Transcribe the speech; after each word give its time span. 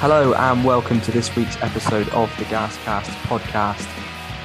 Hello 0.00 0.32
and 0.32 0.64
welcome 0.64 0.98
to 1.02 1.12
this 1.12 1.36
week's 1.36 1.60
episode 1.60 2.08
of 2.08 2.34
the 2.38 2.44
Gascast 2.46 3.10
podcast. 3.26 3.86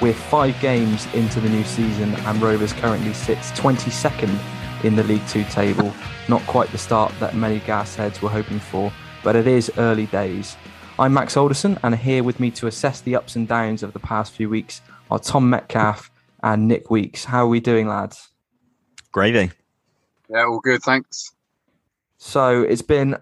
We're 0.02 0.14
five 0.14 0.60
games 0.60 1.08
into 1.14 1.40
the 1.40 1.48
new 1.48 1.64
season 1.64 2.14
and 2.14 2.42
Rovers 2.42 2.74
currently 2.74 3.14
sits 3.14 3.52
22nd 3.52 4.84
in 4.84 4.98
the 4.98 5.04
League 5.06 5.26
Two 5.30 5.46
table. 5.46 5.94
Not 6.28 6.42
quite 6.42 6.70
the 6.74 6.78
start 6.78 7.14
that 7.22 7.38
many 7.38 7.62
gas 7.62 7.96
heads 7.96 8.22
were 8.22 8.28
hoping 8.28 8.60
for, 8.60 8.92
but 9.24 9.38
it 9.38 9.48
is 9.48 9.72
early 9.78 10.08
days. 10.08 10.58
I'm 11.00 11.14
Max 11.14 11.38
Alderson 11.38 11.80
and 11.84 11.96
here 11.96 12.22
with 12.22 12.42
me 12.42 12.52
to 12.52 12.68
assess 12.68 13.00
the 13.00 13.16
ups 13.16 13.38
and 13.38 13.48
downs 13.48 13.82
of 13.82 13.94
the 13.94 14.00
past 14.00 14.34
few 14.34 14.50
weeks 14.50 14.82
are 15.10 15.20
Tom 15.20 15.50
Metcalf 15.50 16.12
and 16.44 16.68
Nick 16.68 16.92
Weeks. 16.92 17.24
How 17.24 17.46
are 17.46 17.48
we 17.48 17.62
doing, 17.62 17.88
lads? 17.88 18.28
Gravy. 19.14 19.54
Yeah, 20.30 20.48
all 20.48 20.60
good, 20.60 20.84
thanks. 20.84 21.32
So 22.18 22.62
it's 22.62 22.82
been 22.82 23.16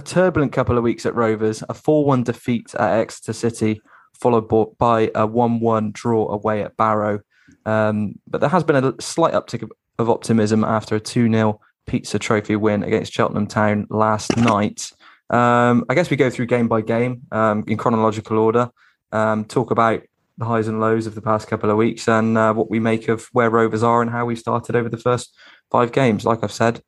a 0.00 0.02
turbulent 0.02 0.50
couple 0.50 0.78
of 0.78 0.82
weeks 0.82 1.04
at 1.04 1.14
Rovers, 1.14 1.62
a 1.68 1.74
4 1.74 2.06
1 2.06 2.24
defeat 2.24 2.74
at 2.74 3.00
Exeter 3.00 3.34
City, 3.34 3.82
followed 4.18 4.48
by 4.78 5.10
a 5.14 5.26
1 5.26 5.60
1 5.60 5.90
draw 5.92 6.32
away 6.32 6.62
at 6.62 6.76
Barrow. 6.78 7.20
Um, 7.66 8.14
but 8.26 8.40
there 8.40 8.48
has 8.48 8.64
been 8.64 8.82
a 8.82 8.94
slight 9.00 9.34
uptick 9.34 9.62
of, 9.62 9.70
of 9.98 10.08
optimism 10.08 10.64
after 10.64 10.96
a 10.96 11.00
2 11.00 11.30
0 11.30 11.60
Pizza 11.86 12.18
Trophy 12.18 12.56
win 12.56 12.82
against 12.82 13.12
Cheltenham 13.12 13.46
Town 13.46 13.86
last 13.90 14.34
night. 14.38 14.90
Um, 15.28 15.84
I 15.90 15.94
guess 15.94 16.08
we 16.08 16.16
go 16.16 16.30
through 16.30 16.46
game 16.46 16.66
by 16.66 16.80
game 16.80 17.22
um, 17.30 17.64
in 17.66 17.76
chronological 17.76 18.38
order, 18.38 18.70
um, 19.12 19.44
talk 19.44 19.70
about 19.70 20.02
the 20.38 20.46
highs 20.46 20.66
and 20.66 20.80
lows 20.80 21.06
of 21.06 21.14
the 21.14 21.20
past 21.20 21.46
couple 21.46 21.70
of 21.70 21.76
weeks 21.76 22.08
and 22.08 22.38
uh, 22.38 22.54
what 22.54 22.70
we 22.70 22.80
make 22.80 23.08
of 23.08 23.26
where 23.32 23.50
Rovers 23.50 23.82
are 23.82 24.00
and 24.00 24.10
how 24.10 24.24
we 24.24 24.34
started 24.34 24.74
over 24.74 24.88
the 24.88 24.96
first 24.96 25.36
five 25.70 25.92
games. 25.92 26.24
Like 26.24 26.42
I've 26.42 26.50
said, 26.50 26.82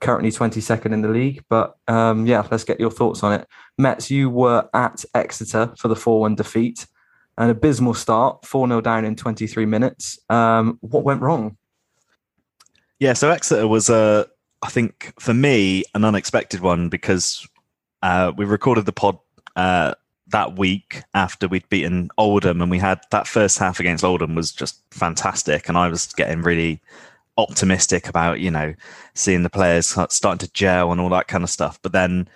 currently 0.00 0.30
22nd 0.30 0.92
in 0.92 1.02
the 1.02 1.08
league. 1.08 1.42
But 1.48 1.76
um, 1.88 2.26
yeah, 2.26 2.46
let's 2.50 2.64
get 2.64 2.80
your 2.80 2.90
thoughts 2.90 3.22
on 3.22 3.32
it. 3.32 3.46
Mets, 3.76 4.10
you 4.10 4.30
were 4.30 4.68
at 4.74 5.04
Exeter 5.14 5.72
for 5.76 5.88
the 5.88 5.96
4 5.96 6.20
1 6.20 6.34
defeat. 6.34 6.86
An 7.36 7.50
abysmal 7.50 7.94
start, 7.94 8.44
4 8.44 8.66
0 8.66 8.80
down 8.80 9.04
in 9.04 9.14
23 9.14 9.64
minutes. 9.66 10.18
Um, 10.28 10.78
what 10.80 11.04
went 11.04 11.22
wrong? 11.22 11.56
Yeah, 12.98 13.12
so 13.12 13.30
Exeter 13.30 13.68
was, 13.68 13.88
uh, 13.88 14.24
I 14.62 14.70
think, 14.70 15.12
for 15.20 15.32
me, 15.32 15.84
an 15.94 16.04
unexpected 16.04 16.60
one 16.60 16.88
because 16.88 17.46
uh, 18.02 18.32
we 18.36 18.44
recorded 18.44 18.86
the 18.86 18.92
pod 18.92 19.18
uh, 19.54 19.94
that 20.28 20.58
week 20.58 21.02
after 21.14 21.46
we'd 21.46 21.68
beaten 21.68 22.10
Oldham, 22.18 22.60
and 22.60 22.70
we 22.70 22.78
had 22.78 23.00
that 23.12 23.28
first 23.28 23.58
half 23.58 23.78
against 23.78 24.02
Oldham 24.04 24.34
was 24.34 24.50
just 24.50 24.82
fantastic. 24.90 25.68
And 25.68 25.78
I 25.78 25.88
was 25.88 26.06
getting 26.14 26.42
really 26.42 26.80
optimistic 27.38 28.08
about 28.08 28.40
you 28.40 28.50
know 28.50 28.74
seeing 29.14 29.44
the 29.44 29.50
players 29.50 29.86
starting 30.10 30.46
to 30.46 30.52
gel 30.52 30.92
and 30.92 31.00
all 31.00 31.08
that 31.08 31.28
kind 31.28 31.44
of 31.44 31.50
stuff. 31.50 31.78
But 31.80 31.92
then 31.92 32.28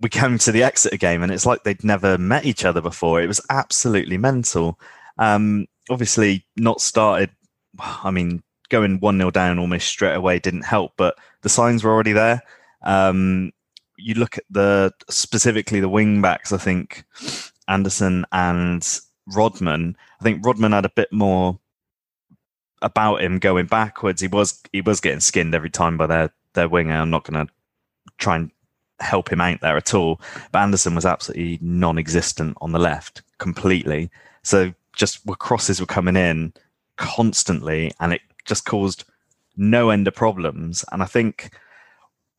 we 0.00 0.08
came 0.08 0.38
to 0.38 0.52
the 0.52 0.62
Exeter 0.62 0.96
game, 0.96 1.22
and 1.22 1.32
it's 1.32 1.44
like 1.44 1.64
they'd 1.64 1.84
never 1.84 2.16
met 2.16 2.46
each 2.46 2.64
other 2.64 2.80
before. 2.80 3.20
It 3.20 3.26
was 3.26 3.44
absolutely 3.50 4.16
mental. 4.16 4.78
Um, 5.18 5.66
obviously, 5.90 6.46
not 6.56 6.80
started. 6.80 7.30
I 7.78 8.10
mean, 8.10 8.42
going 8.70 9.00
one 9.00 9.18
0 9.18 9.30
down 9.30 9.58
almost 9.58 9.88
straight 9.88 10.14
away 10.14 10.38
didn't 10.38 10.64
help, 10.64 10.92
but 10.96 11.16
the 11.42 11.48
signs 11.48 11.82
were 11.82 11.92
already 11.92 12.12
there. 12.12 12.42
Um, 12.82 13.52
you 13.96 14.14
look 14.14 14.38
at 14.38 14.44
the 14.48 14.92
specifically 15.10 15.80
the 15.80 15.88
wing 15.88 16.22
backs. 16.22 16.52
I 16.52 16.58
think 16.58 17.04
Anderson 17.66 18.24
and 18.32 18.86
Rodman. 19.34 19.96
I 20.20 20.24
think 20.24 20.44
Rodman 20.46 20.72
had 20.72 20.84
a 20.84 20.90
bit 20.90 21.12
more 21.12 21.58
about 22.82 23.22
him 23.22 23.38
going 23.38 23.66
backwards. 23.66 24.20
He 24.20 24.28
was 24.28 24.60
he 24.72 24.80
was 24.80 25.00
getting 25.00 25.20
skinned 25.20 25.54
every 25.54 25.70
time 25.70 25.96
by 25.96 26.06
their 26.06 26.30
their 26.54 26.68
winger. 26.68 26.94
I'm 26.94 27.10
not 27.10 27.24
going 27.24 27.46
to 27.46 27.52
try 28.18 28.36
and 28.36 28.50
help 29.00 29.30
him 29.30 29.40
out 29.40 29.60
there 29.60 29.76
at 29.76 29.94
all. 29.94 30.20
But 30.52 30.60
Anderson 30.60 30.94
was 30.94 31.06
absolutely 31.06 31.58
non-existent 31.60 32.56
on 32.60 32.72
the 32.72 32.78
left 32.78 33.22
completely. 33.38 34.10
So 34.42 34.74
just 34.94 35.24
where 35.24 35.36
crosses 35.36 35.80
were 35.80 35.86
coming 35.86 36.16
in 36.16 36.52
constantly, 36.96 37.92
and 38.00 38.12
it 38.12 38.20
just 38.44 38.64
caused 38.64 39.04
no 39.56 39.90
end 39.90 40.08
of 40.08 40.14
problems. 40.14 40.84
And 40.90 41.02
I 41.02 41.06
think 41.06 41.50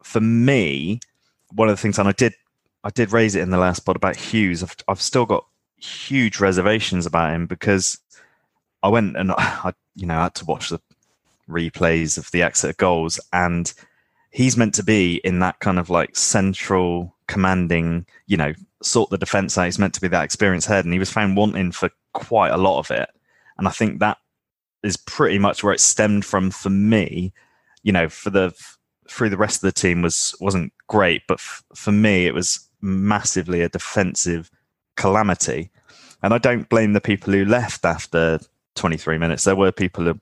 for 0.04 0.20
me, 0.20 1.00
one 1.54 1.70
of 1.70 1.76
the 1.76 1.82
things, 1.82 2.00
and 2.00 2.08
I 2.08 2.14
did 2.14 2.34
I 2.84 2.90
did 2.90 3.12
raise 3.12 3.36
it 3.36 3.42
in 3.42 3.50
the 3.50 3.58
last 3.58 3.82
pod 3.82 3.96
about 3.96 4.16
Hughes. 4.16 4.64
I've, 4.64 4.76
I've 4.88 5.02
still 5.02 5.26
got 5.26 5.46
huge 5.78 6.40
reservations 6.40 7.06
about 7.06 7.34
him 7.34 7.46
because 7.46 8.00
I 8.84 8.88
went 8.90 9.18
and 9.18 9.32
I, 9.38 9.74
you 10.00 10.08
know, 10.08 10.20
had 10.20 10.36
to 10.36 10.46
watch 10.46 10.70
the 10.70 10.80
replays 11.50 12.18
of 12.18 12.32
the 12.32 12.42
Exeter 12.42 12.74
goals, 12.74 13.20
and 13.34 13.74
he's 14.32 14.58
meant 14.58 14.74
to 14.76 14.84
be 14.84 15.16
in 15.24 15.40
that 15.40 15.60
kind 15.60 15.80
of 15.80 15.90
like 15.90 16.16
central 16.16 17.16
commanding, 17.28 18.06
you 18.28 18.38
know, 18.38 18.54
sort 18.82 19.10
the 19.10 19.18
defense 19.18 19.58
out. 19.58 19.66
He's 19.66 19.80
meant 19.80 19.94
to 19.96 20.02
be 20.02 20.08
that 20.08 20.24
experienced 20.24 20.68
head, 20.68 20.86
and 20.86 20.94
he 20.94 21.00
was 21.00 21.12
found 21.12 21.36
wanting 21.36 21.72
for 21.72 21.90
quite 22.14 22.52
a 22.52 22.58
lot 22.58 22.80
of 22.80 22.92
it. 22.92 23.10
And 23.58 23.68
I 23.68 23.72
think 23.72 24.00
that 24.00 24.18
is 24.84 24.98
pretty 24.98 25.38
much 25.38 25.64
where 25.64 25.74
it 25.74 25.80
stemmed 25.80 26.26
from 26.26 26.52
for 26.52 26.70
me. 26.70 27.34
You 27.84 27.92
know, 27.92 28.10
for 28.10 28.30
the 28.30 28.54
through 29.10 29.30
the 29.30 29.38
rest 29.38 29.58
of 29.58 29.62
the 29.68 29.80
team 29.80 30.02
was 30.02 30.36
wasn't 30.40 30.72
great, 30.88 31.24
but 31.28 31.40
f- 31.40 31.64
for 31.76 31.92
me 31.92 32.28
it 32.28 32.34
was 32.34 32.68
massively 32.82 33.62
a 33.62 33.70
defensive 33.70 34.50
calamity. 34.96 35.72
And 36.22 36.34
I 36.34 36.38
don't 36.38 36.70
blame 36.70 36.94
the 36.94 37.02
people 37.02 37.34
who 37.34 37.46
left 37.46 37.86
after 37.86 38.40
23 38.80 39.18
minutes. 39.18 39.44
There 39.44 39.56
were 39.56 39.72
people 39.72 40.14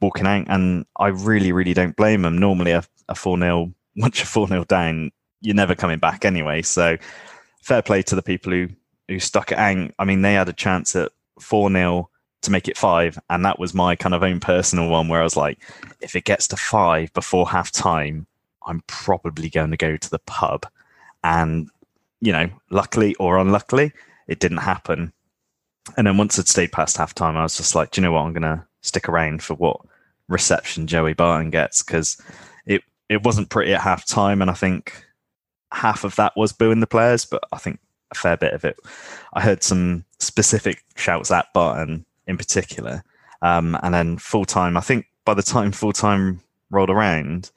walking 0.00 0.26
out, 0.26 0.46
and 0.48 0.86
I 0.98 1.08
really, 1.08 1.52
really 1.52 1.74
don't 1.74 1.96
blame 1.96 2.22
them. 2.22 2.38
Normally, 2.38 2.72
a, 2.72 2.84
a 3.08 3.14
4 3.14 3.38
0, 3.38 3.72
once 3.96 4.18
you're 4.18 4.26
4 4.26 4.48
0 4.48 4.64
down, 4.64 5.10
you're 5.40 5.56
never 5.56 5.74
coming 5.74 5.98
back 5.98 6.24
anyway. 6.24 6.62
So, 6.62 6.96
fair 7.62 7.82
play 7.82 8.02
to 8.02 8.14
the 8.14 8.22
people 8.22 8.52
who, 8.52 8.68
who 9.08 9.18
stuck 9.18 9.50
it 9.50 9.58
out. 9.58 9.90
I 9.98 10.04
mean, 10.04 10.22
they 10.22 10.34
had 10.34 10.48
a 10.48 10.54
chance 10.54 10.94
at 10.94 11.10
4 11.40 11.70
0 11.70 12.08
to 12.42 12.50
make 12.50 12.68
it 12.68 12.76
five. 12.76 13.18
And 13.30 13.44
that 13.44 13.58
was 13.58 13.72
my 13.72 13.96
kind 13.96 14.14
of 14.14 14.22
own 14.22 14.40
personal 14.40 14.88
one 14.88 15.08
where 15.08 15.20
I 15.20 15.24
was 15.24 15.36
like, 15.36 15.58
if 16.00 16.14
it 16.14 16.24
gets 16.24 16.48
to 16.48 16.56
five 16.56 17.12
before 17.12 17.48
half 17.48 17.70
time, 17.70 18.26
I'm 18.66 18.82
probably 18.86 19.48
going 19.48 19.70
to 19.70 19.76
go 19.76 19.96
to 19.96 20.10
the 20.10 20.18
pub. 20.20 20.66
And, 21.24 21.68
you 22.20 22.32
know, 22.32 22.50
luckily 22.70 23.14
or 23.16 23.38
unluckily, 23.38 23.92
it 24.28 24.40
didn't 24.40 24.58
happen. 24.58 25.12
And 25.96 26.06
then 26.06 26.16
once 26.16 26.38
it 26.38 26.48
stayed 26.48 26.72
past 26.72 26.96
halftime, 26.96 27.34
I 27.36 27.42
was 27.42 27.56
just 27.56 27.74
like, 27.74 27.90
do 27.90 28.00
you 28.00 28.04
know 28.04 28.12
what? 28.12 28.22
I'm 28.22 28.32
going 28.32 28.42
to 28.42 28.64
stick 28.82 29.08
around 29.08 29.42
for 29.42 29.54
what 29.54 29.80
reception 30.28 30.86
Joey 30.86 31.12
Barton 31.12 31.50
gets 31.50 31.82
because 31.82 32.20
it, 32.66 32.82
it 33.08 33.24
wasn't 33.24 33.50
pretty 33.50 33.74
at 33.74 33.80
halftime. 33.80 34.40
And 34.40 34.50
I 34.50 34.54
think 34.54 35.04
half 35.72 36.04
of 36.04 36.16
that 36.16 36.36
was 36.36 36.52
booing 36.52 36.80
the 36.80 36.86
players, 36.86 37.24
but 37.24 37.42
I 37.52 37.58
think 37.58 37.80
a 38.12 38.14
fair 38.14 38.36
bit 38.36 38.54
of 38.54 38.64
it. 38.64 38.78
I 39.32 39.40
heard 39.40 39.62
some 39.62 40.04
specific 40.18 40.84
shouts 40.96 41.30
at 41.30 41.52
Barton 41.52 42.04
in 42.26 42.36
particular. 42.36 43.02
Um, 43.40 43.76
and 43.82 43.92
then 43.92 44.18
full 44.18 44.44
time, 44.44 44.76
I 44.76 44.80
think 44.80 45.06
by 45.24 45.34
the 45.34 45.42
time 45.42 45.72
full 45.72 45.92
time 45.92 46.40
rolled 46.70 46.90
around, 46.90 47.50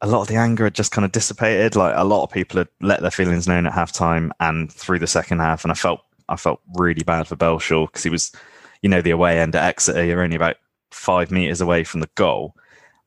a 0.00 0.06
lot 0.06 0.20
of 0.20 0.28
the 0.28 0.36
anger 0.36 0.64
had 0.64 0.74
just 0.74 0.92
kind 0.92 1.04
of 1.04 1.12
dissipated. 1.12 1.76
Like 1.76 1.94
a 1.96 2.04
lot 2.04 2.22
of 2.22 2.30
people 2.30 2.58
had 2.58 2.68
let 2.80 3.00
their 3.00 3.10
feelings 3.10 3.48
known 3.48 3.66
at 3.66 3.72
halftime 3.72 4.30
and 4.38 4.70
through 4.70 4.98
the 4.98 5.06
second 5.06 5.40
half. 5.40 5.64
And 5.64 5.72
I 5.72 5.74
felt 5.74 6.00
I 6.28 6.36
felt 6.36 6.60
really 6.76 7.02
bad 7.02 7.26
for 7.26 7.36
Belshaw 7.36 7.86
because 7.86 8.02
he 8.02 8.10
was, 8.10 8.32
you 8.82 8.88
know, 8.88 9.02
the 9.02 9.10
away 9.10 9.40
end 9.40 9.54
at 9.54 9.64
Exeter. 9.64 10.04
You're 10.04 10.22
only 10.22 10.36
about 10.36 10.56
five 10.90 11.30
meters 11.30 11.60
away 11.60 11.84
from 11.84 12.00
the 12.00 12.10
goal. 12.14 12.54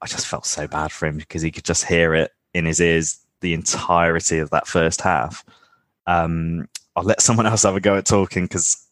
I 0.02 0.08
just 0.08 0.28
felt 0.28 0.46
so 0.46 0.68
bad 0.68 0.92
for 0.92 1.08
him 1.08 1.18
because 1.18 1.42
he 1.42 1.52
could 1.52 1.64
just 1.64 1.86
hear 1.86 2.14
it 2.14 2.32
in 2.54 2.66
his 2.66 2.80
ears 2.80 3.20
the 3.42 3.54
entirety 3.54 4.40
of 4.40 4.50
that 4.52 4.68
first 4.68 5.02
half. 5.02 5.44
Um, 6.06 6.68
I'll 6.96 7.04
let 7.04 7.22
someone 7.22 7.46
else 7.48 7.64
have 7.64 7.76
a 7.76 7.80
go 7.80 7.96
at 7.96 8.06
talking 8.06 8.46
because 8.46 8.88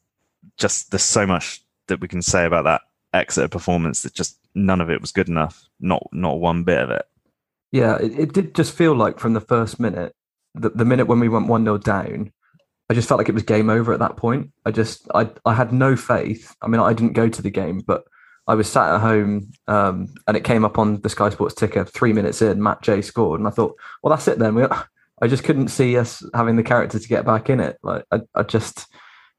just 0.58 0.92
there's 0.92 1.04
so 1.04 1.26
much 1.26 1.64
that 1.88 2.02
we 2.02 2.08
can 2.08 2.22
say 2.22 2.46
about 2.46 2.66
that 2.66 2.82
Exeter 3.14 3.48
performance 3.48 4.02
that 4.02 4.14
just 4.14 4.38
none 4.56 4.82
of 4.82 4.90
it 4.90 5.00
was 5.00 5.14
good 5.14 5.30
enough. 5.30 5.70
Not 5.80 6.06
not 6.12 6.40
one 6.40 6.64
bit 6.64 6.82
of 6.82 6.90
it. 6.90 7.06
Yeah, 7.72 7.98
it, 7.98 8.20
it 8.20 8.34
did 8.34 8.56
just 8.56 8.76
feel 8.76 8.94
like 8.94 9.20
from 9.20 9.34
the 9.34 9.42
first 9.42 9.80
minute, 9.80 10.14
the, 10.54 10.70
the 10.70 10.86
minute 10.86 11.08
when 11.08 11.20
we 11.20 11.30
went 11.30 11.48
1 11.48 11.64
0 11.64 11.78
down, 11.78 12.32
I 12.90 12.94
just 12.94 13.08
felt 13.08 13.18
like 13.18 13.30
it 13.30 13.34
was 13.34 13.44
game 13.44 13.70
over 13.70 13.94
at 13.94 14.00
that 14.00 14.18
point. 14.18 14.52
I 14.66 14.72
just 14.72 15.08
I 15.14 15.30
I 15.46 15.54
had 15.54 15.74
no 15.74 15.96
faith. 15.96 16.56
I 16.62 16.68
mean, 16.68 16.82
I 16.82 16.94
didn't 16.94 17.14
go 17.14 17.30
to 17.30 17.42
the 17.42 17.50
game, 17.50 17.80
but 17.80 18.04
I 18.48 18.56
was 18.56 18.70
sat 18.70 18.94
at 18.94 19.02
home 19.02 19.52
um, 19.68 20.14
and 20.28 20.38
it 20.38 20.44
came 20.44 20.64
up 20.64 20.78
on 20.78 21.02
the 21.02 21.10
Sky 21.10 21.30
Sports 21.30 21.56
ticker 21.56 21.84
three 21.84 22.14
minutes 22.14 22.42
in. 22.42 22.62
Matt 22.62 22.84
Jay 22.84 23.02
scored, 23.02 23.40
and 23.40 23.48
I 23.48 23.52
thought, 23.52 23.76
well, 24.04 24.12
that's 24.12 24.28
it 24.28 24.38
then. 24.38 24.56
We, 24.56 24.66
I 25.22 25.28
just 25.28 25.44
couldn't 25.44 25.70
see 25.70 25.98
us 25.98 26.24
having 26.34 26.58
the 26.58 26.64
character 26.64 27.00
to 27.00 27.08
get 27.08 27.26
back 27.26 27.50
in 27.50 27.60
it. 27.60 27.78
Like 27.82 28.06
I, 28.12 28.22
I 28.36 28.44
just 28.44 28.86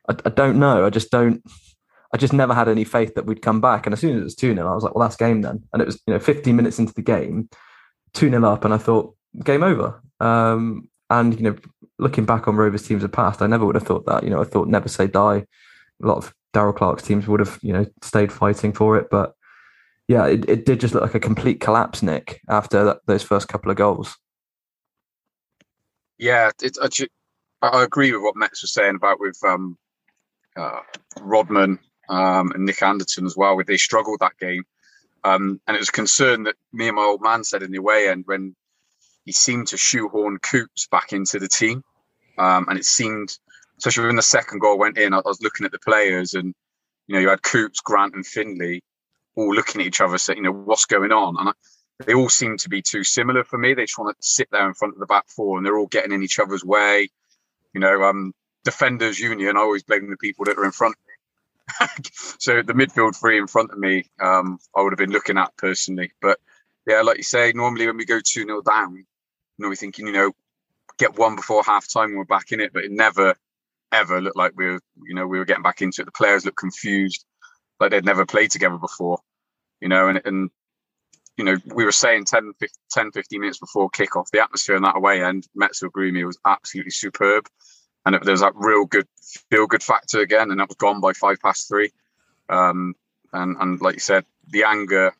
I, 0.09 0.17
I 0.25 0.31
don't 0.31 0.59
know. 0.59 0.85
I 0.85 0.91
just 0.91 1.11
don't. 1.11 1.43
I 2.13 2.19
just 2.19 2.33
never 2.33 2.55
had 2.55 2.69
any 2.69 2.85
faith 2.85 3.15
that 3.15 3.27
we'd 3.27 3.43
come 3.43 3.61
back. 3.61 3.87
And 3.87 3.93
as 3.93 4.01
soon 4.01 4.15
as 4.15 4.21
it 4.21 4.25
was 4.25 4.35
2 4.37 4.55
0, 4.55 4.71
I 4.71 4.75
was 4.75 4.85
like, 4.85 4.95
well, 4.95 5.07
that's 5.07 5.17
game 5.17 5.43
then. 5.43 5.65
And 5.73 5.83
it 5.83 5.87
was, 5.87 6.01
you 6.07 6.15
know, 6.15 6.21
15 6.21 6.55
minutes 6.55 6.79
into 6.79 6.95
the 6.95 7.03
game, 7.03 7.49
2 8.15 8.31
0 8.31 8.45
up, 8.45 8.65
and 8.65 8.73
I 8.73 8.79
thought, 8.79 9.15
game 9.45 9.63
over. 9.63 10.01
Um, 10.21 10.89
and, 11.11 11.35
you 11.35 11.43
know, 11.43 11.57
looking 11.99 12.25
back 12.25 12.49
on 12.49 12.57
Rovers 12.57 12.87
teams 12.87 13.05
of 13.05 13.13
past, 13.13 13.43
I 13.43 13.47
never 13.47 13.65
would 13.65 13.75
have 13.75 13.87
thought 13.87 14.07
that. 14.07 14.23
You 14.23 14.31
know, 14.31 14.41
I 14.41 14.45
thought 14.45 14.69
never 14.69 14.89
say 14.89 15.07
die. 15.07 15.47
A 16.03 16.07
lot 16.07 16.19
of 16.19 16.35
Darrell 16.53 16.73
Clarke's 16.73 17.03
teams 17.03 17.27
would 17.27 17.41
have, 17.41 17.59
you 17.63 17.73
know, 17.73 17.87
stayed 18.03 18.33
fighting 18.33 18.73
for 18.73 18.97
it. 18.97 19.09
But 19.11 19.35
yeah, 20.09 20.27
it, 20.27 20.49
it 20.49 20.67
did 20.67 20.81
just 20.81 20.95
look 20.95 21.03
like 21.03 21.15
a 21.15 21.21
complete 21.21 21.61
collapse, 21.61 22.03
Nick, 22.03 22.41
after 22.49 22.85
that, 22.85 22.99
those 23.07 23.23
first 23.23 23.49
couple 23.49 23.71
of 23.71 23.77
goals. 23.77 24.17
Yeah, 26.19 26.51
it, 26.63 26.79
I 27.63 27.83
agree 27.83 28.13
with 28.13 28.23
what 28.23 28.37
Mets 28.37 28.63
was 28.63 28.73
saying 28.73 28.97
about 28.97 29.21
with 29.21 29.39
um, 29.45 29.77
uh, 30.57 30.81
Rodman 31.21 31.79
um, 32.09 32.53
and 32.53 32.65
Nick 32.65 32.83
Anderton 32.83 33.27
as 33.27 33.37
well. 33.37 33.57
Where 33.57 33.65
they 33.65 33.77
struggled 33.77 34.21
that 34.21 34.39
game, 34.39 34.65
um, 35.25 35.61
and 35.67 35.77
it 35.77 35.81
was 35.81 35.89
a 35.89 35.93
concern 35.93 36.45
that 36.45 36.57
me 36.73 36.89
and 36.89 36.97
my 36.97 37.03
old 37.03 37.23
man 37.23 37.45
said 37.45 37.63
in 37.63 37.73
the 37.73 37.79
away 37.79 38.09
end 38.09 38.25
when 38.27 38.55
he 39.27 39.33
seemed 39.33 39.69
to 39.69 39.77
shoehorn 39.77 40.39
Coutts 40.39 40.87
back 40.87 41.13
into 41.13 41.39
the 41.39 41.49
team, 41.49 41.83
um, 42.39 42.67
and 42.69 42.79
it 42.79 42.85
seemed, 42.85 43.37
especially 43.77 44.07
when 44.07 44.17
the 44.17 44.23
second 44.23 44.61
goal 44.61 44.79
went 44.79 44.97
in, 44.97 45.13
I, 45.13 45.21
was 45.25 45.43
looking 45.43 45.67
at 45.67 45.73
the 45.73 45.81
players, 45.81 46.33
and 46.33 46.55
you 47.07 47.15
know 47.15 47.21
you 47.21 47.29
had 47.29 47.43
Coutts, 47.43 47.81
Grant, 47.81 48.15
and 48.15 48.25
Finley 48.25 48.83
all 49.35 49.55
looking 49.55 49.83
at 49.83 49.87
each 49.87 50.01
other, 50.01 50.17
saying, 50.17 50.39
you 50.39 50.45
know, 50.45 50.53
what's 50.53 50.87
going 50.87 51.13
on, 51.13 51.37
and 51.39 51.51
I, 51.51 51.53
they 52.07 52.15
all 52.15 52.29
seem 52.29 52.57
to 52.59 52.69
be 52.69 52.83
too 52.83 53.05
similar 53.05 53.45
for 53.45 53.59
me. 53.59 53.75
They 53.75 53.85
just 53.85 53.99
want 53.99 54.17
to 54.17 54.27
sit 54.27 54.49
there 54.51 54.67
in 54.67 54.75
front 54.75 54.95
of 54.95 55.01
the 55.01 55.07
back 55.07 55.29
four, 55.29 55.57
and 55.59 55.67
they're 55.67 55.77
all 55.77 55.87
getting 55.87 56.13
in 56.13 56.23
each 56.23 56.39
other's 56.39 56.65
way. 56.65 57.09
You 57.75 57.81
know, 57.81 58.03
um, 58.05 58.33
defenders 58.65 59.19
union. 59.19 59.57
I 59.57 59.61
always 59.61 59.83
blame 59.83 60.09
the 60.09 60.17
people 60.17 60.45
that 60.45 60.59
are 60.59 60.65
in 60.65 60.73
front 60.73 60.95
of 60.95 61.01
me. 61.07 62.11
so 62.39 62.63
the 62.63 62.75
midfield 62.75 63.19
three 63.19 63.39
in 63.39 63.47
front 63.47 63.73
of 63.73 63.79
me, 63.79 64.09
um, 64.21 64.59
I 64.77 64.83
would 64.83 64.93
have 64.93 64.99
been 64.99 65.11
looking 65.11 65.39
at 65.39 65.57
personally. 65.57 66.13
But 66.21 66.39
yeah, 66.87 67.03
like 67.03 67.17
you 67.17 67.23
say, 67.23 67.53
normally 67.53 67.87
when 67.87 67.97
we 67.97 68.05
go 68.05 68.21
two 68.21 68.45
0 68.45 68.63
down, 68.63 69.07
we're 69.59 69.75
thinking, 69.75 70.07
you 70.07 70.13
know, 70.13 70.33
get 70.99 71.19
one 71.19 71.37
before 71.37 71.63
half 71.63 71.89
time 71.89 72.11
and 72.11 72.19
we're 72.19 72.25
back 72.25 72.53
in 72.53 72.61
it. 72.61 72.73
But 72.73 72.85
it 72.85 72.91
never, 72.91 73.35
ever 73.93 74.21
looked 74.21 74.37
like 74.37 74.53
we 74.57 74.67
were, 74.67 74.81
you 75.07 75.15
know, 75.15 75.27
we 75.27 75.39
were 75.39 75.45
getting 75.45 75.63
back 75.63 75.83
into 75.83 76.03
it. 76.03 76.05
The 76.05 76.13
players 76.13 76.45
looked 76.45 76.59
confused, 76.59 77.25
like 77.81 77.91
they'd 77.91 78.05
never 78.05 78.27
played 78.27 78.51
together 78.51 78.79
before. 78.79 79.19
You 79.81 79.89
know, 79.89 80.09
and 80.09 80.23
and 80.25 80.51
you 81.37 81.45
know, 81.45 81.57
we 81.67 81.85
were 81.85 81.93
saying 81.93 82.25
10, 82.25 82.53
15, 82.59 82.69
10, 82.91 83.13
15 83.13 83.41
minutes 83.41 83.59
before 83.59 83.91
kickoff, 83.91 84.31
the 84.31 84.43
atmosphere 84.43 84.77
in 84.77 84.83
that 84.83 84.97
away 84.97 85.23
end, 85.23 85.47
Mets 85.55 85.83
agree 85.83 86.11
me, 86.11 86.25
was 86.25 86.39
absolutely 86.47 86.93
superb. 86.93 87.47
And 88.07 88.15
there 88.15 88.33
was 88.33 88.41
that 88.41 88.55
real 88.55 88.87
good 88.87 89.07
feel 89.51 89.67
good 89.67 89.83
factor 89.83 90.21
again, 90.21 90.51
and 90.51 90.61
that 90.61 90.69
was 90.69 90.77
gone 90.77 91.01
by 91.01 91.13
five 91.13 91.39
past 91.43 91.69
three. 91.69 91.91
Um, 92.49 92.95
and, 93.33 93.57
and 93.61 93.81
like 93.81 93.95
you 93.95 94.01
said, 94.01 94.25
the 94.49 94.65
anger 94.65 95.13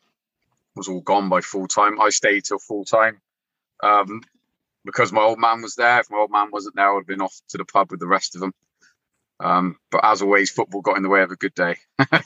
was 0.75 0.87
all 0.87 1.01
gone 1.01 1.27
by 1.29 1.41
full 1.41 1.67
time. 1.67 1.99
I 2.01 2.09
stayed 2.09 2.45
till 2.45 2.59
full 2.59 2.85
time 2.85 3.19
um, 3.83 4.21
because 4.85 5.11
my 5.11 5.21
old 5.21 5.39
man 5.39 5.61
was 5.61 5.75
there. 5.75 5.99
If 5.99 6.09
my 6.09 6.17
old 6.17 6.31
man 6.31 6.49
wasn't 6.51 6.75
there, 6.75 6.89
I 6.89 6.93
would 6.93 7.01
have 7.01 7.07
been 7.07 7.21
off 7.21 7.39
to 7.49 7.57
the 7.57 7.65
pub 7.65 7.91
with 7.91 7.99
the 7.99 8.07
rest 8.07 8.35
of 8.35 8.41
them. 8.41 8.53
Um, 9.39 9.77
but 9.91 10.03
as 10.03 10.21
always, 10.21 10.49
football 10.49 10.81
got 10.81 10.97
in 10.97 11.03
the 11.03 11.09
way 11.09 11.21
of 11.21 11.31
a 11.31 11.35
good 11.35 11.53
day. 11.53 11.75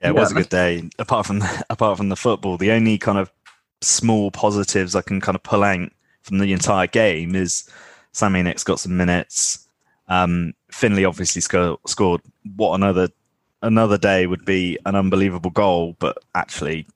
Yeah, 0.00 0.10
it 0.10 0.14
yeah, 0.14 0.20
was 0.20 0.30
a 0.30 0.34
good 0.34 0.48
day. 0.48 0.88
Apart 0.98 1.26
from 1.26 1.40
the, 1.40 1.64
apart 1.70 1.96
from 1.96 2.08
the 2.08 2.16
football, 2.16 2.56
the 2.56 2.70
only 2.70 2.98
kind 2.98 3.18
of 3.18 3.32
small 3.80 4.30
positives 4.30 4.94
I 4.94 5.02
can 5.02 5.20
kind 5.20 5.34
of 5.34 5.42
pull 5.42 5.64
out 5.64 5.90
from 6.22 6.38
the 6.38 6.52
entire 6.52 6.86
game 6.86 7.34
is 7.34 7.68
Sammy 8.12 8.42
Nick's 8.42 8.64
got 8.64 8.80
some 8.80 8.96
minutes. 8.96 9.66
Um, 10.08 10.54
Finley 10.70 11.04
obviously 11.04 11.40
sco- 11.40 11.80
scored. 11.86 12.20
What 12.56 12.74
another 12.74 13.08
another 13.62 13.98
day 13.98 14.26
would 14.26 14.44
be 14.44 14.78
an 14.86 14.94
unbelievable 14.94 15.50
goal, 15.50 15.96
but 15.98 16.18
actually 16.34 16.86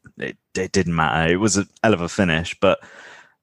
it, 0.55 0.73
didn't 0.73 0.95
matter. 0.95 1.33
It 1.33 1.37
was 1.37 1.57
a 1.57 1.67
hell 1.83 1.95
of 1.95 2.01
a 2.01 2.09
finish, 2.09 2.57
but 2.61 2.81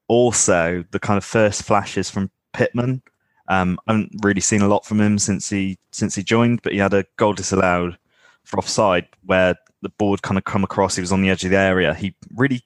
also 0.08 0.84
the 0.92 1.00
kind 1.00 1.18
of 1.18 1.24
first 1.24 1.64
flashes 1.64 2.10
from 2.10 2.32
Pitman. 2.54 3.02
Um, 3.48 3.80
I 3.88 3.94
haven't 3.94 4.12
really 4.24 4.42
seen 4.42 4.62
a 4.62 4.68
lot 4.68 4.86
from 4.86 5.00
him 5.02 5.18
since 5.18 5.50
he 5.50 5.80
since 5.92 6.16
he 6.16 6.24
joined, 6.24 6.62
but 6.62 6.74
he 6.74 6.78
had 6.78 6.94
a 6.94 7.06
goal 7.18 7.34
disallowed 7.34 7.98
for 8.46 8.60
offside 8.60 9.08
where 9.26 9.56
the 9.82 9.90
board 9.90 10.22
kind 10.22 10.38
of 10.38 10.44
come 10.44 10.64
across. 10.64 10.96
He 10.96 11.02
was 11.02 11.12
on 11.12 11.22
the 11.22 11.30
edge 11.30 11.44
of 11.44 11.52
the 11.52 11.58
area. 11.58 11.94
He 11.94 12.16
really, 12.36 12.62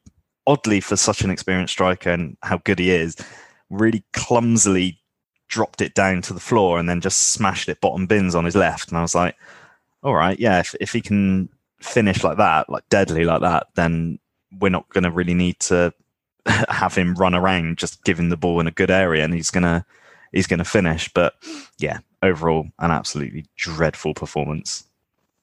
oddly 0.47 0.81
for 0.81 0.95
such 0.95 1.21
an 1.21 1.29
experienced 1.29 1.73
striker 1.73 2.09
and 2.09 2.37
how 2.41 2.57
good 2.59 2.79
he 2.79 2.91
is, 2.91 3.15
really 3.69 4.03
clumsily 4.13 4.99
dropped 5.47 5.81
it 5.81 5.93
down 5.93 6.21
to 6.23 6.33
the 6.33 6.39
floor 6.39 6.79
and 6.79 6.89
then 6.89 7.01
just 7.01 7.31
smashed 7.33 7.69
it 7.69 7.79
bottom 7.81 8.07
bins 8.07 8.35
on 8.35 8.45
his 8.45 8.55
left. 8.55 8.89
And 8.89 8.97
I 8.97 9.01
was 9.01 9.15
like, 9.15 9.35
all 10.01 10.15
right, 10.15 10.39
yeah, 10.39 10.59
if, 10.59 10.75
if 10.81 10.91
he 10.91 11.01
can 11.01 11.49
finish 11.79 12.23
like 12.23 12.37
that, 12.37 12.69
like 12.69 12.87
deadly 12.89 13.25
like 13.25 13.41
that, 13.41 13.67
then 13.75 14.19
we're 14.59 14.69
not 14.69 14.89
going 14.89 15.03
to 15.03 15.11
really 15.11 15.33
need 15.33 15.59
to 15.59 15.93
have 16.45 16.95
him 16.95 17.15
run 17.15 17.35
around 17.35 17.77
just 17.77 18.03
giving 18.03 18.29
the 18.29 18.37
ball 18.37 18.59
in 18.59 18.67
a 18.67 18.71
good 18.71 18.91
area 18.91 19.23
and 19.23 19.33
he's 19.33 19.49
going 19.49 19.63
to 19.63 19.85
he's 20.31 20.47
to 20.47 20.63
finish 20.63 21.11
but 21.13 21.35
yeah 21.77 21.99
overall 22.21 22.67
an 22.79 22.91
absolutely 22.91 23.45
dreadful 23.55 24.13
performance 24.13 24.85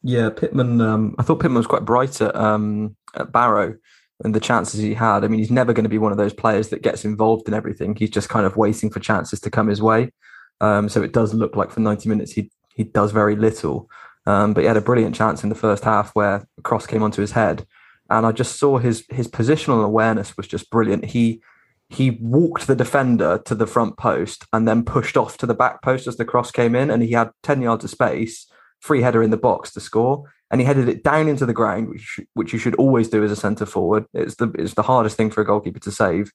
yeah, 0.02 0.30
Pitman. 0.30 0.80
Um, 0.80 1.14
I 1.18 1.22
thought 1.22 1.40
Pitman 1.40 1.58
was 1.58 1.66
quite 1.66 1.84
bright 1.84 2.20
at, 2.20 2.34
um, 2.34 2.96
at 3.14 3.32
Barrow 3.32 3.76
and 4.24 4.34
the 4.34 4.40
chances 4.40 4.80
he 4.80 4.94
had. 4.94 5.24
I 5.24 5.28
mean, 5.28 5.38
he's 5.38 5.50
never 5.50 5.72
going 5.72 5.84
to 5.84 5.90
be 5.90 5.98
one 5.98 6.12
of 6.12 6.18
those 6.18 6.32
players 6.32 6.68
that 6.68 6.82
gets 6.82 7.04
involved 7.04 7.48
in 7.48 7.54
everything. 7.54 7.94
He's 7.94 8.10
just 8.10 8.28
kind 8.28 8.46
of 8.46 8.56
waiting 8.56 8.90
for 8.90 9.00
chances 9.00 9.40
to 9.40 9.50
come 9.50 9.68
his 9.68 9.82
way. 9.82 10.12
Um, 10.60 10.88
so 10.88 11.02
it 11.02 11.12
does 11.12 11.34
look 11.34 11.56
like 11.56 11.70
for 11.70 11.80
90 11.80 12.08
minutes 12.08 12.32
he 12.32 12.50
he 12.74 12.84
does 12.84 13.12
very 13.12 13.36
little. 13.36 13.90
Um, 14.26 14.52
but 14.54 14.60
he 14.62 14.66
had 14.66 14.76
a 14.76 14.82
brilliant 14.82 15.14
chance 15.14 15.42
in 15.42 15.48
the 15.48 15.54
first 15.54 15.84
half 15.84 16.10
where 16.14 16.46
a 16.58 16.62
cross 16.62 16.86
came 16.86 17.02
onto 17.02 17.20
his 17.20 17.32
head, 17.32 17.66
and 18.10 18.26
I 18.26 18.32
just 18.32 18.58
saw 18.58 18.78
his 18.78 19.04
his 19.08 19.28
positional 19.28 19.84
awareness 19.84 20.36
was 20.36 20.48
just 20.48 20.70
brilliant. 20.70 21.06
He 21.06 21.40
he 21.88 22.10
walked 22.20 22.66
the 22.66 22.76
defender 22.76 23.40
to 23.44 23.54
the 23.54 23.66
front 23.66 23.96
post 23.96 24.46
and 24.52 24.66
then 24.66 24.84
pushed 24.84 25.16
off 25.16 25.36
to 25.38 25.46
the 25.46 25.54
back 25.54 25.82
post 25.82 26.06
as 26.06 26.16
the 26.16 26.24
cross 26.24 26.50
came 26.50 26.74
in, 26.74 26.90
and 26.90 27.02
he 27.02 27.12
had 27.12 27.30
10 27.42 27.62
yards 27.62 27.84
of 27.84 27.90
space 27.90 28.46
free 28.80 29.02
header 29.02 29.22
in 29.22 29.30
the 29.30 29.36
box 29.36 29.72
to 29.72 29.80
score, 29.80 30.24
and 30.50 30.60
he 30.60 30.66
headed 30.66 30.88
it 30.88 31.04
down 31.04 31.28
into 31.28 31.46
the 31.46 31.52
ground, 31.52 31.88
which 31.88 32.20
which 32.34 32.52
you 32.52 32.58
should 32.58 32.74
always 32.76 33.08
do 33.08 33.22
as 33.22 33.30
a 33.30 33.36
centre 33.36 33.66
forward. 33.66 34.06
It's 34.14 34.36
the 34.36 34.50
it's 34.58 34.74
the 34.74 34.82
hardest 34.82 35.16
thing 35.16 35.30
for 35.30 35.40
a 35.40 35.46
goalkeeper 35.46 35.80
to 35.80 35.92
save, 35.92 36.32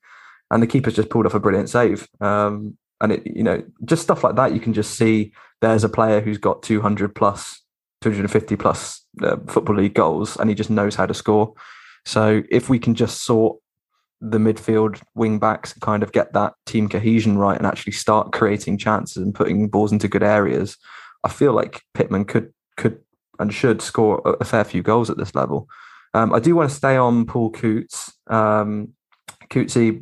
and 0.51 0.63
the 0.63 0.67
keeper's 0.67 0.95
just 0.95 1.09
pulled 1.09 1.25
off 1.25 1.33
a 1.33 1.39
brilliant 1.39 1.69
save. 1.69 2.07
Um, 2.21 2.77
and 3.01 3.11
it 3.11 3.23
you 3.25 3.43
know 3.43 3.63
just 3.83 4.03
stuff 4.03 4.23
like 4.23 4.35
that, 4.35 4.53
you 4.53 4.59
can 4.59 4.73
just 4.73 4.95
see 4.95 5.33
there's 5.61 5.83
a 5.83 5.89
player 5.89 6.21
who's 6.21 6.37
got 6.37 6.63
200 6.63 7.15
plus, 7.15 7.61
250 8.11 8.55
plus 8.55 9.03
uh, 9.21 9.37
football 9.47 9.75
league 9.75 9.95
goals, 9.95 10.37
and 10.37 10.49
he 10.49 10.55
just 10.55 10.69
knows 10.69 10.95
how 10.95 11.05
to 11.05 11.13
score. 11.13 11.53
So 12.05 12.43
if 12.51 12.69
we 12.69 12.77
can 12.77 12.93
just 12.93 13.23
sort 13.23 13.57
the 14.21 14.37
midfield 14.37 15.01
wing 15.13 15.39
backs 15.39 15.73
kind 15.73 16.01
of 16.01 16.11
get 16.11 16.33
that 16.33 16.53
team 16.65 16.87
cohesion 16.87 17.37
right 17.37 17.57
and 17.57 17.67
actually 17.67 17.93
start 17.93 18.31
creating 18.31 18.77
chances 18.77 19.17
and 19.17 19.35
putting 19.35 19.67
balls 19.67 19.91
into 19.91 20.07
good 20.07 20.23
areas, 20.23 20.77
I 21.23 21.29
feel 21.29 21.53
like 21.53 21.81
Pitman 21.93 22.25
could 22.25 22.53
could 22.77 22.99
and 23.39 23.53
should 23.53 23.81
score 23.81 24.21
a, 24.39 24.45
fair 24.45 24.63
few 24.63 24.81
goals 24.81 25.09
at 25.09 25.17
this 25.17 25.35
level. 25.35 25.67
Um, 26.13 26.33
I 26.33 26.39
do 26.39 26.55
want 26.55 26.69
to 26.69 26.75
stay 26.75 26.95
on 26.95 27.25
Paul 27.25 27.51
Coutts. 27.51 28.13
Um, 28.27 28.93
Couttsy 29.49 30.01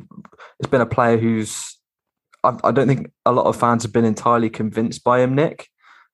has 0.62 0.70
been 0.70 0.80
a 0.80 0.86
player 0.86 1.16
who's 1.16 1.78
I, 2.44 2.56
I, 2.62 2.70
don't 2.70 2.86
think 2.86 3.10
a 3.24 3.32
lot 3.32 3.46
of 3.46 3.56
fans 3.56 3.82
have 3.82 3.92
been 3.92 4.04
entirely 4.04 4.50
convinced 4.50 5.02
by 5.02 5.20
him. 5.20 5.34
Nick, 5.34 5.68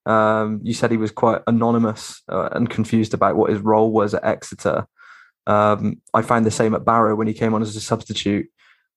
um, 0.07 0.61
you 0.63 0.75
said 0.75 0.91
he 0.91 0.97
was 0.97 1.11
quite 1.11 1.43
anonymous 1.47 2.23
uh, 2.29 2.49
and 2.53 2.71
confused 2.71 3.15
about 3.15 3.37
what 3.37 3.51
his 3.51 3.61
role 3.61 3.91
was 3.93 4.15
at 4.15 4.25
Exeter. 4.25 4.87
Um, 5.47 6.01
I 6.15 6.23
found 6.23 6.47
the 6.47 6.51
same 6.51 6.75
at 6.75 6.85
Barrow 6.85 7.15
when 7.17 7.27
he 7.27 7.35
came 7.35 7.55
on 7.55 7.63
as 7.63 7.77
a 7.77 7.81
substitute. 7.81 8.49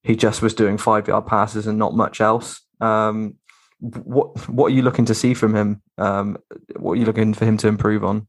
He 0.04 0.16
just 0.16 0.42
was 0.42 0.54
doing 0.54 0.78
five 0.78 1.08
yard 1.08 1.26
passes 1.26 1.68
and 1.68 1.80
not 1.80 1.96
much 1.96 2.22
else. 2.22 2.62
Um, 2.82 3.36
what 3.80 4.48
what 4.50 4.68
are 4.68 4.76
you 4.76 4.82
looking 4.82 5.06
to 5.06 5.16
see 5.16 5.34
from 5.34 5.56
him? 5.56 5.82
Um, 5.98 6.38
what 6.78 6.94
are 6.94 6.96
you 6.98 7.06
looking 7.06 7.34
for 7.34 7.46
him 7.46 7.58
to 7.58 7.68
improve 7.68 8.04
on? 8.04 8.28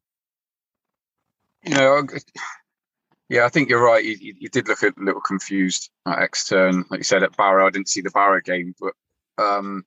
You 1.62 1.74
know, 1.74 2.02
yeah, 3.28 3.46
I 3.46 3.48
think 3.48 3.68
you're 3.68 3.82
right. 3.82 4.04
You, 4.04 4.34
you 4.38 4.48
did 4.48 4.68
look 4.68 4.82
a 4.82 4.92
little 4.98 5.20
confused 5.20 5.90
at 6.06 6.20
Exeter, 6.20 6.72
like 6.90 6.98
you 6.98 7.04
said 7.04 7.22
at 7.22 7.36
Barrow. 7.36 7.66
I 7.66 7.70
didn't 7.70 7.88
see 7.88 8.00
the 8.00 8.10
Barrow 8.10 8.40
game, 8.40 8.74
but 8.80 8.92
um, 9.42 9.84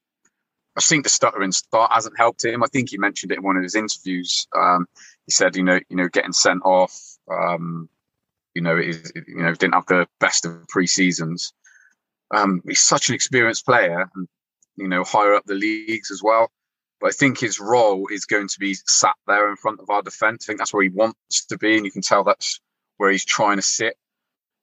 I 0.78 0.82
think 0.82 1.04
the 1.04 1.10
stuttering 1.10 1.52
start 1.52 1.92
hasn't 1.92 2.18
helped 2.18 2.46
him. 2.46 2.64
I 2.64 2.68
think 2.68 2.90
he 2.90 2.98
mentioned 2.98 3.32
it 3.32 3.40
in 3.40 3.44
one 3.44 3.58
of 3.58 3.64
his 3.64 3.76
interviews. 3.76 4.48
Um, 4.56 4.86
he 5.26 5.32
said, 5.32 5.56
you 5.56 5.64
know, 5.64 5.80
you 5.90 5.98
know, 5.98 6.08
getting 6.08 6.34
sent 6.34 6.62
off. 6.64 6.96
Um, 7.30 7.90
you 8.54 8.62
know, 8.62 8.78
is 8.78 9.12
you 9.28 9.44
know 9.44 9.54
didn't 9.54 9.76
have 9.76 9.86
the 9.88 10.08
best 10.20 10.46
of 10.46 10.68
pre 10.68 10.88
seasons. 10.88 11.54
Um, 12.34 12.62
he's 12.68 12.80
such 12.80 13.10
an 13.10 13.16
experienced 13.16 13.66
player, 13.66 14.10
and 14.16 14.28
you 14.76 14.88
know, 14.88 15.04
higher 15.04 15.36
up 15.36 15.46
the 15.46 15.56
leagues 15.56 16.12
as 16.12 16.22
well. 16.24 16.52
But 17.00 17.08
I 17.08 17.12
think 17.12 17.40
his 17.40 17.60
role 17.60 18.08
is 18.12 18.26
going 18.26 18.48
to 18.48 18.60
be 18.60 18.74
sat 18.74 19.16
there 19.28 19.50
in 19.50 19.58
front 19.58 19.80
of 19.80 19.90
our 19.90 20.02
defence. 20.02 20.46
I 20.46 20.48
think 20.48 20.60
that's 20.60 20.74
where 20.74 20.84
he 20.84 20.90
wants 20.90 21.46
to 21.46 21.58
be, 21.58 21.76
and 21.76 21.86
you 21.86 21.92
can 21.92 22.02
tell 22.02 22.24
that's 22.24 22.60
where 22.98 23.12
he's 23.12 23.26
trying 23.26 23.58
to 23.58 23.64
sit. 23.64 23.96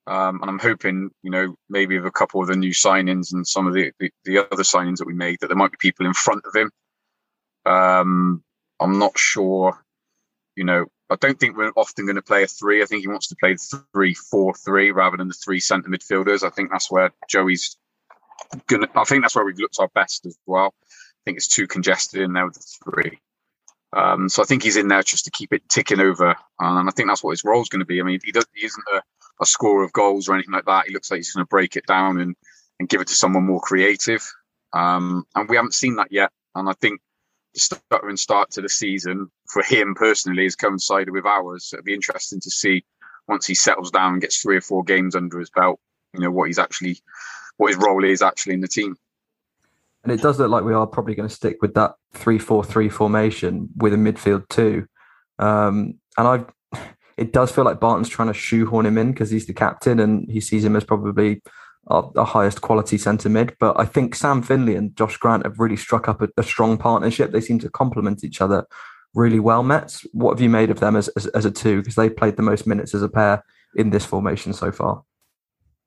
Um, 0.06 0.40
and 0.42 0.50
I'm 0.50 0.58
hoping, 0.58 1.10
you 1.22 1.30
know, 1.30 1.56
maybe 1.68 1.96
with 1.96 2.06
a 2.06 2.10
couple 2.10 2.42
of 2.42 2.48
the 2.48 2.56
new 2.56 2.72
signings 2.72 3.32
and 3.32 3.46
some 3.46 3.66
of 3.66 3.74
the, 3.74 3.92
the, 3.98 4.10
the 4.24 4.38
other 4.38 4.62
signings 4.62 4.98
that 4.98 5.06
we 5.06 5.14
made, 5.14 5.38
that 5.40 5.46
there 5.48 5.56
might 5.56 5.72
be 5.72 5.78
people 5.80 6.06
in 6.06 6.12
front 6.12 6.44
of 6.44 6.54
him. 6.54 6.70
Um, 7.64 8.42
I'm 8.80 8.98
not 8.98 9.18
sure, 9.18 9.82
you 10.56 10.64
know, 10.64 10.86
I 11.10 11.16
don't 11.16 11.38
think 11.38 11.56
we're 11.56 11.70
often 11.76 12.06
going 12.06 12.16
to 12.16 12.22
play 12.22 12.42
a 12.42 12.46
three. 12.46 12.82
I 12.82 12.86
think 12.86 13.02
he 13.02 13.08
wants 13.08 13.28
to 13.28 13.36
play 13.36 13.54
the 13.54 13.84
three, 13.92 14.14
four, 14.14 14.54
three 14.54 14.90
rather 14.90 15.16
than 15.16 15.28
the 15.28 15.34
three 15.34 15.60
centre 15.60 15.88
midfielders. 15.88 16.42
I 16.42 16.50
think 16.50 16.70
that's 16.70 16.90
where 16.90 17.10
Joey's 17.28 17.76
gonna. 18.66 18.88
I 18.94 19.04
think 19.04 19.22
that's 19.22 19.36
where 19.36 19.44
we've 19.44 19.58
looked 19.58 19.78
our 19.78 19.90
best 19.94 20.26
as 20.26 20.36
well. 20.46 20.74
I 20.82 21.20
think 21.24 21.36
it's 21.36 21.48
too 21.48 21.66
congested 21.66 22.22
in 22.22 22.32
there 22.32 22.46
with 22.46 22.54
the 22.54 22.90
three. 22.90 23.20
Um, 23.94 24.28
so 24.28 24.42
I 24.42 24.46
think 24.46 24.62
he's 24.62 24.76
in 24.76 24.88
there 24.88 25.02
just 25.02 25.24
to 25.26 25.30
keep 25.30 25.52
it 25.52 25.68
ticking 25.68 26.00
over, 26.00 26.34
and 26.58 26.88
I 26.88 26.92
think 26.92 27.08
that's 27.08 27.22
what 27.22 27.30
his 27.30 27.44
role 27.44 27.62
is 27.62 27.68
going 27.68 27.80
to 27.80 27.86
be. 27.86 28.00
I 28.00 28.04
mean, 28.04 28.18
he, 28.24 28.32
does, 28.32 28.46
he 28.54 28.66
isn't 28.66 28.84
a, 28.94 29.02
a 29.40 29.46
scorer 29.46 29.84
of 29.84 29.92
goals 29.92 30.28
or 30.28 30.34
anything 30.34 30.52
like 30.52 30.64
that. 30.66 30.86
He 30.88 30.94
looks 30.94 31.10
like 31.10 31.18
he's 31.18 31.32
going 31.32 31.44
to 31.44 31.48
break 31.48 31.76
it 31.76 31.86
down 31.86 32.20
and, 32.20 32.34
and 32.80 32.88
give 32.88 33.00
it 33.00 33.06
to 33.08 33.14
someone 33.14 33.46
more 33.46 33.60
creative. 33.60 34.28
um, 34.74 35.24
and 35.34 35.48
we 35.48 35.56
haven't 35.56 35.74
seen 35.74 35.96
that 35.96 36.08
yet. 36.10 36.30
And 36.54 36.68
I 36.68 36.72
think 36.74 37.00
the 37.54 37.60
stuttering 37.60 38.16
start 38.16 38.50
to 38.52 38.60
the 38.60 38.68
season 38.68 39.30
for 39.48 39.62
him 39.62 39.94
personally 39.94 40.42
has 40.42 40.56
coincided 40.56 41.10
with 41.10 41.24
ours. 41.24 41.66
So 41.66 41.76
it'll 41.76 41.84
be 41.84 41.94
interesting 41.94 42.40
to 42.40 42.50
see 42.50 42.84
once 43.28 43.46
he 43.46 43.54
settles 43.54 43.90
down 43.90 44.14
and 44.14 44.20
gets 44.20 44.42
three 44.42 44.56
or 44.56 44.60
four 44.60 44.82
games 44.82 45.14
under 45.14 45.38
his 45.38 45.50
belt, 45.50 45.80
you 46.12 46.20
know, 46.20 46.30
what 46.30 46.48
he's 46.48 46.58
actually, 46.58 46.98
what 47.56 47.68
his 47.68 47.76
role 47.76 48.04
is 48.04 48.20
actually 48.20 48.54
in 48.54 48.60
the 48.60 48.68
team. 48.68 48.96
And 50.04 50.12
it 50.12 50.20
does 50.20 50.38
look 50.38 50.50
like 50.50 50.64
we 50.64 50.74
are 50.74 50.86
probably 50.86 51.14
going 51.14 51.28
to 51.28 51.34
stick 51.34 51.56
with 51.60 51.74
that 51.74 51.94
three-four-three 52.12 52.90
formation 52.90 53.70
with 53.76 53.94
a 53.94 53.96
midfield 53.96 54.48
too. 54.48 54.86
Um, 55.38 55.98
and 56.16 56.46
I, 56.72 56.78
it 57.16 57.32
does 57.32 57.50
feel 57.50 57.64
like 57.64 57.80
Barton's 57.80 58.08
trying 58.08 58.28
to 58.28 58.34
shoehorn 58.34 58.86
him 58.86 58.98
in 58.98 59.12
because 59.12 59.30
he's 59.30 59.46
the 59.46 59.54
captain 59.54 59.98
and 59.98 60.30
he 60.30 60.40
sees 60.40 60.64
him 60.64 60.76
as 60.76 60.84
probably 60.84 61.42
our, 61.86 62.10
our 62.16 62.26
highest 62.26 62.60
quality 62.60 62.98
centre 62.98 63.28
mid. 63.28 63.56
But 63.58 63.80
I 63.80 63.86
think 63.86 64.14
Sam 64.14 64.42
Finley 64.42 64.76
and 64.76 64.94
Josh 64.96 65.16
Grant 65.16 65.44
have 65.44 65.58
really 65.58 65.76
struck 65.76 66.08
up 66.08 66.22
a, 66.22 66.28
a 66.36 66.42
strong 66.42 66.76
partnership. 66.76 67.32
They 67.32 67.40
seem 67.40 67.58
to 67.60 67.70
complement 67.70 68.24
each 68.24 68.40
other 68.40 68.66
really 69.14 69.40
well. 69.40 69.62
Mets, 69.62 70.06
what 70.12 70.32
have 70.32 70.40
you 70.40 70.50
made 70.50 70.70
of 70.70 70.80
them 70.80 70.96
as 70.96 71.08
as, 71.08 71.26
as 71.28 71.44
a 71.44 71.50
two? 71.50 71.80
Because 71.80 71.94
they 71.94 72.10
played 72.10 72.36
the 72.36 72.42
most 72.42 72.66
minutes 72.66 72.94
as 72.94 73.02
a 73.02 73.08
pair 73.08 73.42
in 73.74 73.90
this 73.90 74.04
formation 74.04 74.52
so 74.52 74.70
far. 74.70 75.02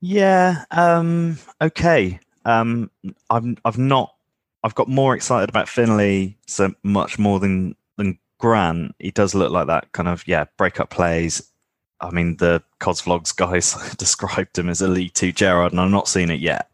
Yeah. 0.02 0.66
Um, 0.72 1.38
okay. 1.62 2.20
Um, 2.48 2.90
I'm. 3.30 3.58
I've 3.66 3.78
not. 3.78 4.16
I've 4.64 4.74
got 4.74 4.88
more 4.88 5.16
excited 5.16 5.50
about 5.50 5.70
Finley 5.70 6.38
so 6.48 6.74
much 6.82 7.20
more 7.20 7.40
than 7.40 7.76
than 7.98 8.18
Grant. 8.40 8.96
He 9.00 9.12
does 9.12 9.36
look 9.36 9.52
like 9.52 9.68
that 9.68 9.92
kind 9.92 10.08
of 10.08 10.26
yeah 10.28 10.46
breakup 10.58 10.90
plays. 10.90 11.52
I 12.00 12.10
mean, 12.12 12.38
the 12.38 12.64
Cods 12.80 13.02
Vlogs 13.02 13.36
guys 13.36 13.76
described 13.98 14.58
him 14.58 14.70
as 14.70 14.82
a 14.82 14.88
League 14.88 15.14
Two 15.14 15.34
Gerrard, 15.34 15.74
and 15.74 15.82
I'm 15.82 15.92
not 15.92 16.08
seen 16.08 16.32
it 16.32 16.40
yet. 16.40 16.70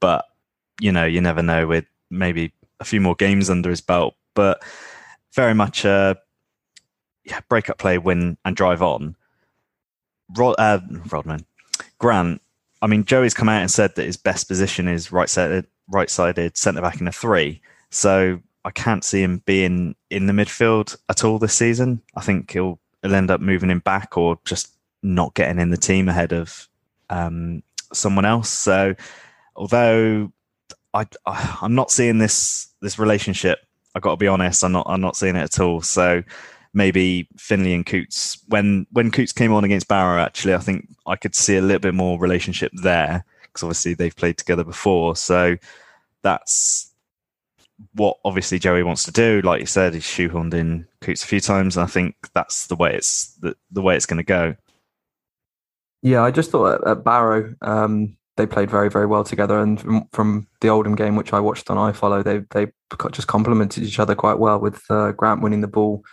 But 0.00 0.24
you 0.80 0.92
know, 0.92 1.04
you 1.04 1.20
never 1.20 1.42
know 1.42 1.66
with 1.66 1.86
maybe 2.08 2.52
a 2.78 2.84
few 2.84 3.00
more 3.00 3.16
games 3.16 3.50
under 3.50 3.68
his 3.68 3.80
belt. 3.80 4.14
But 4.34 4.62
very 5.34 5.54
much 5.54 5.84
a 5.84 6.16
yeah, 7.24 7.40
breakup 7.48 7.78
play, 7.78 7.98
win 7.98 8.38
and 8.44 8.54
drive 8.54 8.80
on. 8.80 9.16
Rod, 10.36 10.54
uh, 10.58 10.80
Rodman, 11.10 11.46
Grant. 11.98 12.40
I 12.82 12.86
mean, 12.86 13.04
Joey's 13.04 13.34
come 13.34 13.48
out 13.48 13.60
and 13.60 13.70
said 13.70 13.94
that 13.94 14.04
his 14.04 14.16
best 14.16 14.48
position 14.48 14.88
is 14.88 15.12
right 15.12 15.28
sided, 15.28 15.66
right 15.88 16.10
sided 16.10 16.56
centre 16.56 16.82
back 16.82 17.00
in 17.00 17.08
a 17.08 17.12
three. 17.12 17.60
So 17.90 18.40
I 18.64 18.70
can't 18.70 19.04
see 19.04 19.22
him 19.22 19.42
being 19.46 19.94
in 20.10 20.26
the 20.26 20.32
midfield 20.32 20.96
at 21.08 21.24
all 21.24 21.38
this 21.38 21.54
season. 21.54 22.02
I 22.14 22.20
think 22.20 22.50
he'll, 22.50 22.78
he'll 23.02 23.14
end 23.14 23.30
up 23.30 23.40
moving 23.40 23.70
him 23.70 23.80
back 23.80 24.16
or 24.16 24.38
just 24.44 24.72
not 25.02 25.34
getting 25.34 25.58
in 25.58 25.70
the 25.70 25.76
team 25.76 26.08
ahead 26.08 26.32
of 26.32 26.68
um, 27.10 27.62
someone 27.92 28.24
else. 28.24 28.50
So 28.50 28.94
although 29.54 30.32
I, 30.92 31.06
I 31.24 31.58
I'm 31.62 31.74
not 31.74 31.90
seeing 31.90 32.18
this 32.18 32.68
this 32.80 32.98
relationship 32.98 33.60
I 33.96 33.98
got 33.98 34.10
to 34.10 34.16
be 34.18 34.28
honest, 34.28 34.62
I'm 34.62 34.72
not 34.72 34.86
I'm 34.88 35.00
not 35.00 35.16
seeing 35.16 35.36
it 35.36 35.42
at 35.42 35.58
all. 35.58 35.80
So 35.80 36.22
maybe 36.76 37.26
Finley 37.38 37.72
and 37.72 37.86
Coutts 37.86 38.44
when 38.48 38.86
when 38.92 39.10
Coutts 39.10 39.32
came 39.32 39.52
on 39.52 39.64
against 39.64 39.88
Barrow, 39.88 40.20
actually, 40.20 40.54
I 40.54 40.58
think 40.58 40.86
I 41.06 41.16
could 41.16 41.34
see 41.34 41.56
a 41.56 41.62
little 41.62 41.80
bit 41.80 41.94
more 41.94 42.20
relationship 42.20 42.70
there 42.74 43.24
because 43.42 43.62
obviously 43.62 43.94
they've 43.94 44.14
played 44.14 44.36
together 44.36 44.62
before. 44.62 45.16
So 45.16 45.56
that's 46.22 46.92
what 47.94 48.18
obviously 48.24 48.58
Joey 48.58 48.82
wants 48.82 49.04
to 49.04 49.10
do. 49.10 49.40
Like 49.42 49.60
you 49.60 49.66
said, 49.66 49.94
he's 49.94 50.04
shoehorned 50.04 50.52
in 50.52 50.86
Coutts 51.00 51.24
a 51.24 51.26
few 51.26 51.40
times, 51.40 51.78
and 51.78 51.84
I 51.84 51.86
think 51.86 52.14
that's 52.34 52.66
the 52.66 52.76
way 52.76 52.94
it's 52.94 53.34
the, 53.36 53.56
the 53.70 53.82
way 53.82 53.96
it's 53.96 54.06
going 54.06 54.18
to 54.18 54.22
go. 54.22 54.54
Yeah, 56.02 56.22
I 56.22 56.30
just 56.30 56.50
thought 56.50 56.82
at, 56.82 56.86
at 56.86 57.04
Barrow, 57.04 57.54
um, 57.62 58.18
they 58.36 58.46
played 58.46 58.70
very 58.70 58.90
very 58.90 59.06
well 59.06 59.24
together. 59.24 59.60
And 59.60 59.80
from, 59.80 60.08
from, 60.12 60.46
the 60.60 60.68
Oldham 60.68 60.94
game, 60.94 61.16
which 61.16 61.32
I 61.32 61.40
watched 61.40 61.70
on 61.70 61.92
iFollow, 61.92 62.22
they 62.22 62.40
they 62.50 62.70
just 63.12 63.28
complemented 63.28 63.82
each 63.82 63.98
other 63.98 64.14
quite 64.14 64.38
well 64.38 64.60
with 64.60 64.82
uh, 64.90 65.12
Grant 65.12 65.40
winning 65.40 65.62
the 65.62 65.68
ball, 65.68 66.04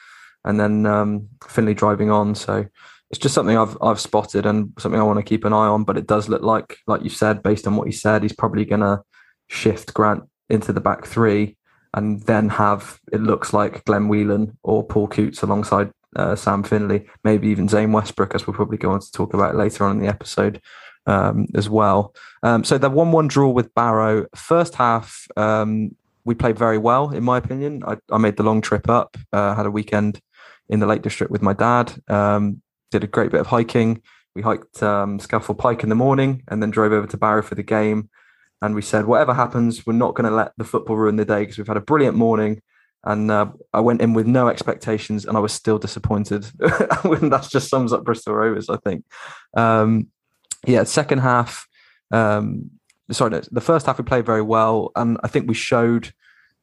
and 0.45 0.59
then 0.59 0.85
um, 0.85 1.29
Finley 1.47 1.73
driving 1.73 2.11
on. 2.11 2.35
So 2.35 2.65
it's 3.09 3.19
just 3.19 3.35
something 3.35 3.57
I've 3.57 3.77
I've 3.81 3.99
spotted 3.99 4.45
and 4.45 4.73
something 4.79 4.99
I 4.99 5.03
want 5.03 5.19
to 5.19 5.23
keep 5.23 5.45
an 5.45 5.53
eye 5.53 5.67
on. 5.67 5.83
But 5.83 5.97
it 5.97 6.07
does 6.07 6.29
look 6.29 6.41
like, 6.41 6.77
like 6.87 7.03
you 7.03 7.09
said, 7.09 7.43
based 7.43 7.67
on 7.67 7.75
what 7.75 7.87
he 7.87 7.93
said, 7.93 8.23
he's 8.23 8.33
probably 8.33 8.65
going 8.65 8.81
to 8.81 9.01
shift 9.49 9.93
Grant 9.93 10.23
into 10.49 10.73
the 10.73 10.81
back 10.81 11.05
three, 11.05 11.55
and 11.93 12.21
then 12.23 12.49
have 12.49 12.99
it 13.11 13.21
looks 13.21 13.53
like 13.53 13.85
Glenn 13.85 14.07
Whelan 14.07 14.57
or 14.63 14.85
Paul 14.85 15.07
Coutts 15.07 15.43
alongside 15.43 15.91
uh, 16.15 16.35
Sam 16.35 16.63
Finley, 16.63 17.07
maybe 17.23 17.47
even 17.47 17.67
Zane 17.67 17.91
Westbrook, 17.91 18.35
as 18.35 18.45
we'll 18.45 18.55
probably 18.55 18.77
go 18.77 18.91
on 18.91 18.99
to 18.99 19.11
talk 19.11 19.33
about 19.33 19.55
later 19.55 19.85
on 19.85 19.97
in 19.97 20.01
the 20.01 20.09
episode 20.09 20.61
um, 21.05 21.47
as 21.55 21.69
well. 21.69 22.13
Um, 22.43 22.63
so 22.63 22.77
the 22.77 22.89
one-one 22.89 23.27
draw 23.27 23.49
with 23.49 23.73
Barrow. 23.73 24.25
First 24.35 24.75
half, 24.75 25.27
um, 25.37 25.95
we 26.25 26.35
played 26.35 26.57
very 26.57 26.77
well, 26.77 27.09
in 27.09 27.23
my 27.23 27.37
opinion. 27.37 27.83
I, 27.85 27.97
I 28.11 28.17
made 28.17 28.37
the 28.37 28.43
long 28.43 28.61
trip 28.61 28.89
up. 28.89 29.17
Uh, 29.31 29.55
had 29.55 29.65
a 29.65 29.71
weekend 29.71 30.19
in 30.73 30.79
the 30.79 30.87
Lake 30.87 31.03
District 31.03 31.31
with 31.31 31.43
my 31.43 31.53
dad. 31.53 31.93
Um, 32.09 32.61
did 32.91 33.03
a 33.03 33.07
great 33.07 33.31
bit 33.31 33.41
of 33.41 33.47
hiking. 33.47 34.01
We 34.35 34.41
hiked 34.41 34.81
um, 34.81 35.19
Scafell 35.19 35.57
Pike 35.57 35.83
in 35.83 35.89
the 35.89 35.95
morning 35.95 36.43
and 36.47 36.61
then 36.61 36.71
drove 36.71 36.91
over 36.91 37.07
to 37.07 37.17
Barrow 37.17 37.43
for 37.43 37.55
the 37.55 37.63
game. 37.63 38.09
And 38.61 38.73
we 38.73 38.81
said, 38.81 39.05
whatever 39.05 39.33
happens, 39.33 39.85
we're 39.85 39.93
not 39.93 40.15
going 40.15 40.29
to 40.29 40.35
let 40.35 40.53
the 40.57 40.63
football 40.63 40.95
ruin 40.95 41.15
the 41.15 41.25
day 41.25 41.41
because 41.41 41.57
we've 41.57 41.67
had 41.67 41.77
a 41.77 41.81
brilliant 41.81 42.17
morning. 42.17 42.61
And 43.03 43.29
uh, 43.29 43.51
I 43.71 43.81
went 43.81 44.01
in 44.01 44.13
with 44.13 44.25
no 44.25 44.47
expectations, 44.47 45.25
and 45.25 45.35
I 45.35 45.41
was 45.41 45.51
still 45.51 45.77
disappointed. 45.77 46.43
that 46.59 47.47
just 47.51 47.69
sums 47.69 47.91
up 47.91 48.05
Bristol 48.05 48.33
Rovers, 48.33 48.69
I 48.69 48.77
think. 48.77 49.03
Um, 49.55 50.07
yeah, 50.65 50.83
second 50.85 51.19
half. 51.19 51.67
Um, 52.11 52.71
sorry, 53.11 53.41
the 53.51 53.61
first 53.61 53.85
half 53.85 53.97
we 53.97 54.05
played 54.05 54.25
very 54.25 54.41
well, 54.41 54.93
and 54.95 55.17
I 55.21 55.27
think 55.27 55.49
we 55.49 55.53
showed 55.53 56.13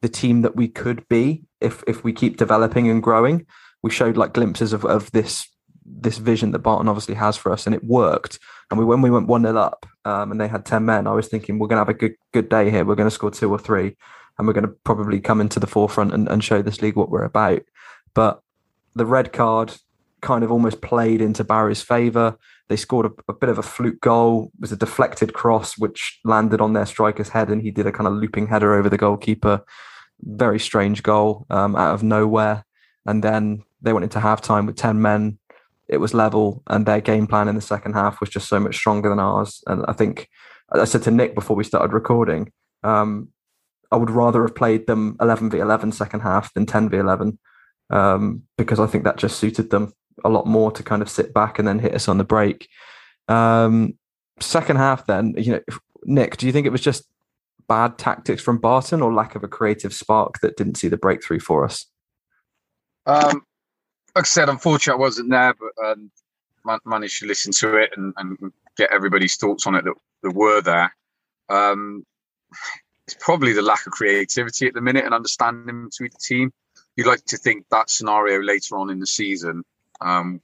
the 0.01 0.09
team 0.09 0.41
that 0.43 0.57
we 0.57 0.69
could 0.69 1.07
be 1.09 1.43
if 1.61 1.85
if 1.87 2.03
we 2.03 2.15
keep 2.15 2.39
developing 2.39 2.89
and 2.89 3.03
growing. 3.03 3.47
We 3.83 3.91
showed 3.91 4.17
like 4.17 4.35
glimpses 4.35 4.73
of, 4.73 4.85
of 4.85 5.11
this 5.13 5.47
this 5.85 6.19
vision 6.19 6.53
that 6.53 6.61
Barton 6.61 6.89
obviously 6.89 7.15
has 7.15 7.37
for 7.37 7.53
us, 7.53 7.67
and 7.67 7.75
it 7.75 7.85
worked. 7.85 8.39
And 8.71 8.79
we 8.79 8.85
when 8.85 9.03
we 9.03 9.11
went 9.11 9.27
one 9.27 9.43
0 9.43 9.57
up, 9.57 9.87
um, 10.05 10.31
and 10.31 10.41
they 10.41 10.49
had 10.49 10.65
ten 10.65 10.85
men, 10.85 11.07
I 11.07 11.13
was 11.13 11.29
thinking 11.29 11.59
we're 11.59 11.69
going 11.69 11.77
to 11.77 11.81
have 11.81 11.89
a 11.89 11.95
good 11.95 12.15
good 12.33 12.49
day 12.49 12.71
here. 12.71 12.85
We're 12.85 12.95
going 12.95 13.09
to 13.09 13.15
score 13.15 13.31
two 13.31 13.51
or 13.51 13.59
three, 13.59 13.97
and 14.39 14.47
we're 14.47 14.55
going 14.55 14.67
to 14.67 14.75
probably 14.85 15.21
come 15.21 15.41
into 15.41 15.61
the 15.61 15.67
forefront 15.67 16.15
and, 16.15 16.29
and 16.29 16.45
show 16.45 16.63
this 16.63 16.83
league 16.83 16.97
what 16.97 17.11
we're 17.11 17.25
about. 17.25 17.63
But 18.15 18.43
the 18.95 19.07
red 19.07 19.33
card 19.33 19.75
kind 20.21 20.45
of 20.45 20.53
almost 20.53 20.83
played 20.83 21.21
into 21.21 21.45
Barrow's 21.45 21.83
favour. 21.83 22.37
They 22.69 22.77
scored 22.77 23.07
a, 23.07 23.11
a, 23.29 23.33
bit 23.33 23.49
of 23.49 23.59
a 23.59 23.63
fluke 23.63 24.01
goal. 24.01 24.51
It 24.55 24.61
was 24.61 24.73
a 24.73 24.77
deflected 24.77 25.33
cross 25.33 25.79
which 25.79 26.21
landed 26.25 26.61
on 26.61 26.73
their 26.73 26.87
striker's 26.87 27.31
head, 27.31 27.49
and 27.49 27.63
he 27.63 27.71
did 27.71 27.87
a 27.87 27.93
kind 27.93 28.07
of 28.07 28.15
looping 28.15 28.49
header 28.49 28.75
over 28.75 28.89
the 28.89 28.99
goalkeeper. 28.99 29.65
Very 30.21 30.61
strange 30.61 31.03
goal 31.03 31.47
um, 31.51 31.75
out 31.75 31.95
of 31.95 32.03
nowhere. 32.03 32.65
And 33.07 33.25
then 33.25 33.65
they 33.83 33.93
went 33.93 34.05
into 34.05 34.19
halftime 34.19 34.67
with 34.67 34.77
ten 34.77 35.01
men. 35.01 35.39
It 35.89 35.99
was 35.99 36.15
level, 36.15 36.63
and 36.69 36.87
their 36.87 37.01
game 37.01 37.27
plan 37.27 37.49
in 37.49 37.57
the 37.57 37.61
second 37.61 37.95
half 37.95 38.21
was 38.21 38.31
just 38.31 38.49
so 38.49 38.61
much 38.61 38.77
stronger 38.77 39.09
than 39.09 39.19
ours. 39.19 39.63
And 39.67 39.85
I 39.89 39.93
think 39.93 40.29
I 40.73 40.85
said 40.85 41.03
to 41.03 41.11
Nick 41.11 41.35
before 41.35 41.57
we 41.57 41.65
started 41.65 41.93
recording, 41.93 42.53
um, 42.85 43.29
I 43.91 43.97
would 43.97 44.11
rather 44.11 44.43
have 44.43 44.55
played 44.55 44.87
them 44.87 45.17
11 45.21 45.51
v 45.51 45.59
11 45.59 45.93
second 45.93 46.21
half 46.21 46.55
than 46.55 46.67
10 46.67 46.91
v 46.91 46.99
11 46.99 47.39
um, 47.91 48.43
because 48.57 48.79
I 48.79 48.87
think 48.87 49.05
that 49.05 49.17
just 49.17 49.39
suited 49.39 49.71
them 49.71 49.93
a 50.25 50.29
lot 50.29 50.47
more 50.47 50.71
to 50.73 50.83
kind 50.83 51.03
of 51.03 51.11
sit 51.11 51.35
back 51.35 51.59
and 51.59 51.67
then 51.67 51.79
hit 51.79 51.95
us 51.95 52.09
on 52.09 52.19
the 52.19 52.25
break. 52.25 52.69
Um, 53.29 53.95
second 54.39 54.77
half, 54.77 55.07
then, 55.07 55.35
you 55.37 55.53
know, 55.53 55.61
Nick, 56.05 56.37
do 56.37 56.47
you 56.47 56.53
think 56.53 56.67
it 56.67 56.73
was 56.73 56.81
just 56.81 57.05
bad 57.69 57.99
tactics 57.99 58.43
from 58.43 58.59
Barton 58.59 59.03
or 59.03 59.13
lack 59.13 59.35
of 59.35 59.45
a 59.45 59.49
creative 59.49 59.93
spark 59.93 60.41
that 60.41 60.57
didn't 60.57 60.77
see 60.77 60.89
the 60.89 60.97
breakthrough 60.97 61.41
for 61.41 61.65
us? 61.65 61.87
Um, 63.07 63.43
like 64.15 64.25
I 64.25 64.27
said, 64.27 64.49
unfortunately, 64.49 64.99
I 64.99 65.05
wasn't 65.05 65.31
there, 65.31 65.55
but 65.55 65.87
um, 65.87 66.11
managed 66.85 67.21
to 67.21 67.27
listen 67.27 67.53
to 67.53 67.77
it 67.77 67.91
and, 67.97 68.13
and, 68.17 68.53
get 68.77 68.93
everybody's 68.93 69.37
thoughts 69.37 69.67
on 69.67 69.75
it 69.75 69.85
that, 69.85 69.95
that 70.23 70.31
were 70.31 70.63
there. 70.63 70.95
Um, 71.51 72.07
it's 73.07 73.17
probably 73.19 73.53
the 73.53 73.61
lack 73.61 73.85
of 73.87 73.93
creativity 73.93 74.69
at 74.69 74.75
the 74.75 74.81
minute 74.81 75.05
and 75.05 75.13
understanding 75.13 75.87
between 75.87 76.11
the 76.11 76.19
team. 76.19 76.53
You'd 76.97 77.09
like 77.09 77.25
to 77.27 77.37
think 77.37 77.67
that 77.71 77.91
scenario 77.91 78.41
later 78.41 78.79
on 78.79 78.89
in 78.89 79.01
the 79.01 79.07
season 79.07 79.65
um, 80.01 80.41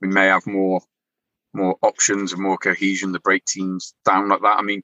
we 0.00 0.08
may 0.08 0.26
have 0.26 0.46
more 0.46 0.80
more 1.52 1.76
options 1.82 2.32
and 2.32 2.42
more 2.42 2.58
cohesion 2.58 3.12
to 3.12 3.20
break 3.20 3.44
teams 3.44 3.94
down 4.04 4.28
like 4.28 4.42
that. 4.42 4.58
I 4.58 4.62
mean, 4.62 4.82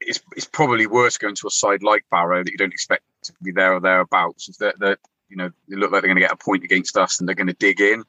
it's 0.00 0.20
it's 0.36 0.46
probably 0.46 0.86
worse 0.86 1.18
going 1.18 1.34
to 1.36 1.46
a 1.46 1.50
side 1.50 1.82
like 1.82 2.04
Barrow 2.10 2.42
that 2.44 2.50
you 2.50 2.58
don't 2.58 2.72
expect 2.72 3.02
to 3.24 3.32
be 3.42 3.52
there 3.52 3.74
or 3.74 3.80
thereabouts. 3.80 4.48
You 5.28 5.36
know 5.36 5.50
they 5.68 5.76
look 5.76 5.90
like 5.90 6.02
they're 6.02 6.08
going 6.08 6.20
to 6.20 6.26
get 6.28 6.32
a 6.32 6.36
point 6.36 6.64
against 6.64 6.96
us 6.96 7.18
and 7.18 7.28
they're 7.28 7.34
going 7.34 7.48
to 7.48 7.54
dig 7.54 7.80
in. 7.80 8.04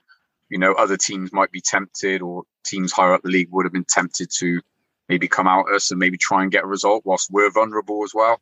You 0.49 0.59
know, 0.59 0.73
other 0.73 0.97
teams 0.97 1.33
might 1.33 1.51
be 1.51 1.61
tempted, 1.61 2.21
or 2.21 2.43
teams 2.65 2.91
higher 2.91 3.13
up 3.13 3.23
the 3.23 3.29
league 3.29 3.49
would 3.51 3.65
have 3.65 3.73
been 3.73 3.85
tempted 3.87 4.29
to 4.37 4.61
maybe 5.09 5.27
come 5.27 5.47
out 5.47 5.71
us 5.73 5.91
and 5.91 5.99
maybe 5.99 6.17
try 6.17 6.43
and 6.43 6.51
get 6.51 6.63
a 6.63 6.67
result 6.67 7.03
whilst 7.05 7.31
we're 7.31 7.51
vulnerable 7.51 8.03
as 8.03 8.13
well. 8.13 8.39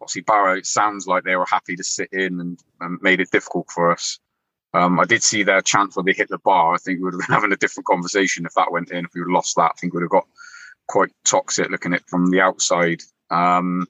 Obviously, 0.00 0.22
Barrow, 0.22 0.56
it 0.56 0.66
sounds 0.66 1.06
like 1.06 1.24
they 1.24 1.36
were 1.36 1.46
happy 1.46 1.76
to 1.76 1.84
sit 1.84 2.08
in 2.12 2.40
and, 2.40 2.58
and 2.80 2.98
made 3.02 3.20
it 3.20 3.30
difficult 3.30 3.70
for 3.70 3.92
us. 3.92 4.18
Um, 4.72 5.00
I 5.00 5.04
did 5.04 5.22
see 5.22 5.42
their 5.42 5.60
chance 5.60 5.96
where 5.96 6.04
they 6.04 6.12
hit 6.12 6.28
the 6.28 6.38
bar. 6.38 6.74
I 6.74 6.78
think 6.78 6.98
we 6.98 7.04
would 7.04 7.14
have 7.14 7.26
been 7.26 7.34
having 7.34 7.52
a 7.52 7.56
different 7.56 7.86
conversation 7.86 8.46
if 8.46 8.54
that 8.54 8.72
went 8.72 8.90
in. 8.90 9.04
If 9.04 9.10
we 9.14 9.22
lost 9.26 9.56
that, 9.56 9.72
I 9.74 9.78
think 9.78 9.92
we 9.92 9.98
would 9.98 10.04
have 10.04 10.10
got 10.10 10.26
quite 10.86 11.10
toxic 11.24 11.70
looking 11.70 11.92
at 11.92 12.00
it 12.00 12.08
from 12.08 12.30
the 12.30 12.40
outside. 12.40 13.02
Um, 13.30 13.86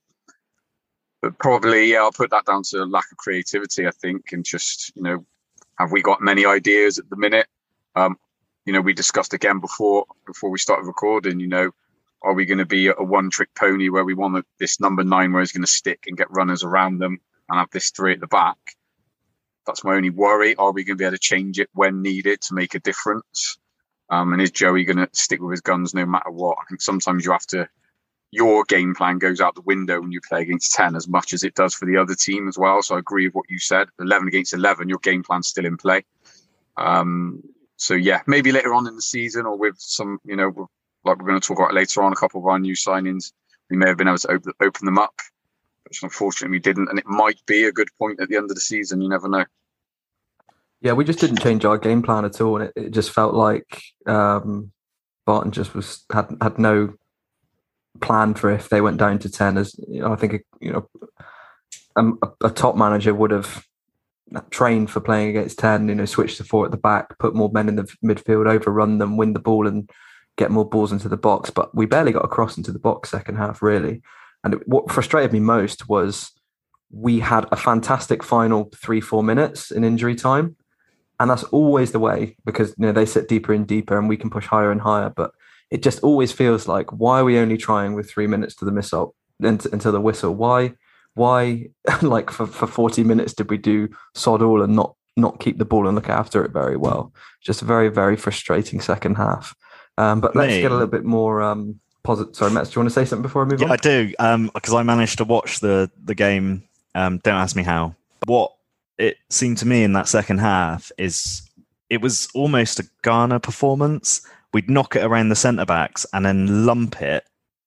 but 1.22 1.38
probably, 1.38 1.92
yeah, 1.92 1.98
I'll 1.98 2.12
put 2.12 2.30
that 2.30 2.46
down 2.46 2.62
to 2.70 2.84
lack 2.84 3.10
of 3.12 3.18
creativity, 3.18 3.86
I 3.86 3.90
think, 3.90 4.32
and 4.32 4.44
just, 4.44 4.92
you 4.96 5.02
know, 5.02 5.24
have 5.78 5.92
we 5.92 6.02
got 6.02 6.20
many 6.20 6.46
ideas 6.46 6.98
at 6.98 7.08
the 7.08 7.16
minute? 7.16 7.46
Um, 7.94 8.16
you 8.66 8.72
know, 8.72 8.80
we 8.80 8.92
discussed 8.92 9.34
again 9.34 9.60
before 9.60 10.04
before 10.26 10.50
we 10.50 10.58
started 10.58 10.86
recording, 10.86 11.40
you 11.40 11.48
know, 11.48 11.70
are 12.22 12.34
we 12.34 12.44
going 12.44 12.58
to 12.58 12.66
be 12.66 12.88
a 12.88 12.94
one 12.94 13.30
trick 13.30 13.48
pony 13.54 13.88
where 13.88 14.04
we 14.04 14.14
want 14.14 14.44
this 14.58 14.80
number 14.80 15.02
nine 15.02 15.32
where 15.32 15.40
he's 15.40 15.52
going 15.52 15.62
to 15.62 15.70
stick 15.70 16.04
and 16.06 16.16
get 16.16 16.30
runners 16.30 16.64
around 16.64 16.98
them 16.98 17.18
and 17.48 17.58
have 17.58 17.70
this 17.70 17.90
three 17.90 18.12
at 18.12 18.20
the 18.20 18.26
back? 18.26 18.58
That's 19.66 19.84
my 19.84 19.94
only 19.94 20.10
worry. 20.10 20.54
Are 20.56 20.72
we 20.72 20.84
going 20.84 20.96
to 20.96 21.02
be 21.02 21.06
able 21.06 21.16
to 21.16 21.18
change 21.18 21.58
it 21.58 21.70
when 21.72 22.02
needed 22.02 22.42
to 22.42 22.54
make 22.54 22.74
a 22.74 22.80
difference? 22.80 23.58
Um, 24.10 24.32
and 24.32 24.42
is 24.42 24.50
Joey 24.50 24.84
going 24.84 24.98
to 24.98 25.08
stick 25.12 25.40
with 25.40 25.52
his 25.52 25.60
guns 25.60 25.94
no 25.94 26.04
matter 26.04 26.30
what? 26.30 26.58
I 26.60 26.64
think 26.68 26.82
sometimes 26.82 27.24
you 27.24 27.32
have 27.32 27.46
to, 27.48 27.68
your 28.32 28.64
game 28.64 28.94
plan 28.94 29.18
goes 29.18 29.40
out 29.40 29.54
the 29.54 29.60
window 29.62 30.00
when 30.00 30.12
you 30.12 30.20
play 30.20 30.42
against 30.42 30.72
10 30.74 30.94
as 30.94 31.08
much 31.08 31.32
as 31.32 31.42
it 31.42 31.54
does 31.54 31.74
for 31.74 31.86
the 31.86 31.96
other 31.96 32.14
team 32.14 32.48
as 32.48 32.56
well. 32.56 32.80
So 32.82 32.94
I 32.94 33.00
agree 33.00 33.26
with 33.26 33.34
what 33.34 33.50
you 33.50 33.58
said. 33.58 33.88
11 33.98 34.28
against 34.28 34.54
11, 34.54 34.88
your 34.88 34.98
game 34.98 35.22
plan's 35.22 35.48
still 35.48 35.66
in 35.66 35.76
play. 35.76 36.04
Um, 36.76 37.42
so 37.76 37.94
yeah, 37.94 38.20
maybe 38.26 38.52
later 38.52 38.72
on 38.74 38.86
in 38.86 38.94
the 38.94 39.02
season 39.02 39.46
or 39.46 39.56
with 39.56 39.74
some, 39.78 40.20
you 40.24 40.36
know, 40.36 40.68
like 41.04 41.18
we're 41.18 41.26
going 41.28 41.40
to 41.40 41.46
talk 41.46 41.58
about 41.58 41.74
later 41.74 42.02
on, 42.02 42.12
a 42.12 42.16
couple 42.16 42.40
of 42.40 42.46
our 42.46 42.58
new 42.58 42.74
signings, 42.74 43.32
we 43.68 43.76
may 43.76 43.88
have 43.88 43.96
been 43.96 44.08
able 44.08 44.18
to 44.18 44.30
open, 44.30 44.52
open 44.60 44.86
them 44.86 44.98
up, 44.98 45.14
which 45.84 46.02
unfortunately 46.02 46.54
we 46.54 46.60
didn't. 46.60 46.88
And 46.88 46.98
it 46.98 47.06
might 47.06 47.44
be 47.46 47.64
a 47.64 47.72
good 47.72 47.88
point 47.98 48.20
at 48.20 48.28
the 48.28 48.36
end 48.36 48.50
of 48.50 48.54
the 48.54 48.60
season. 48.60 49.00
You 49.00 49.08
never 49.08 49.28
know. 49.28 49.44
Yeah, 50.82 50.92
we 50.92 51.04
just 51.04 51.18
didn't 51.18 51.42
change 51.42 51.64
our 51.64 51.76
game 51.76 52.02
plan 52.02 52.24
at 52.24 52.40
all, 52.40 52.56
and 52.56 52.64
it, 52.64 52.72
it 52.74 52.90
just 52.90 53.10
felt 53.10 53.34
like 53.34 53.82
um, 54.06 54.72
Barton 55.26 55.52
just 55.52 55.74
was 55.74 56.04
had 56.10 56.34
had 56.40 56.58
no 56.58 56.94
plan 58.00 58.34
for 58.34 58.50
if 58.50 58.68
they 58.68 58.80
went 58.80 58.98
down 58.98 59.18
to 59.20 59.30
ten. 59.30 59.58
As 59.58 59.74
you 59.88 60.00
know, 60.00 60.12
I 60.12 60.16
think 60.16 60.42
you 60.60 60.72
know 60.72 60.88
um, 61.96 62.18
a, 62.22 62.46
a, 62.46 62.50
top 62.50 62.76
manager 62.76 63.14
would 63.14 63.30
have 63.30 63.64
trained 64.50 64.90
for 64.90 65.00
playing 65.00 65.30
against 65.30 65.58
ten. 65.58 65.88
You 65.88 65.94
know, 65.94 66.04
switch 66.04 66.36
to 66.36 66.44
four 66.44 66.64
at 66.64 66.70
the 66.70 66.76
back, 66.76 67.18
put 67.18 67.34
more 67.34 67.50
men 67.52 67.68
in 67.68 67.76
the 67.76 67.84
midfield, 68.04 68.48
overrun 68.48 68.98
them, 68.98 69.16
win 69.16 69.32
the 69.32 69.40
ball, 69.40 69.66
and 69.66 69.88
get 70.36 70.50
more 70.50 70.68
balls 70.68 70.92
into 70.92 71.08
the 71.08 71.16
box. 71.16 71.50
But 71.50 71.74
we 71.74 71.86
barely 71.86 72.12
got 72.12 72.24
across 72.24 72.56
into 72.56 72.72
the 72.72 72.78
box 72.78 73.10
second 73.10 73.36
half, 73.36 73.62
really. 73.62 74.02
And 74.44 74.54
it, 74.54 74.68
what 74.68 74.90
frustrated 74.90 75.32
me 75.32 75.40
most 75.40 75.88
was 75.88 76.32
we 76.90 77.20
had 77.20 77.46
a 77.52 77.56
fantastic 77.56 78.22
final 78.22 78.70
three 78.74 79.00
four 79.00 79.22
minutes 79.22 79.70
in 79.70 79.84
injury 79.84 80.14
time 80.14 80.56
and 81.20 81.30
that's 81.30 81.44
always 81.44 81.92
the 81.92 82.00
way 82.00 82.36
because 82.44 82.70
you 82.70 82.86
know 82.86 82.92
they 82.92 83.06
sit 83.06 83.28
deeper 83.28 83.52
and 83.52 83.68
deeper 83.68 83.96
and 83.96 84.08
we 84.08 84.16
can 84.16 84.30
push 84.30 84.46
higher 84.46 84.72
and 84.72 84.80
higher 84.80 85.12
but 85.14 85.32
it 85.70 85.82
just 85.82 86.00
always 86.02 86.32
feels 86.32 86.66
like 86.66 86.90
why 86.90 87.20
are 87.20 87.24
we 87.24 87.38
only 87.38 87.56
trying 87.56 87.94
with 87.94 88.10
three 88.10 88.26
minutes 88.26 88.54
to 88.56 88.64
the 88.64 88.72
missile 88.72 89.14
until 89.40 89.92
the 89.92 90.00
whistle 90.00 90.34
why 90.34 90.72
why 91.14 91.66
like 92.02 92.30
for, 92.30 92.46
for 92.46 92.66
40 92.66 93.04
minutes 93.04 93.32
did 93.32 93.50
we 93.50 93.58
do 93.58 93.88
sod 94.14 94.42
all 94.42 94.62
and 94.62 94.74
not 94.74 94.94
not 95.16 95.40
keep 95.40 95.58
the 95.58 95.64
ball 95.64 95.86
and 95.86 95.94
look 95.94 96.08
after 96.08 96.44
it 96.44 96.52
very 96.52 96.76
well 96.76 97.12
just 97.42 97.62
a 97.62 97.64
very 97.64 97.88
very 97.88 98.16
frustrating 98.16 98.80
second 98.80 99.16
half 99.16 99.54
um, 99.98 100.20
but 100.20 100.34
let's 100.34 100.54
get 100.54 100.70
a 100.70 100.74
little 100.74 100.86
bit 100.86 101.04
more 101.04 101.42
um, 101.42 101.78
positive 102.04 102.34
sorry 102.34 102.52
Matt, 102.52 102.66
do 102.66 102.70
you 102.72 102.80
want 102.80 102.88
to 102.88 102.94
say 102.94 103.04
something 103.04 103.22
before 103.22 103.42
I 103.42 103.44
move 103.46 103.60
on? 103.60 103.68
yeah, 103.68 103.72
on 103.72 103.72
I 103.72 103.76
do 103.76 104.08
because 104.54 104.72
um, 104.72 104.76
I 104.76 104.82
managed 104.82 105.18
to 105.18 105.24
watch 105.24 105.60
the 105.60 105.90
the 106.04 106.14
game 106.14 106.62
um, 106.94 107.18
don't 107.18 107.34
ask 107.36 107.54
me 107.54 107.62
how 107.62 107.94
what 108.26 108.52
it 108.98 109.16
seemed 109.30 109.58
to 109.58 109.66
me 109.66 109.82
in 109.82 109.92
that 109.94 110.08
second 110.08 110.38
half 110.38 110.92
is 110.98 111.42
it 111.90 112.00
was 112.00 112.28
almost 112.34 112.78
a 112.78 112.84
Ghana 113.02 113.40
performance. 113.40 114.24
We'd 114.52 114.70
knock 114.70 114.96
it 114.96 115.04
around 115.04 115.28
the 115.28 115.36
centre 115.36 115.64
backs 115.64 116.04
and 116.12 116.24
then 116.24 116.66
lump 116.66 117.00
it, 117.00 117.24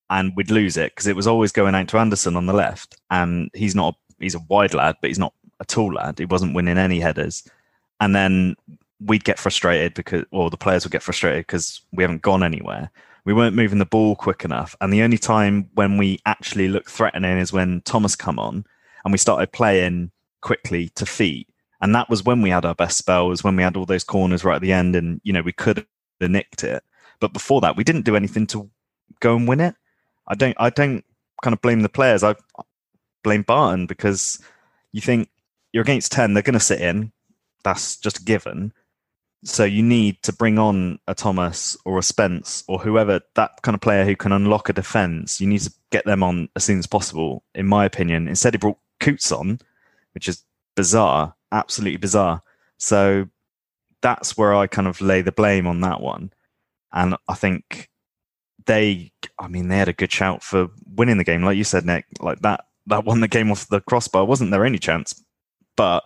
and 0.09 0.33
we'd 0.35 0.51
lose 0.51 0.77
it 0.77 0.91
because 0.91 1.07
it 1.07 1.15
was 1.15 1.27
always 1.27 1.51
going 1.51 1.75
out 1.75 1.87
to 1.89 1.97
Anderson 1.97 2.35
on 2.35 2.45
the 2.45 2.53
left, 2.53 2.97
and 3.09 3.49
he's 3.53 3.75
not 3.75 3.95
he's 4.19 4.35
a 4.35 4.41
wide 4.49 4.73
lad, 4.73 4.95
but 5.01 5.09
he's 5.09 5.19
not 5.19 5.33
a 5.59 5.65
tall 5.65 5.93
lad. 5.93 6.19
He 6.19 6.25
wasn't 6.25 6.55
winning 6.55 6.77
any 6.77 6.99
headers, 6.99 7.47
and 7.99 8.15
then 8.15 8.55
we'd 8.99 9.23
get 9.23 9.39
frustrated 9.39 9.93
because, 9.93 10.25
or 10.31 10.49
the 10.49 10.57
players 10.57 10.85
would 10.85 10.91
get 10.91 11.03
frustrated 11.03 11.47
because 11.47 11.81
we 11.91 12.03
haven't 12.03 12.21
gone 12.21 12.43
anywhere. 12.43 12.89
We 13.25 13.33
weren't 13.33 13.55
moving 13.55 13.79
the 13.79 13.85
ball 13.85 14.15
quick 14.15 14.43
enough, 14.43 14.75
and 14.81 14.91
the 14.91 15.03
only 15.03 15.17
time 15.17 15.69
when 15.73 15.97
we 15.97 16.19
actually 16.25 16.67
looked 16.67 16.89
threatening 16.89 17.37
is 17.37 17.53
when 17.53 17.81
Thomas 17.81 18.15
come 18.15 18.39
on 18.39 18.65
and 19.03 19.11
we 19.11 19.17
started 19.17 19.51
playing 19.51 20.11
quickly 20.41 20.89
to 20.89 21.05
feet. 21.05 21.47
And 21.81 21.93
that 21.95 22.09
was 22.09 22.23
when 22.23 22.41
we 22.41 22.49
had 22.49 22.65
our 22.65 22.75
best 22.75 22.97
spells, 22.97 23.43
when 23.43 23.55
we 23.57 23.63
had 23.63 23.75
all 23.75 23.85
those 23.85 24.05
corners 24.05 24.45
right 24.45 24.55
at 24.55 24.61
the 24.61 24.73
end, 24.73 24.95
and 24.95 25.19
you 25.23 25.33
know 25.33 25.41
we 25.41 25.51
could 25.53 25.85
have 26.23 26.31
nicked 26.31 26.63
it. 26.63 26.83
But 27.19 27.33
before 27.33 27.61
that, 27.61 27.77
we 27.77 27.83
didn't 27.83 28.05
do 28.05 28.15
anything 28.15 28.47
to 28.47 28.69
go 29.19 29.35
and 29.35 29.47
win 29.47 29.59
it. 29.59 29.75
I 30.27 30.35
don't. 30.35 30.55
I 30.59 30.69
don't 30.69 31.03
kind 31.41 31.53
of 31.53 31.61
blame 31.61 31.81
the 31.81 31.89
players. 31.89 32.23
I 32.23 32.35
blame 33.23 33.43
Barton 33.43 33.85
because 33.85 34.41
you 34.91 35.01
think 35.01 35.29
you're 35.71 35.83
against 35.83 36.11
ten, 36.11 36.33
they're 36.33 36.43
going 36.43 36.53
to 36.53 36.59
sit 36.59 36.81
in. 36.81 37.11
That's 37.63 37.97
just 37.97 38.19
a 38.19 38.23
given. 38.23 38.73
So 39.45 39.65
you 39.65 39.83
need 39.83 40.21
to 40.23 40.31
bring 40.31 40.57
on 40.57 40.99
a 41.07 41.13
Thomas 41.13 41.75
or 41.83 41.97
a 41.97 42.03
Spence 42.03 42.63
or 42.67 42.79
whoever 42.79 43.19
that 43.35 43.61
kind 43.61 43.75
of 43.75 43.81
player 43.81 44.05
who 44.05 44.15
can 44.15 44.31
unlock 44.31 44.69
a 44.69 44.73
defence. 44.73 45.41
You 45.41 45.47
need 45.47 45.61
to 45.61 45.73
get 45.89 46.05
them 46.05 46.23
on 46.23 46.47
as 46.55 46.63
soon 46.63 46.79
as 46.79 46.87
possible, 46.87 47.43
in 47.53 47.67
my 47.67 47.83
opinion. 47.83 48.27
Instead, 48.27 48.53
he 48.53 48.57
brought 48.57 48.77
Coutts 49.01 49.31
on, 49.31 49.59
which 50.13 50.29
is 50.29 50.43
bizarre, 50.75 51.35
absolutely 51.51 51.97
bizarre. 51.97 52.41
So 52.77 53.27
that's 54.03 54.37
where 54.37 54.53
I 54.53 54.67
kind 54.67 54.87
of 54.87 55.01
lay 55.01 55.21
the 55.21 55.31
blame 55.31 55.65
on 55.65 55.81
that 55.81 56.01
one. 56.01 56.31
And 56.91 57.15
I 57.27 57.33
think 57.33 57.89
they, 58.67 59.11
I 59.39 59.47
mean, 59.47 59.69
they 59.69 59.77
had 59.77 59.89
a 59.89 59.93
good 59.93 60.11
shout 60.11 60.43
for 60.43 60.67
winning 60.85 61.17
the 61.17 61.23
game. 61.23 61.41
Like 61.41 61.57
you 61.57 61.63
said, 61.63 61.85
Nick, 61.85 62.05
like 62.19 62.41
that, 62.41 62.65
that 62.85 63.05
won 63.05 63.21
the 63.21 63.27
game 63.27 63.49
off 63.49 63.67
the 63.67 63.81
crossbar. 63.81 64.25
wasn't 64.25 64.51
their 64.51 64.65
only 64.65 64.77
chance, 64.77 65.23
but 65.75 66.03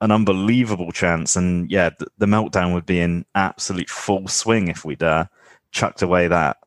an 0.00 0.10
unbelievable 0.10 0.92
chance. 0.92 1.36
And 1.36 1.70
yeah, 1.70 1.90
the, 1.98 2.08
the 2.18 2.26
meltdown 2.26 2.74
would 2.74 2.84
be 2.84 3.00
in 3.00 3.24
absolute 3.34 3.88
full 3.88 4.28
swing 4.28 4.68
if 4.68 4.84
we'd 4.84 5.02
uh, 5.02 5.26
chucked 5.72 6.02
away 6.02 6.28
that. 6.28 6.58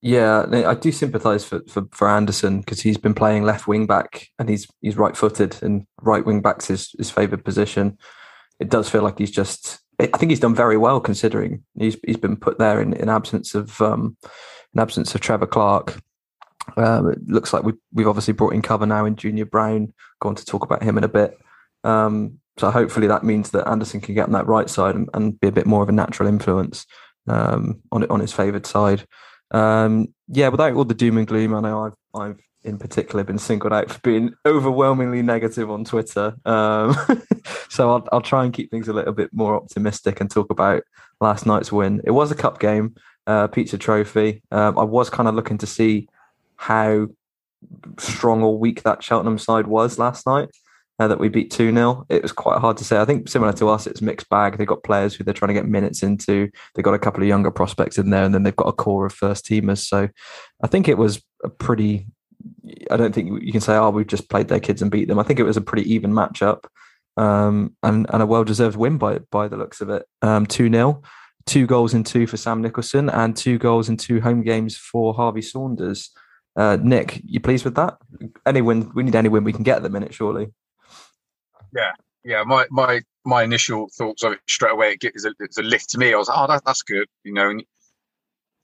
Yeah, 0.00 0.44
I 0.66 0.74
do 0.74 0.92
sympathise 0.92 1.44
for, 1.46 1.62
for, 1.66 1.84
for 1.92 2.08
Anderson 2.08 2.60
because 2.60 2.82
he's 2.82 2.98
been 2.98 3.14
playing 3.14 3.44
left 3.44 3.66
wing 3.66 3.86
back 3.86 4.28
and 4.38 4.50
he's 4.50 4.66
he's 4.82 4.98
right 4.98 5.16
footed 5.16 5.56
and 5.62 5.86
right 6.02 6.24
wing 6.26 6.42
back's 6.42 6.66
his, 6.66 6.94
his 6.98 7.10
favoured 7.10 7.42
position. 7.42 7.96
It 8.64 8.70
does 8.70 8.88
feel 8.88 9.02
like 9.02 9.18
he's 9.18 9.30
just. 9.30 9.78
I 10.00 10.06
think 10.06 10.30
he's 10.30 10.40
done 10.40 10.54
very 10.54 10.76
well 10.76 11.00
considering 11.00 11.62
he's 11.78 11.96
he's 12.04 12.16
been 12.16 12.36
put 12.36 12.58
there 12.58 12.80
in, 12.80 12.94
in 12.94 13.08
absence 13.08 13.54
of 13.54 13.80
um, 13.82 14.16
in 14.72 14.80
absence 14.80 15.14
of 15.14 15.20
Trevor 15.20 15.46
Clarke. 15.46 16.00
Um, 16.78 17.10
it 17.10 17.18
looks 17.28 17.52
like 17.52 17.62
we 17.62 17.74
we've 17.92 18.08
obviously 18.08 18.32
brought 18.32 18.54
in 18.54 18.62
cover 18.62 18.86
now 18.86 19.04
in 19.04 19.16
Junior 19.16 19.44
Brown. 19.44 19.92
Going 20.20 20.34
to 20.36 20.44
talk 20.46 20.64
about 20.64 20.82
him 20.82 20.96
in 20.96 21.04
a 21.04 21.08
bit. 21.08 21.38
Um, 21.84 22.38
so 22.56 22.70
hopefully 22.70 23.06
that 23.08 23.22
means 23.22 23.50
that 23.50 23.68
Anderson 23.68 24.00
can 24.00 24.14
get 24.14 24.26
on 24.26 24.32
that 24.32 24.46
right 24.46 24.70
side 24.70 24.94
and, 24.94 25.10
and 25.12 25.38
be 25.38 25.48
a 25.48 25.52
bit 25.52 25.66
more 25.66 25.82
of 25.82 25.90
a 25.90 25.92
natural 25.92 26.28
influence 26.28 26.86
um, 27.28 27.82
on 27.92 28.04
on 28.10 28.20
his 28.20 28.32
favoured 28.32 28.66
side. 28.66 29.06
Um, 29.50 30.08
yeah, 30.28 30.48
without 30.48 30.72
all 30.72 30.84
the 30.86 30.94
doom 30.94 31.18
and 31.18 31.26
gloom, 31.26 31.54
I 31.54 31.60
know 31.60 31.84
I've, 31.84 32.20
I've 32.20 32.40
in 32.64 32.78
particular 32.78 33.24
been 33.24 33.38
singled 33.38 33.72
out 33.72 33.90
for 33.90 34.00
being 34.00 34.34
overwhelmingly 34.46 35.22
negative 35.22 35.70
on 35.70 35.84
Twitter. 35.84 36.34
Um, 36.44 36.96
so 37.68 37.90
I'll, 37.90 38.08
I'll 38.12 38.20
try 38.20 38.44
and 38.44 38.52
keep 38.52 38.70
things 38.70 38.88
a 38.88 38.92
little 38.92 39.12
bit 39.12 39.30
more 39.32 39.54
optimistic 39.54 40.20
and 40.20 40.30
talk 40.30 40.50
about 40.50 40.82
last 41.20 41.46
night's 41.46 41.70
win. 41.70 42.00
It 42.04 42.12
was 42.12 42.30
a 42.30 42.34
cup 42.34 42.60
game, 42.60 42.94
uh, 43.26 43.48
pizza 43.48 43.78
trophy. 43.78 44.42
Um, 44.50 44.78
I 44.78 44.84
was 44.84 45.10
kind 45.10 45.28
of 45.28 45.34
looking 45.34 45.58
to 45.58 45.66
see 45.66 46.08
how 46.56 47.08
strong 47.98 48.42
or 48.42 48.58
weak 48.58 48.82
that 48.82 49.02
Cheltenham 49.02 49.38
side 49.38 49.66
was 49.66 49.98
last 49.98 50.26
night 50.26 50.50
uh, 50.98 51.08
that 51.08 51.18
we 51.18 51.28
beat 51.28 51.50
2 51.50 51.72
0. 51.72 52.06
It 52.08 52.22
was 52.22 52.32
quite 52.32 52.60
hard 52.60 52.76
to 52.78 52.84
say. 52.84 53.00
I 53.00 53.04
think 53.04 53.28
similar 53.28 53.52
to 53.54 53.68
us, 53.68 53.86
it's 53.86 54.02
mixed 54.02 54.28
bag. 54.28 54.56
They've 54.56 54.66
got 54.66 54.84
players 54.84 55.14
who 55.14 55.24
they're 55.24 55.34
trying 55.34 55.48
to 55.48 55.54
get 55.54 55.66
minutes 55.66 56.02
into. 56.02 56.50
They've 56.74 56.84
got 56.84 56.94
a 56.94 56.98
couple 56.98 57.22
of 57.22 57.28
younger 57.28 57.50
prospects 57.50 57.98
in 57.98 58.10
there, 58.10 58.24
and 58.24 58.34
then 58.34 58.42
they've 58.42 58.54
got 58.54 58.68
a 58.68 58.72
core 58.72 59.06
of 59.06 59.12
first 59.12 59.44
teamers. 59.44 59.78
So 59.78 60.08
I 60.62 60.66
think 60.66 60.88
it 60.88 60.98
was 60.98 61.22
a 61.42 61.48
pretty, 61.48 62.06
I 62.90 62.96
don't 62.96 63.14
think 63.14 63.42
you 63.42 63.52
can 63.52 63.60
say, 63.60 63.76
oh, 63.76 63.90
we've 63.90 64.06
just 64.06 64.28
played 64.28 64.48
their 64.48 64.60
kids 64.60 64.82
and 64.82 64.90
beat 64.90 65.08
them. 65.08 65.18
I 65.18 65.22
think 65.22 65.38
it 65.38 65.44
was 65.44 65.56
a 65.56 65.62
pretty 65.62 65.92
even 65.92 66.12
matchup 66.12 66.64
um, 67.16 67.76
and, 67.82 68.06
and 68.10 68.22
a 68.22 68.26
well 68.26 68.44
deserved 68.44 68.76
win 68.76 68.98
by, 68.98 69.18
by 69.30 69.48
the 69.48 69.56
looks 69.56 69.80
of 69.80 69.90
it. 69.90 70.06
Um, 70.22 70.46
2 70.46 70.70
0. 70.70 71.02
Two 71.46 71.66
goals 71.66 71.92
in 71.92 72.04
two 72.04 72.26
for 72.26 72.38
Sam 72.38 72.62
Nicholson 72.62 73.10
and 73.10 73.36
two 73.36 73.58
goals 73.58 73.90
in 73.90 73.98
two 73.98 74.20
home 74.22 74.42
games 74.42 74.78
for 74.78 75.12
Harvey 75.12 75.42
Saunders. 75.42 76.10
Uh, 76.56 76.78
Nick, 76.80 77.20
you 77.24 77.38
pleased 77.38 77.66
with 77.66 77.74
that? 77.74 77.98
Any 78.46 78.62
win, 78.62 78.90
we 78.94 79.02
need 79.02 79.14
any 79.14 79.28
win 79.28 79.44
we 79.44 79.52
can 79.52 79.62
get 79.62 79.76
at 79.76 79.82
the 79.82 79.90
minute, 79.90 80.14
surely. 80.14 80.48
Yeah, 81.76 81.92
yeah. 82.24 82.44
My 82.44 82.66
my 82.70 83.02
my 83.26 83.42
initial 83.42 83.88
thoughts 83.94 84.22
of 84.22 84.32
it 84.32 84.40
straight 84.48 84.72
away 84.72 84.92
it 84.92 85.00
gives 85.00 85.26
a, 85.26 85.34
it's 85.40 85.58
a 85.58 85.62
lift 85.62 85.90
to 85.90 85.98
me. 85.98 86.14
I 86.14 86.16
was 86.16 86.28
like, 86.28 86.38
oh, 86.38 86.46
that, 86.46 86.64
that's 86.64 86.82
good. 86.82 87.08
You 87.24 87.34
know, 87.34 87.50
and 87.50 87.62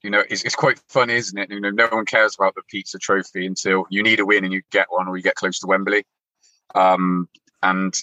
you 0.03 0.09
know, 0.09 0.23
it's, 0.29 0.43
it's 0.43 0.55
quite 0.55 0.79
funny, 0.89 1.13
isn't 1.13 1.37
it? 1.37 1.51
You 1.51 1.59
know, 1.59 1.69
no 1.69 1.87
one 1.87 2.05
cares 2.05 2.35
about 2.35 2.55
the 2.55 2.61
pizza 2.67 2.97
trophy 2.97 3.45
until 3.45 3.85
you 3.89 4.03
need 4.03 4.19
a 4.19 4.25
win 4.25 4.43
and 4.43 4.53
you 4.53 4.61
get 4.71 4.87
one, 4.89 5.07
or 5.07 5.17
you 5.17 5.23
get 5.23 5.35
close 5.35 5.59
to 5.59 5.67
Wembley. 5.67 6.03
Um, 6.73 7.29
and 7.61 7.93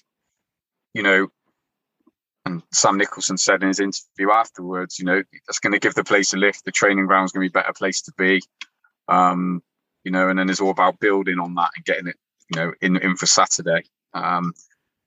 you 0.94 1.02
know, 1.02 1.28
and 2.44 2.62
Sam 2.72 2.98
Nicholson 2.98 3.36
said 3.36 3.62
in 3.62 3.68
his 3.68 3.80
interview 3.80 4.32
afterwards, 4.32 4.98
you 4.98 5.04
know, 5.04 5.22
that's 5.46 5.58
going 5.58 5.72
to 5.72 5.78
give 5.78 5.94
the 5.94 6.04
place 6.04 6.32
a 6.34 6.36
lift. 6.36 6.64
The 6.64 6.72
training 6.72 7.06
ground's 7.06 7.32
going 7.32 7.46
to 7.46 7.52
be 7.52 7.58
a 7.58 7.62
better 7.62 7.72
place 7.72 8.02
to 8.02 8.12
be. 8.16 8.42
Um, 9.08 9.62
you 10.04 10.12
know, 10.12 10.28
and 10.28 10.38
then 10.38 10.48
it's 10.48 10.60
all 10.60 10.70
about 10.70 11.00
building 11.00 11.38
on 11.38 11.54
that 11.54 11.70
and 11.76 11.84
getting 11.84 12.06
it 12.06 12.16
you 12.48 12.60
know, 12.60 12.72
in 12.80 12.96
in 12.96 13.16
for 13.16 13.26
Saturday, 13.26 13.82
um, 14.14 14.54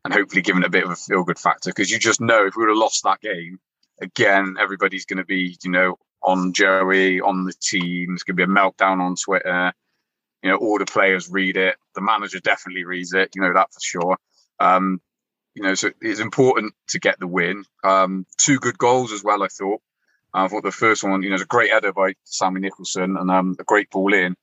and 0.05 0.13
hopefully 0.13 0.41
giving 0.41 0.63
it 0.63 0.67
a 0.67 0.71
bit 0.71 0.83
of 0.83 0.91
a 0.91 0.95
feel 0.95 1.23
good 1.23 1.39
factor 1.39 1.69
because 1.69 1.91
you 1.91 1.99
just 1.99 2.21
know 2.21 2.45
if 2.45 2.55
we 2.55 2.63
would 2.63 2.69
have 2.69 2.77
lost 2.77 3.03
that 3.03 3.21
game, 3.21 3.59
again, 4.01 4.55
everybody's 4.59 5.05
going 5.05 5.17
to 5.17 5.25
be, 5.25 5.57
you 5.63 5.71
know, 5.71 5.97
on 6.23 6.53
Joey, 6.53 7.21
on 7.21 7.45
the 7.45 7.53
team. 7.53 8.13
It's 8.13 8.23
going 8.23 8.37
to 8.37 8.45
be 8.45 8.51
a 8.51 8.55
meltdown 8.55 8.99
on 8.99 9.15
Twitter. 9.15 9.73
You 10.43 10.51
know, 10.51 10.57
all 10.57 10.79
the 10.79 10.85
players 10.85 11.29
read 11.29 11.57
it. 11.57 11.75
The 11.95 12.01
manager 12.01 12.39
definitely 12.39 12.83
reads 12.83 13.13
it. 13.13 13.31
You 13.35 13.41
know 13.41 13.53
that 13.53 13.71
for 13.71 13.79
sure. 13.79 14.17
Um, 14.59 15.01
you 15.53 15.63
know, 15.63 15.73
so 15.75 15.91
it's 16.01 16.19
important 16.19 16.73
to 16.89 16.99
get 16.99 17.19
the 17.19 17.27
win. 17.27 17.65
Um, 17.83 18.25
two 18.37 18.59
good 18.59 18.77
goals 18.77 19.11
as 19.11 19.23
well. 19.23 19.43
I 19.43 19.47
thought. 19.47 19.81
I 20.33 20.47
thought 20.47 20.63
the 20.63 20.71
first 20.71 21.03
one, 21.03 21.23
you 21.23 21.29
know, 21.29 21.33
was 21.33 21.41
a 21.41 21.45
great 21.45 21.71
header 21.71 21.91
by 21.91 22.13
Sammy 22.23 22.61
Nicholson 22.61 23.17
and 23.17 23.29
um, 23.29 23.57
a 23.59 23.65
great 23.65 23.89
ball 23.89 24.13
in, 24.13 24.37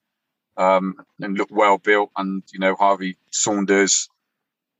um, 0.59 0.97
and 1.19 1.39
looked 1.39 1.51
well 1.51 1.79
built. 1.79 2.11
And 2.15 2.43
you 2.53 2.61
know, 2.61 2.75
Harvey 2.75 3.17
Saunders, 3.31 4.11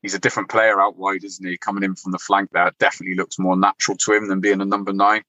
he's 0.03 0.13
a 0.13 0.19
different 0.19 0.49
player 0.49 0.79
out 0.79 0.97
wide, 0.97 1.23
isn't 1.23 1.45
he? 1.45 1.57
Coming 1.57 1.83
in 1.83 1.95
from 1.95 2.11
the 2.11 2.19
flank 2.19 2.51
there, 2.51 2.71
definitely 2.77 3.15
looks 3.15 3.39
more 3.39 3.57
natural 3.57 3.97
to 3.97 4.13
him 4.13 4.27
than 4.27 4.39
being 4.39 4.61
a 4.61 4.65
number 4.65 4.93
nine. 4.93 5.23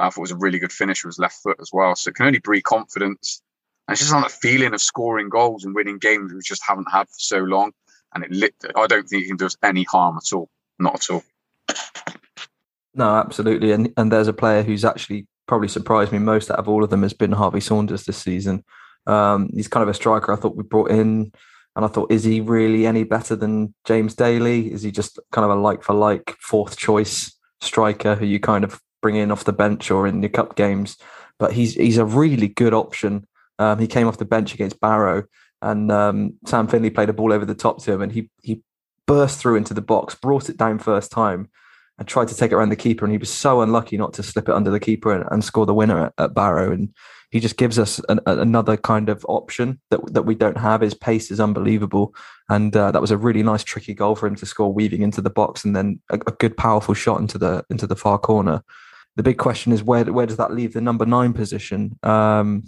I 0.00 0.10
thought 0.10 0.20
it 0.20 0.20
was 0.20 0.30
a 0.32 0.36
really 0.36 0.58
good 0.58 0.72
finish 0.72 1.04
with 1.04 1.14
his 1.14 1.18
left 1.18 1.42
foot 1.42 1.58
as 1.60 1.70
well. 1.72 1.94
So 1.94 2.08
it 2.08 2.14
can 2.14 2.26
only 2.26 2.38
breed 2.38 2.62
confidence. 2.62 3.42
And 3.86 3.94
it's 3.94 4.02
just 4.02 4.14
on 4.14 4.24
a 4.24 4.28
feeling 4.28 4.74
of 4.74 4.80
scoring 4.80 5.28
goals 5.28 5.64
and 5.64 5.74
winning 5.74 5.98
games 5.98 6.32
we 6.32 6.40
just 6.42 6.62
haven't 6.66 6.90
had 6.90 7.08
for 7.08 7.18
so 7.18 7.38
long. 7.38 7.72
And 8.14 8.24
it 8.24 8.30
lit, 8.30 8.54
I 8.74 8.86
don't 8.86 9.08
think 9.08 9.24
it 9.24 9.28
can 9.28 9.36
do 9.36 9.46
us 9.46 9.56
any 9.62 9.84
harm 9.84 10.16
at 10.16 10.32
all. 10.32 10.48
Not 10.78 10.96
at 10.96 11.10
all. 11.10 11.22
No, 12.94 13.16
absolutely. 13.16 13.72
And 13.72 13.92
and 13.96 14.10
there's 14.10 14.28
a 14.28 14.32
player 14.32 14.62
who's 14.62 14.84
actually 14.84 15.26
probably 15.46 15.68
surprised 15.68 16.12
me 16.12 16.18
most 16.18 16.50
out 16.50 16.58
of 16.58 16.68
all 16.68 16.82
of 16.84 16.90
them 16.90 17.02
has 17.02 17.12
been 17.12 17.32
Harvey 17.32 17.60
Saunders 17.60 18.04
this 18.04 18.18
season. 18.18 18.64
Um, 19.06 19.50
he's 19.52 19.68
kind 19.68 19.82
of 19.82 19.88
a 19.88 19.94
striker 19.94 20.32
I 20.32 20.36
thought 20.36 20.56
we 20.56 20.62
brought 20.62 20.90
in, 20.90 21.32
and 21.76 21.84
I 21.84 21.88
thought, 21.88 22.12
is 22.12 22.24
he 22.24 22.40
really 22.40 22.86
any 22.86 23.04
better 23.04 23.36
than 23.36 23.74
James 23.84 24.14
Daly? 24.14 24.72
Is 24.72 24.82
he 24.82 24.90
just 24.90 25.18
kind 25.32 25.44
of 25.44 25.56
a 25.56 25.60
like 25.60 25.82
for 25.82 25.94
like 25.94 26.36
fourth 26.40 26.76
choice 26.76 27.36
striker 27.60 28.14
who 28.14 28.26
you 28.26 28.40
kind 28.40 28.64
of 28.64 28.80
bring 29.00 29.16
in 29.16 29.30
off 29.30 29.44
the 29.44 29.52
bench 29.52 29.90
or 29.90 30.06
in 30.06 30.20
the 30.20 30.28
cup 30.28 30.56
games? 30.56 30.96
But 31.38 31.52
he's 31.52 31.74
he's 31.74 31.98
a 31.98 32.04
really 32.04 32.48
good 32.48 32.74
option. 32.74 33.26
Um, 33.58 33.78
he 33.78 33.86
came 33.86 34.06
off 34.06 34.18
the 34.18 34.24
bench 34.24 34.54
against 34.54 34.80
Barrow, 34.80 35.24
and 35.62 35.90
um, 35.90 36.34
Sam 36.46 36.66
Finley 36.66 36.90
played 36.90 37.08
a 37.08 37.14
ball 37.14 37.32
over 37.32 37.44
the 37.44 37.54
top 37.54 37.82
to 37.82 37.92
him, 37.92 38.02
and 38.02 38.12
he 38.12 38.30
he 38.42 38.62
burst 39.06 39.40
through 39.40 39.56
into 39.56 39.74
the 39.74 39.82
box, 39.82 40.14
brought 40.14 40.48
it 40.48 40.56
down 40.56 40.78
first 40.78 41.10
time, 41.10 41.48
and 41.98 42.06
tried 42.06 42.28
to 42.28 42.34
take 42.34 42.52
it 42.52 42.54
around 42.54 42.70
the 42.70 42.76
keeper. 42.76 43.04
And 43.04 43.12
he 43.12 43.18
was 43.18 43.30
so 43.30 43.60
unlucky 43.60 43.96
not 43.96 44.12
to 44.14 44.22
slip 44.22 44.48
it 44.48 44.54
under 44.54 44.70
the 44.70 44.80
keeper 44.80 45.12
and, 45.12 45.24
and 45.30 45.44
score 45.44 45.66
the 45.66 45.74
winner 45.74 46.06
at, 46.06 46.12
at, 46.16 46.34
Barrow. 46.34 46.72
And 46.72 46.94
he 47.30 47.40
just 47.40 47.56
gives 47.56 47.78
us 47.78 48.00
an, 48.08 48.20
another 48.24 48.76
kind 48.76 49.08
of 49.08 49.26
option 49.28 49.80
that 49.90 50.14
that 50.14 50.22
we 50.22 50.34
don't 50.34 50.56
have. 50.56 50.80
His 50.80 50.94
pace 50.94 51.30
is 51.30 51.40
unbelievable, 51.40 52.14
and 52.48 52.74
uh, 52.74 52.92
that 52.92 53.00
was 53.00 53.10
a 53.10 53.18
really 53.18 53.42
nice, 53.42 53.64
tricky 53.64 53.94
goal 53.94 54.14
for 54.14 54.26
him 54.26 54.36
to 54.36 54.46
score, 54.46 54.72
weaving 54.72 55.02
into 55.02 55.20
the 55.20 55.28
box, 55.28 55.64
and 55.64 55.76
then 55.76 56.00
a, 56.10 56.14
a 56.26 56.32
good, 56.32 56.56
powerful 56.56 56.94
shot 56.94 57.20
into 57.20 57.36
the 57.36 57.64
into 57.68 57.86
the 57.86 57.96
far 57.96 58.18
corner. 58.18 58.62
The 59.16 59.22
big 59.22 59.38
question 59.38 59.72
is 59.72 59.82
where 59.82 60.04
where 60.04 60.26
does 60.26 60.36
that 60.36 60.52
leave 60.52 60.72
the 60.72 60.80
number 60.80 61.04
nine 61.04 61.32
position? 61.32 61.98
Um, 62.02 62.64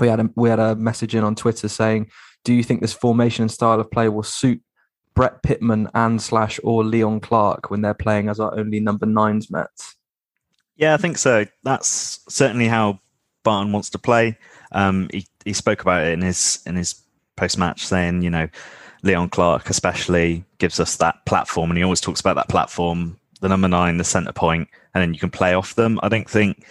we 0.00 0.08
had 0.08 0.20
a, 0.20 0.30
we 0.34 0.48
had 0.48 0.58
a 0.58 0.74
message 0.74 1.14
in 1.14 1.24
on 1.24 1.34
Twitter 1.34 1.68
saying, 1.68 2.10
"Do 2.44 2.52
you 2.52 2.62
think 2.62 2.80
this 2.80 2.92
formation 2.92 3.42
and 3.42 3.50
style 3.50 3.80
of 3.80 3.90
play 3.90 4.08
will 4.08 4.22
suit 4.22 4.60
Brett 5.14 5.42
Pitman 5.42 5.88
and 5.94 6.20
slash 6.20 6.58
or 6.64 6.84
Leon 6.84 7.20
Clarke 7.20 7.70
when 7.70 7.80
they're 7.80 7.94
playing 7.94 8.28
as 8.28 8.40
our 8.40 8.56
only 8.58 8.80
number 8.80 9.06
nines 9.06 9.50
Mets?" 9.50 9.96
Yeah, 10.76 10.94
I 10.94 10.96
think 10.96 11.18
so. 11.18 11.46
That's 11.62 12.20
certainly 12.28 12.66
how 12.66 12.98
Barton 13.44 13.72
wants 13.72 13.90
to 13.90 13.98
play. 13.98 14.36
Um, 14.72 15.08
he 15.12 15.26
he 15.44 15.52
spoke 15.52 15.82
about 15.82 16.04
it 16.04 16.12
in 16.12 16.22
his 16.22 16.60
in 16.66 16.74
his 16.74 17.00
post 17.36 17.58
match, 17.58 17.86
saying, 17.86 18.22
you 18.22 18.30
know, 18.30 18.48
Leon 19.02 19.28
Clarke 19.28 19.70
especially 19.70 20.44
gives 20.58 20.80
us 20.80 20.96
that 20.96 21.24
platform, 21.26 21.70
and 21.70 21.78
he 21.78 21.84
always 21.84 22.00
talks 22.00 22.20
about 22.20 22.36
that 22.36 22.48
platform, 22.48 23.18
the 23.40 23.48
number 23.48 23.68
nine, 23.68 23.98
the 23.98 24.04
centre 24.04 24.32
point, 24.32 24.68
and 24.94 25.02
then 25.02 25.12
you 25.12 25.20
can 25.20 25.30
play 25.30 25.54
off 25.54 25.74
them. 25.74 25.98
I 26.02 26.08
don't 26.08 26.28
think 26.28 26.66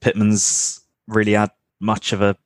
Pitman's 0.00 0.80
really 1.06 1.32
had 1.32 1.50
much 1.80 2.12
of 2.12 2.22
a 2.22 2.36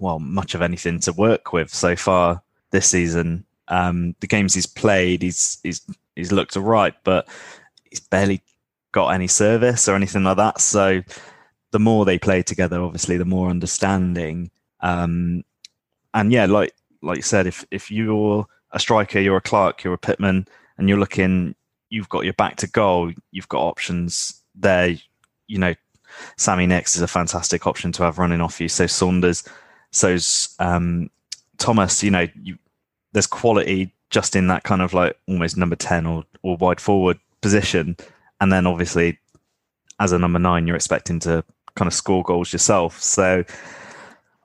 well, 0.00 0.18
much 0.18 0.54
of 0.54 0.62
anything 0.62 1.00
to 1.00 1.12
work 1.12 1.52
with 1.52 1.72
so 1.72 1.96
far 1.96 2.42
this 2.70 2.86
season. 2.86 3.44
Um, 3.68 4.14
the 4.20 4.26
games 4.26 4.54
he's 4.54 4.66
played, 4.66 5.22
he's 5.22 5.58
he's 5.62 5.82
he's 6.16 6.32
looked 6.32 6.56
alright, 6.56 6.94
but 7.04 7.28
he's 7.88 8.00
barely 8.00 8.42
got 8.92 9.08
any 9.08 9.28
service 9.28 9.88
or 9.88 9.94
anything 9.94 10.24
like 10.24 10.36
that. 10.38 10.60
So 10.60 11.02
the 11.70 11.78
more 11.78 12.04
they 12.04 12.18
play 12.18 12.42
together, 12.42 12.82
obviously, 12.82 13.16
the 13.16 13.24
more 13.24 13.48
understanding. 13.48 14.50
Um, 14.80 15.44
and 16.14 16.32
yeah, 16.32 16.46
like 16.46 16.74
like 17.02 17.16
you 17.16 17.22
said, 17.22 17.46
if 17.46 17.64
if 17.70 17.90
you're 17.90 18.46
a 18.72 18.80
striker, 18.80 19.20
you're 19.20 19.36
a 19.36 19.42
Clarke, 19.42 19.84
you're 19.84 19.94
a 19.94 19.98
Pitman, 19.98 20.46
and 20.78 20.88
you're 20.88 20.98
looking, 20.98 21.54
you've 21.90 22.08
got 22.08 22.24
your 22.24 22.34
back 22.34 22.56
to 22.56 22.66
goal, 22.66 23.12
you've 23.30 23.48
got 23.48 23.62
options 23.62 24.39
there. 24.60 24.96
You 25.46 25.58
know, 25.58 25.74
Sammy 26.36 26.66
Nix 26.66 26.96
is 26.96 27.02
a 27.02 27.08
fantastic 27.08 27.66
option 27.66 27.92
to 27.92 28.02
have 28.04 28.18
running 28.18 28.40
off 28.40 28.60
you. 28.60 28.68
So 28.68 28.86
Saunders, 28.86 29.44
so's 29.90 30.54
um, 30.58 31.10
Thomas. 31.58 32.02
You 32.02 32.10
know, 32.10 32.26
you, 32.42 32.58
there's 33.12 33.26
quality 33.26 33.92
just 34.10 34.34
in 34.34 34.48
that 34.48 34.64
kind 34.64 34.82
of 34.82 34.92
like 34.92 35.16
almost 35.28 35.56
number 35.56 35.76
ten 35.76 36.06
or 36.06 36.24
or 36.42 36.56
wide 36.56 36.80
forward 36.80 37.18
position, 37.40 37.96
and 38.40 38.52
then 38.52 38.66
obviously 38.66 39.18
as 39.98 40.12
a 40.12 40.18
number 40.18 40.38
nine, 40.38 40.66
you're 40.66 40.76
expecting 40.76 41.20
to 41.20 41.44
kind 41.74 41.86
of 41.86 41.94
score 41.94 42.22
goals 42.22 42.52
yourself. 42.52 43.00
So 43.00 43.44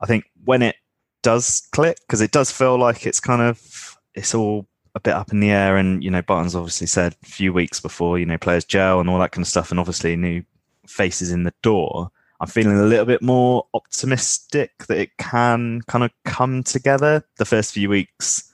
I 0.00 0.06
think 0.06 0.24
when 0.44 0.62
it 0.62 0.76
does 1.22 1.66
click, 1.72 1.98
because 2.00 2.20
it 2.20 2.30
does 2.30 2.50
feel 2.52 2.78
like 2.78 3.06
it's 3.06 3.20
kind 3.20 3.42
of 3.42 3.98
it's 4.14 4.34
all 4.34 4.66
a 4.96 5.00
bit 5.00 5.14
up 5.14 5.30
in 5.30 5.40
the 5.40 5.50
air, 5.50 5.76
and 5.76 6.02
you 6.02 6.10
know, 6.10 6.22
Barton's 6.22 6.56
obviously 6.56 6.86
said 6.86 7.14
a 7.22 7.26
few 7.26 7.52
weeks 7.52 7.78
before, 7.80 8.18
you 8.18 8.26
know, 8.26 8.38
players 8.38 8.64
gel 8.64 8.98
and 8.98 9.08
all 9.08 9.18
that 9.20 9.30
kind 9.30 9.42
of 9.42 9.48
stuff, 9.48 9.70
and 9.70 9.78
obviously 9.78 10.16
new 10.16 10.42
faces 10.86 11.30
in 11.30 11.44
the 11.44 11.54
door. 11.62 12.10
I'm 12.40 12.48
feeling 12.48 12.78
a 12.78 12.84
little 12.84 13.04
bit 13.04 13.22
more 13.22 13.66
optimistic 13.74 14.72
that 14.88 14.98
it 14.98 15.16
can 15.18 15.82
kind 15.82 16.02
of 16.02 16.10
come 16.24 16.62
together. 16.62 17.24
The 17.36 17.44
first 17.44 17.72
few 17.72 17.88
weeks 17.88 18.52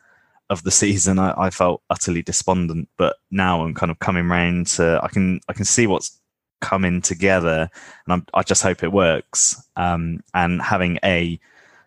of 0.51 0.65
the 0.65 0.71
season, 0.71 1.19
I, 1.19 1.35
I 1.37 1.51
felt 1.51 1.83
utterly 1.91 2.23
despondent, 2.23 2.89
but 2.97 3.17
now 3.31 3.63
I'm 3.63 3.75
kind 3.75 3.91
of 3.91 3.99
coming 4.01 4.29
round 4.29 4.67
to 4.69 5.01
I 5.03 5.09
can 5.09 5.41
I 5.49 5.53
can 5.53 5.65
see 5.65 5.87
what's 5.87 6.19
coming 6.61 7.03
together, 7.03 7.71
and 8.05 8.13
I'm, 8.13 8.27
i 8.35 8.43
just 8.43 8.65
hope 8.65 8.83
it 8.83 8.93
works. 8.93 9.63
Um, 9.77 10.25
and 10.35 10.61
having 10.61 10.99
a 11.05 11.39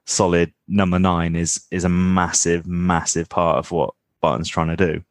solid 0.06 0.54
number 0.70 1.00
nine 1.00 1.36
is 1.36 1.66
is 1.72 1.84
a 1.84 1.90
massive, 1.90 2.66
massive 2.66 3.28
part 3.28 3.58
of 3.58 3.72
what 3.72 3.94
Barton's 4.26 4.50
trying 4.50 4.76
to 4.76 4.76
do. 4.76 5.04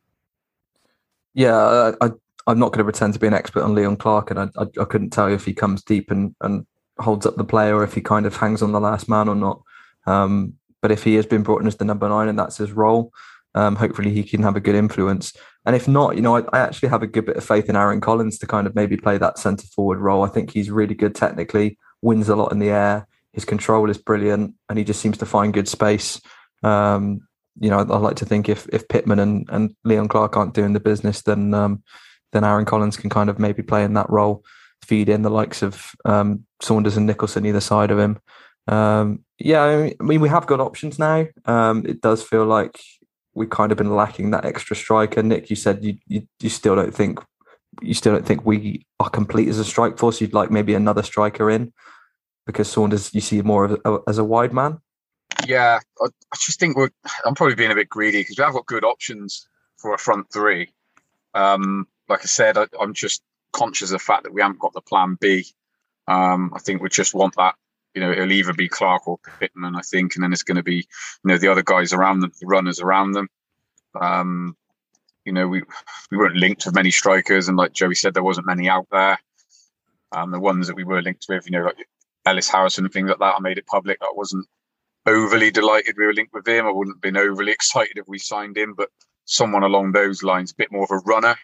Yeah, 1.34 1.92
I, 2.00 2.10
I'm 2.48 2.58
not 2.58 2.72
going 2.72 2.78
to 2.78 2.84
pretend 2.84 3.12
to 3.14 3.20
be 3.20 3.28
an 3.28 3.32
expert 3.32 3.62
on 3.62 3.72
Leon 3.72 3.96
Clarke, 3.96 4.32
and 4.32 4.40
I, 4.40 4.48
I, 4.58 4.66
I, 4.80 4.84
couldn't 4.84 5.10
tell 5.10 5.28
you 5.28 5.36
if 5.36 5.44
he 5.44 5.54
comes 5.54 5.84
deep 5.84 6.10
and, 6.10 6.34
and 6.40 6.66
holds 6.98 7.24
up 7.24 7.36
the 7.36 7.44
play 7.44 7.70
or 7.72 7.84
if 7.84 7.94
he 7.94 8.00
kind 8.00 8.26
of 8.26 8.34
hangs 8.34 8.60
on 8.60 8.72
the 8.72 8.80
last 8.80 9.08
man 9.08 9.28
or 9.28 9.36
not. 9.36 9.62
Um, 10.06 10.54
but 10.82 10.90
if 10.90 11.04
he 11.04 11.14
has 11.14 11.26
been 11.26 11.44
brought 11.44 11.60
in 11.60 11.68
as 11.68 11.76
the 11.76 11.84
number 11.84 12.08
nine 12.08 12.28
and 12.28 12.36
that's 12.36 12.56
his 12.56 12.72
role, 12.72 13.12
um, 13.54 13.76
hopefully 13.76 14.10
he 14.10 14.24
can 14.24 14.42
have 14.42 14.56
a 14.56 14.60
good 14.60 14.74
influence. 14.74 15.32
And 15.64 15.76
if 15.76 15.86
not, 15.86 16.16
you 16.16 16.22
know, 16.22 16.36
I, 16.36 16.42
I, 16.52 16.58
actually 16.58 16.88
have 16.88 17.04
a 17.04 17.06
good 17.06 17.26
bit 17.26 17.36
of 17.36 17.44
faith 17.44 17.68
in 17.68 17.76
Aaron 17.76 18.00
Collins 18.00 18.38
to 18.38 18.48
kind 18.48 18.66
of 18.66 18.74
maybe 18.74 18.96
play 18.96 19.16
that 19.18 19.38
centre 19.38 19.68
forward 19.68 20.00
role. 20.00 20.24
I 20.24 20.28
think 20.28 20.50
he's 20.50 20.72
really 20.72 20.96
good 20.96 21.14
technically, 21.14 21.78
wins 22.02 22.28
a 22.28 22.34
lot 22.34 22.50
in 22.50 22.58
the 22.58 22.70
air. 22.70 23.06
His 23.32 23.44
control 23.44 23.88
is 23.90 23.98
brilliant, 23.98 24.54
and 24.68 24.76
he 24.76 24.84
just 24.84 25.00
seems 25.00 25.18
to 25.18 25.26
find 25.26 25.54
good 25.54 25.68
space. 25.68 26.20
Um, 26.64 27.28
you 27.60 27.70
know, 27.70 27.78
I'd, 27.78 27.88
like 27.88 28.16
to 28.16 28.24
think 28.24 28.48
if 28.48 28.68
if 28.72 28.88
Pitman 28.88 29.18
and, 29.20 29.48
and 29.50 29.74
Leon 29.84 30.08
Clarke 30.08 30.36
aren't 30.36 30.54
doing 30.54 30.72
the 30.72 30.80
business, 30.80 31.22
then 31.22 31.54
um, 31.54 31.82
then 32.32 32.44
Aaron 32.44 32.64
Collins 32.64 32.96
can 32.96 33.10
kind 33.10 33.30
of 33.30 33.38
maybe 33.38 33.62
play 33.62 33.84
in 33.84 33.94
that 33.94 34.10
role, 34.10 34.44
feed 34.82 35.08
in 35.08 35.22
the 35.22 35.30
likes 35.30 35.62
of 35.62 35.92
um, 36.04 36.44
Saunders 36.60 36.96
and 36.96 37.06
Nicholson 37.06 37.46
either 37.46 37.60
side 37.60 37.90
of 37.90 37.98
him. 37.98 38.18
Um, 38.66 39.24
yeah, 39.38 39.62
I 40.00 40.02
mean, 40.02 40.20
we 40.20 40.28
have 40.28 40.46
got 40.46 40.60
options 40.60 40.98
now. 40.98 41.26
Um, 41.44 41.84
it 41.86 42.00
does 42.00 42.22
feel 42.22 42.44
like 42.44 42.80
we've 43.34 43.50
kind 43.50 43.72
of 43.72 43.78
been 43.78 43.94
lacking 43.94 44.30
that 44.30 44.44
extra 44.44 44.76
striker. 44.76 45.22
Nick, 45.22 45.50
you 45.50 45.56
said 45.56 45.84
you, 45.84 45.98
you, 46.06 46.26
you 46.40 46.48
still 46.48 46.76
don't 46.76 46.94
think 46.94 47.20
you 47.82 47.94
still 47.94 48.12
don't 48.12 48.24
think 48.24 48.46
we 48.46 48.86
are 49.00 49.10
complete 49.10 49.48
as 49.48 49.58
a 49.58 49.64
strike 49.64 49.98
force. 49.98 50.20
You'd 50.20 50.32
like 50.32 50.50
maybe 50.50 50.74
another 50.74 51.02
striker 51.02 51.50
in 51.50 51.72
because 52.46 52.70
Saunders 52.70 53.12
you 53.14 53.20
see 53.20 53.42
more 53.42 53.64
of 53.64 54.02
as 54.06 54.18
a 54.18 54.24
wide 54.24 54.52
man. 54.52 54.78
Yeah, 55.46 55.80
I, 56.00 56.06
I 56.06 56.36
just 56.36 56.60
think 56.60 56.76
we're. 56.76 56.90
I'm 57.24 57.34
probably 57.34 57.54
being 57.54 57.72
a 57.72 57.76
bit 57.76 57.88
greedy 57.88 58.20
because 58.20 58.38
we 58.38 58.44
have 58.44 58.54
got 58.54 58.66
good 58.66 58.84
options 58.84 59.46
for 59.76 59.94
a 59.94 59.98
front 59.98 60.32
three. 60.32 60.72
Um, 61.34 61.86
like 62.08 62.20
I 62.22 62.26
said, 62.26 62.56
I, 62.56 62.66
am 62.80 62.94
just 62.94 63.22
conscious 63.52 63.90
of 63.90 63.94
the 63.94 64.04
fact 64.04 64.24
that 64.24 64.32
we 64.32 64.42
haven't 64.42 64.60
got 64.60 64.72
the 64.72 64.80
plan 64.80 65.16
B. 65.20 65.46
Um, 66.06 66.52
I 66.54 66.58
think 66.58 66.82
we 66.82 66.88
just 66.88 67.14
want 67.14 67.34
that 67.36 67.54
you 67.94 68.00
know, 68.00 68.10
it'll 68.10 68.32
either 68.32 68.52
be 68.52 68.68
Clarke 68.68 69.06
or 69.06 69.18
Pitman, 69.38 69.76
I 69.76 69.80
think, 69.82 70.14
and 70.14 70.24
then 70.24 70.32
it's 70.32 70.42
going 70.42 70.56
to 70.56 70.62
be, 70.62 70.76
you 70.76 70.84
know, 71.24 71.38
the 71.38 71.48
other 71.48 71.62
guys 71.62 71.92
around 71.92 72.20
them, 72.20 72.32
the 72.40 72.46
runners 72.46 72.80
around 72.80 73.12
them. 73.12 73.28
Um, 73.98 74.56
you 75.24 75.32
know, 75.32 75.46
we 75.46 75.62
we 76.10 76.18
weren't 76.18 76.36
linked 76.36 76.66
with 76.66 76.74
many 76.74 76.90
strikers, 76.90 77.48
and 77.48 77.56
like 77.56 77.72
Joey 77.72 77.94
said, 77.94 78.12
there 78.12 78.24
wasn't 78.24 78.46
many 78.46 78.68
out 78.68 78.88
there. 78.90 79.18
Um, 80.12 80.32
the 80.32 80.40
ones 80.40 80.66
that 80.66 80.76
we 80.76 80.84
were 80.84 81.02
linked 81.02 81.26
with, 81.28 81.46
you 81.46 81.52
know, 81.52 81.64
like 81.64 81.86
Ellis 82.26 82.48
Harrison 82.48 82.84
and 82.84 82.92
things 82.92 83.08
like 83.08 83.20
that, 83.20 83.36
I 83.36 83.40
made 83.40 83.58
it 83.58 83.66
public. 83.66 84.00
That 84.00 84.16
wasn't 84.16 84.46
overly 85.06 85.50
delighted 85.50 85.96
we 85.96 86.06
were 86.06 86.14
linked 86.14 86.32
with 86.32 86.46
him. 86.46 86.66
I 86.66 86.70
wouldn't 86.70 86.96
have 86.96 87.02
been 87.02 87.16
overly 87.16 87.52
excited 87.52 87.98
if 87.98 88.08
we 88.08 88.18
signed 88.18 88.56
him, 88.56 88.74
but 88.74 88.90
someone 89.24 89.62
along 89.62 89.92
those 89.92 90.22
lines, 90.22 90.52
a 90.52 90.56
bit 90.56 90.72
more 90.72 90.84
of 90.84 90.90
a 90.90 90.98
runner. 91.04 91.36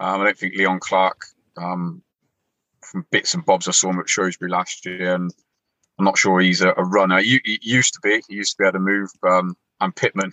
Um, 0.00 0.20
I 0.20 0.24
don't 0.24 0.38
think 0.38 0.54
Leon 0.54 0.80
Clarke, 0.80 1.24
um, 1.56 2.02
from 2.82 3.06
bits 3.10 3.34
and 3.34 3.44
bobs 3.44 3.68
I 3.68 3.72
saw 3.72 3.90
him 3.90 4.00
at 4.00 4.08
Shrewsbury 4.08 4.50
last 4.50 4.84
year, 4.84 5.14
and 5.14 5.32
I'm 5.98 6.04
not 6.04 6.18
sure 6.18 6.40
he's 6.40 6.60
a, 6.60 6.70
a 6.76 6.84
runner. 6.84 7.20
He, 7.20 7.40
he, 7.44 7.58
used 7.62 7.94
to 7.94 8.00
be. 8.02 8.22
He 8.28 8.36
used 8.36 8.52
to 8.52 8.56
be 8.58 8.64
able 8.64 8.72
to 8.72 8.78
move. 8.80 9.10
Um, 9.26 9.56
and 9.80 9.94
Pitman, 9.94 10.32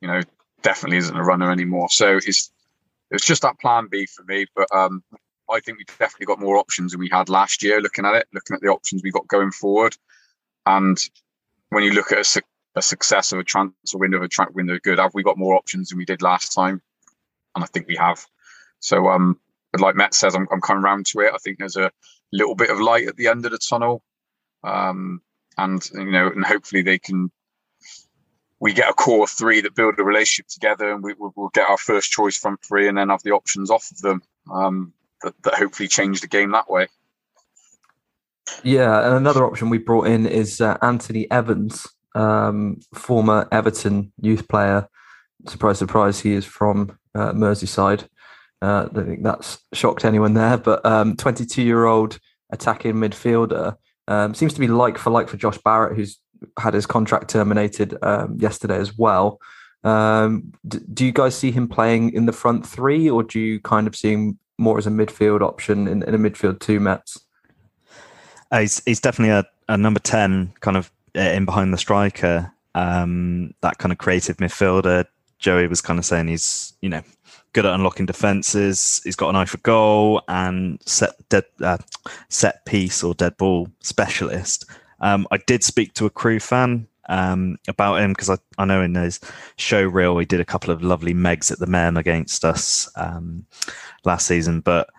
you 0.00 0.08
know, 0.08 0.20
definitely 0.62 0.98
isn't 0.98 1.16
a 1.16 1.22
runner 1.22 1.50
anymore. 1.50 1.88
So 1.90 2.16
it's 2.18 2.50
it's 3.10 3.26
just 3.26 3.42
that 3.42 3.58
plan 3.58 3.88
B 3.90 4.06
for 4.06 4.22
me. 4.24 4.46
But 4.54 4.68
um, 4.74 5.02
I 5.50 5.60
think 5.60 5.78
we've 5.78 5.98
definitely 5.98 6.26
got 6.26 6.40
more 6.40 6.56
options 6.56 6.92
than 6.92 7.00
we 7.00 7.08
had 7.10 7.28
last 7.28 7.62
year. 7.62 7.80
Looking 7.80 8.04
at 8.04 8.14
it, 8.14 8.28
looking 8.32 8.54
at 8.54 8.60
the 8.60 8.68
options 8.68 9.02
we've 9.02 9.12
got 9.12 9.26
going 9.26 9.50
forward, 9.50 9.96
and 10.66 10.98
when 11.70 11.84
you 11.84 11.92
look 11.92 12.12
at 12.12 12.18
a, 12.18 12.24
su- 12.24 12.40
a 12.76 12.82
success 12.82 13.32
of 13.32 13.38
a 13.38 13.44
transfer 13.44 13.98
window, 13.98 14.18
of 14.18 14.24
a 14.24 14.28
transfer 14.28 14.54
window, 14.54 14.78
good. 14.82 14.98
Have 14.98 15.14
we 15.14 15.22
got 15.22 15.38
more 15.38 15.56
options 15.56 15.88
than 15.88 15.98
we 15.98 16.04
did 16.04 16.22
last 16.22 16.52
time? 16.52 16.82
And 17.54 17.64
I 17.64 17.66
think 17.66 17.88
we 17.88 17.96
have. 17.96 18.24
So, 18.80 19.08
um, 19.08 19.38
but 19.72 19.80
like 19.80 19.96
Matt 19.96 20.14
says, 20.14 20.34
I'm, 20.34 20.46
I'm 20.52 20.60
coming 20.60 20.84
around 20.84 21.06
to 21.06 21.20
it. 21.20 21.32
I 21.34 21.38
think 21.38 21.58
there's 21.58 21.76
a 21.76 21.90
little 22.32 22.54
bit 22.54 22.70
of 22.70 22.80
light 22.80 23.08
at 23.08 23.16
the 23.16 23.28
end 23.28 23.44
of 23.44 23.52
the 23.52 23.58
tunnel, 23.58 24.02
um, 24.64 25.20
and 25.56 25.88
you 25.94 26.10
know, 26.10 26.28
and 26.28 26.44
hopefully 26.44 26.82
they 26.82 26.98
can. 26.98 27.30
We 28.60 28.74
get 28.74 28.90
a 28.90 28.92
core 28.92 29.26
three 29.26 29.62
that 29.62 29.74
build 29.74 29.98
a 29.98 30.04
relationship 30.04 30.48
together, 30.48 30.92
and 30.92 31.02
we, 31.02 31.14
will 31.18 31.48
get 31.54 31.68
our 31.68 31.78
first 31.78 32.10
choice 32.10 32.36
front 32.36 32.60
three, 32.62 32.88
and 32.88 32.98
then 32.98 33.08
have 33.08 33.22
the 33.22 33.30
options 33.30 33.70
off 33.70 33.90
of 33.90 33.98
them 33.98 34.22
um, 34.52 34.92
that, 35.22 35.34
that 35.44 35.54
hopefully 35.54 35.88
change 35.88 36.20
the 36.20 36.26
game 36.26 36.50
that 36.52 36.70
way. 36.70 36.88
Yeah, 38.62 39.06
and 39.06 39.16
another 39.16 39.44
option 39.44 39.70
we 39.70 39.78
brought 39.78 40.06
in 40.06 40.26
is 40.26 40.60
uh, 40.60 40.76
Anthony 40.82 41.30
Evans, 41.30 41.88
um, 42.14 42.80
former 42.94 43.48
Everton 43.52 44.12
youth 44.20 44.48
player. 44.48 44.88
Surprise, 45.46 45.78
surprise, 45.78 46.20
he 46.20 46.32
is 46.32 46.44
from 46.44 46.98
uh, 47.14 47.32
Merseyside. 47.32 48.06
Uh, 48.62 48.86
I 48.90 48.94
don't 48.94 49.06
think 49.06 49.22
that's 49.22 49.58
shocked 49.72 50.04
anyone 50.04 50.34
there, 50.34 50.58
but 50.58 50.82
22 50.82 51.62
um, 51.62 51.66
year 51.66 51.86
old 51.86 52.18
attacking 52.50 52.94
midfielder 52.94 53.76
um, 54.08 54.34
seems 54.34 54.52
to 54.54 54.60
be 54.60 54.66
like 54.66 54.98
for 54.98 55.10
like 55.10 55.28
for 55.28 55.36
Josh 55.36 55.58
Barrett, 55.58 55.96
who's 55.96 56.18
had 56.58 56.74
his 56.74 56.86
contract 56.86 57.30
terminated 57.30 57.96
um, 58.02 58.36
yesterday 58.38 58.76
as 58.76 58.96
well. 58.96 59.38
Um, 59.84 60.52
d- 60.66 60.80
do 60.92 61.06
you 61.06 61.12
guys 61.12 61.34
see 61.34 61.50
him 61.50 61.68
playing 61.68 62.12
in 62.12 62.26
the 62.26 62.32
front 62.32 62.66
three, 62.66 63.08
or 63.08 63.22
do 63.22 63.40
you 63.40 63.60
kind 63.60 63.86
of 63.86 63.96
see 63.96 64.12
him 64.12 64.38
more 64.58 64.76
as 64.76 64.86
a 64.86 64.90
midfield 64.90 65.40
option 65.40 65.88
in, 65.88 66.02
in 66.02 66.14
a 66.14 66.18
midfield 66.18 66.60
two 66.60 66.80
Mets? 66.80 67.18
Uh, 68.50 68.60
he's, 68.60 68.82
he's 68.84 69.00
definitely 69.00 69.32
a, 69.32 69.44
a 69.68 69.76
number 69.76 70.00
10 70.00 70.54
kind 70.60 70.76
of 70.76 70.90
uh, 71.16 71.20
in 71.20 71.44
behind 71.44 71.72
the 71.72 71.78
striker, 71.78 72.52
um, 72.74 73.54
that 73.60 73.78
kind 73.78 73.92
of 73.92 73.98
creative 73.98 74.36
midfielder. 74.38 75.06
Joey 75.38 75.66
was 75.66 75.80
kind 75.80 75.98
of 75.98 76.04
saying 76.04 76.28
he's, 76.28 76.74
you 76.82 76.88
know, 76.88 77.02
good 77.52 77.66
at 77.66 77.74
unlocking 77.74 78.06
defenses. 78.06 79.00
He's 79.04 79.16
got 79.16 79.30
an 79.30 79.36
eye 79.36 79.44
for 79.44 79.58
goal 79.58 80.22
and 80.28 80.80
set 80.86 81.10
dead 81.28 81.44
uh, 81.62 81.78
set 82.28 82.64
piece 82.66 83.02
or 83.02 83.14
dead 83.14 83.36
ball 83.36 83.68
specialist. 83.80 84.66
Um, 85.00 85.26
I 85.30 85.38
did 85.38 85.64
speak 85.64 85.94
to 85.94 86.06
a 86.06 86.10
Crewe 86.10 86.40
fan 86.40 86.86
um, 87.08 87.58
about 87.66 88.00
him 88.00 88.12
because 88.12 88.30
I, 88.30 88.36
I 88.58 88.64
know 88.66 88.82
in 88.82 88.94
his 88.94 89.18
show 89.56 89.82
reel 89.82 90.18
he 90.18 90.26
did 90.26 90.40
a 90.40 90.44
couple 90.44 90.72
of 90.72 90.82
lovely 90.82 91.14
megs 91.14 91.50
at 91.50 91.58
the 91.58 91.66
men 91.66 91.96
against 91.96 92.44
us 92.44 92.90
um, 92.96 93.46
last 94.04 94.26
season, 94.26 94.60
but 94.60 94.90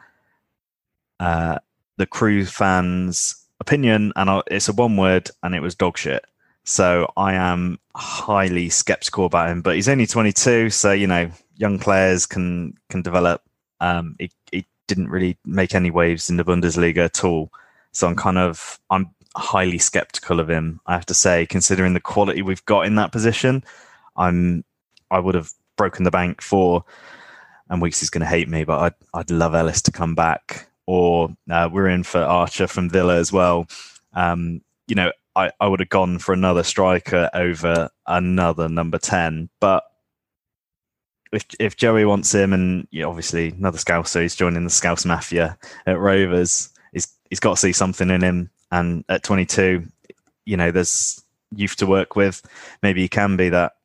uh, 1.19 1.59
the 1.97 2.07
Crewe 2.07 2.45
fans 2.45 3.40
opinion, 3.62 4.12
and 4.17 4.43
it's 4.47 4.67
a 4.67 4.74
one 4.74 4.97
word, 4.97 5.30
and 5.43 5.56
it 5.56 5.62
was 5.62 5.76
dog 5.76 5.97
shit. 5.97 6.26
So 6.65 7.12
I 7.15 7.34
am 7.34 7.80
highly 7.95 8.69
skeptical 8.69 9.26
about 9.26 9.50
him. 9.50 9.62
But 9.62 9.76
he's 9.76 9.88
only 9.88 10.06
22, 10.08 10.69
so 10.71 10.91
you 10.91 11.08
know, 11.08 11.32
young 11.56 11.80
players 11.80 12.26
can 12.26 12.74
can 12.89 13.02
develop. 13.02 13.43
Um, 13.80 14.15
he, 14.19 14.32
he 14.52 14.65
didn't 14.88 15.10
really 15.10 15.38
make 15.45 15.74
any 15.74 15.91
waves 15.91 16.30
in 16.30 16.38
the 16.38 16.43
Bundesliga 16.43 17.06
at 17.06 17.24
all. 17.24 17.52
So 17.93 18.08
I'm 18.08 18.15
kind 18.15 18.38
of 18.38 18.80
I'm 18.89 19.12
highly 19.36 19.78
skeptical 19.78 20.39
of 20.39 20.50
him. 20.50 20.82
I 20.88 20.93
have 20.93 21.06
to 21.08 21.13
say, 21.13 21.45
considering 21.45 21.93
the 21.93 22.00
quality 22.00 22.41
we've 22.41 22.65
got 22.65 22.86
in 22.86 22.95
that 22.95 23.12
position, 23.12 23.63
I'm 24.17 24.65
I 25.10 25.19
would 25.19 25.36
have 25.36 25.52
broken 25.78 26.04
the 26.04 26.12
bank 26.12 26.41
for. 26.41 26.84
And 27.69 27.82
Weeks 27.82 28.04
is 28.04 28.10
going 28.10 28.21
to 28.21 28.28
hate 28.28 28.50
me, 28.50 28.65
but 28.65 28.80
I'd 28.80 28.93
I'd 29.13 29.32
love 29.32 29.56
Ellis 29.56 29.82
to 29.84 29.91
come 29.91 30.15
back 30.15 30.67
or 30.91 31.30
uh, 31.49 31.69
we're 31.71 31.88
in 31.88 32.04
for 32.04 32.19
Archer 32.19 32.67
from 32.67 32.89
Villa 32.89 33.15
as 33.15 33.32
well. 33.32 33.65
Um, 34.12 34.60
you 34.88 34.95
know, 34.95 35.13
I, 35.38 35.49
I 35.62 35.69
would 35.69 35.80
have 35.80 35.88
gone 35.88 36.19
for 36.19 36.34
another 36.34 36.63
striker 36.63 37.30
over 37.34 37.89
another 38.08 38.67
number 38.67 38.97
10. 38.97 39.47
But 39.62 39.86
if 41.32 41.45
if 41.62 41.77
Joey 41.77 42.04
wants 42.04 42.36
him, 42.36 42.51
and 42.51 42.89
know, 43.04 43.10
obviously 43.10 43.51
another 43.51 43.77
Scouser, 43.77 44.21
he's 44.21 44.36
joining 44.36 44.65
the 44.65 44.69
Scouse 44.69 45.06
Mafia 45.06 45.58
at 45.86 45.97
Rovers, 45.97 46.69
he's, 46.91 47.08
he's 47.30 47.39
got 47.39 47.51
to 47.51 47.62
see 47.62 47.71
something 47.71 48.10
in 48.10 48.21
him. 48.21 48.49
And 48.73 49.06
at 49.08 49.23
22, 49.23 49.88
you 50.43 50.58
know, 50.58 50.71
there's 50.71 51.23
youth 51.56 51.77
to 51.77 51.86
work 51.86 52.17
with. 52.17 52.41
Maybe 52.84 53.01
he 53.01 53.08
can 53.08 53.38
be 53.38 53.47
that 53.47 53.77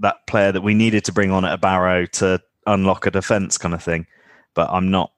that 0.00 0.26
player 0.26 0.52
that 0.52 0.60
we 0.60 0.74
needed 0.74 1.02
to 1.06 1.12
bring 1.12 1.30
on 1.30 1.46
at 1.46 1.54
a 1.54 1.58
Barrow 1.58 2.04
to 2.04 2.42
unlock 2.66 3.06
a 3.06 3.10
defence 3.10 3.56
kind 3.56 3.72
of 3.72 3.82
thing. 3.82 4.06
But 4.52 4.68
I'm 4.70 4.90
not 4.90 5.12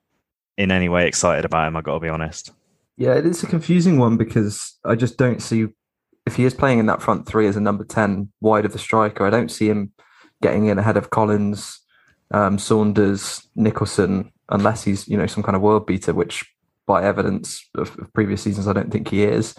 in 0.59 0.71
any 0.71 0.89
way 0.89 1.07
excited 1.07 1.47
about 1.47 1.69
him. 1.69 1.77
I 1.77 1.81
got 1.81 1.95
to 1.95 2.01
be 2.01 2.09
honest. 2.09 2.51
Yeah, 2.99 3.15
it 3.15 3.25
is 3.25 3.43
a 3.43 3.47
confusing 3.47 3.99
one 3.99 4.17
because 4.17 4.77
I 4.85 4.97
just 4.97 5.17
don't 5.17 5.41
see 5.41 5.69
if 6.27 6.35
he 6.35 6.45
is 6.45 6.53
playing 6.53 6.81
in 6.81 6.87
that 6.87 7.01
front 7.01 7.27
three 7.27 7.47
as 7.47 7.57
a 7.57 7.61
number 7.61 7.85
ten 7.85 8.31
wide 8.41 8.67
of 8.67 8.73
the 8.73 8.79
striker. 8.79 9.25
I 9.25 9.31
don't 9.31 9.51
see 9.51 9.69
him 9.69 9.93
getting 10.43 10.67
in 10.67 10.79
ahead 10.79 10.97
of 10.97 11.11
Collins, 11.11 11.81
um, 12.33 12.59
Saunders, 12.59 13.49
Nicholson, 13.55 14.33
unless 14.51 14.83
he's 14.83 15.09
you 15.09 15.17
know 15.17 15.27
some 15.27 15.45
kind 15.45 15.57
of 15.57 15.63
world 15.63 15.87
beater, 15.87 16.13
which 16.13 16.45
by 16.87 17.05
evidence 17.05 17.65
of, 17.77 17.97
of 17.99 18.13
previous 18.13 18.43
seasons 18.43 18.67
I 18.67 18.73
don't 18.73 18.91
think 18.91 19.09
he 19.09 19.23
is. 19.23 19.55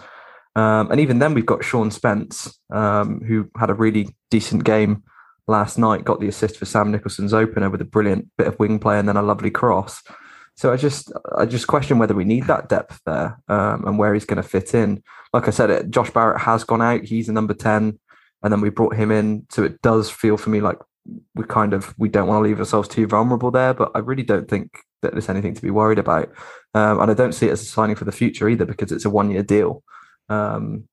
Um, 0.54 0.90
and 0.90 1.00
even 1.00 1.18
then, 1.18 1.32
we've 1.32 1.46
got 1.46 1.64
Sean 1.64 1.90
Spence, 1.90 2.58
um, 2.70 3.20
who 3.20 3.48
had 3.58 3.70
a 3.70 3.74
really 3.74 4.14
decent 4.30 4.64
game 4.64 5.04
last 5.46 5.78
night, 5.78 6.04
got 6.04 6.20
the 6.20 6.28
assist 6.28 6.56
for 6.56 6.66
Sam 6.66 6.90
Nicholson's 6.90 7.32
opener 7.32 7.70
with 7.70 7.80
a 7.80 7.86
brilliant 7.86 8.28
bit 8.36 8.48
of 8.48 8.58
wing 8.58 8.78
play 8.78 8.98
and 8.98 9.08
then 9.08 9.16
a 9.16 9.22
lovely 9.22 9.50
cross. 9.50 10.02
So 10.60 10.70
I 10.70 10.76
just 10.76 11.10
I 11.38 11.46
just 11.46 11.68
question 11.68 11.98
whether 11.98 12.14
we 12.14 12.26
need 12.26 12.46
that 12.48 12.68
depth 12.68 13.00
there 13.06 13.40
um, 13.48 13.86
and 13.86 13.98
where 13.98 14.12
he's 14.12 14.26
going 14.26 14.42
to 14.42 14.46
fit 14.46 14.74
in. 14.74 15.02
Like 15.32 15.48
I 15.48 15.52
said, 15.52 15.90
Josh 15.90 16.10
Barrett 16.10 16.42
has 16.42 16.64
gone 16.64 16.82
out. 16.82 17.02
He's 17.02 17.30
a 17.30 17.32
number 17.32 17.54
ten, 17.54 17.98
and 18.42 18.52
then 18.52 18.60
we 18.60 18.68
brought 18.68 18.94
him 18.94 19.10
in. 19.10 19.46
So 19.50 19.64
it 19.64 19.80
does 19.80 20.10
feel 20.10 20.36
for 20.36 20.50
me 20.50 20.60
like 20.60 20.76
we 21.34 21.44
kind 21.44 21.72
of 21.72 21.94
we 21.98 22.10
don't 22.10 22.28
want 22.28 22.44
to 22.44 22.46
leave 22.46 22.58
ourselves 22.58 22.88
too 22.88 23.06
vulnerable 23.06 23.50
there. 23.50 23.72
But 23.72 23.90
I 23.94 24.00
really 24.00 24.22
don't 24.22 24.50
think 24.50 24.80
that 25.00 25.12
there's 25.12 25.30
anything 25.30 25.54
to 25.54 25.62
be 25.62 25.70
worried 25.70 25.98
about, 25.98 26.28
um, 26.74 27.00
and 27.00 27.10
I 27.10 27.14
don't 27.14 27.32
see 27.32 27.46
it 27.46 27.52
as 27.52 27.62
a 27.62 27.64
signing 27.64 27.96
for 27.96 28.04
the 28.04 28.12
future 28.12 28.46
either 28.46 28.66
because 28.66 28.92
it's 28.92 29.06
a 29.06 29.10
one 29.10 29.30
year 29.30 29.42
deal. 29.42 29.82
Um, 30.28 30.86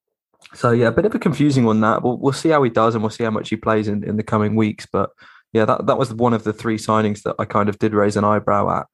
so 0.54 0.72
yeah, 0.72 0.88
a 0.88 0.92
bit 0.94 1.04
of 1.04 1.14
a 1.14 1.20
confusing 1.20 1.66
one 1.66 1.82
that. 1.82 2.04
We'll 2.04 2.18
we'll 2.18 2.32
see 2.32 2.50
how 2.50 2.64
he 2.64 2.70
does 2.70 2.96
and 2.96 3.04
we'll 3.04 3.10
see 3.10 3.26
how 3.26 3.32
much 3.32 3.50
he 3.50 3.58
plays 3.58 3.90
in, 3.90 4.06
in 4.06 4.16
the 4.16 4.24
coming 4.24 4.56
weeks. 4.56 4.88
But 4.90 5.10
yeah, 5.52 5.66
that 5.66 5.88
that 5.88 5.98
was 5.98 6.14
one 6.14 6.34
of 6.34 6.46
the 6.46 6.54
three 6.54 6.78
signings 6.78 7.24
that 7.24 7.36
I 7.38 7.44
kind 7.44 7.68
of 7.68 7.80
did 7.80 7.94
raise 7.94 8.16
an 8.16 8.24
eyebrow 8.24 8.80
at. 8.80 8.86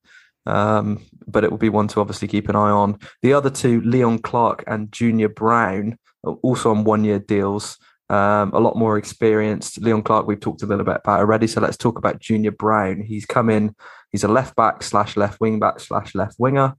Um, 0.45 0.99
but 1.27 1.43
it 1.43 1.51
will 1.51 1.58
be 1.58 1.69
one 1.69 1.88
to 1.89 2.01
obviously 2.01 2.27
keep 2.27 2.49
an 2.49 2.56
eye 2.56 2.69
on. 2.69 2.99
The 3.21 3.34
other 3.34 3.49
two, 3.49 3.82
Leon 3.82 4.19
Clarke 4.19 4.63
and 4.67 4.91
Junior 4.91 5.29
Brown, 5.29 5.97
also 6.23 6.71
on 6.71 6.84
one 6.84 7.03
year 7.03 7.19
deals. 7.19 7.77
Um, 8.10 8.51
a 8.53 8.60
lot 8.60 8.75
more 8.75 8.97
experienced. 8.97 9.82
Leon 9.82 10.03
Clarke, 10.03 10.27
we've 10.27 10.39
talked 10.39 10.62
a 10.62 10.65
little 10.65 10.86
bit 10.86 11.01
about 11.03 11.19
already. 11.19 11.47
So 11.47 11.62
let's 11.62 11.77
talk 11.77 11.97
about 11.97 12.19
Junior 12.19 12.51
Brown. 12.51 13.01
He's 13.01 13.25
come 13.25 13.49
in, 13.49 13.75
he's 14.12 14.23
a 14.23 14.27
left 14.27 14.56
back 14.56 14.84
slash 14.84 15.17
left 15.17 15.39
wing 15.39 15.60
back 15.60 15.79
slash 15.79 16.13
left 16.13 16.36
winger. 16.38 16.75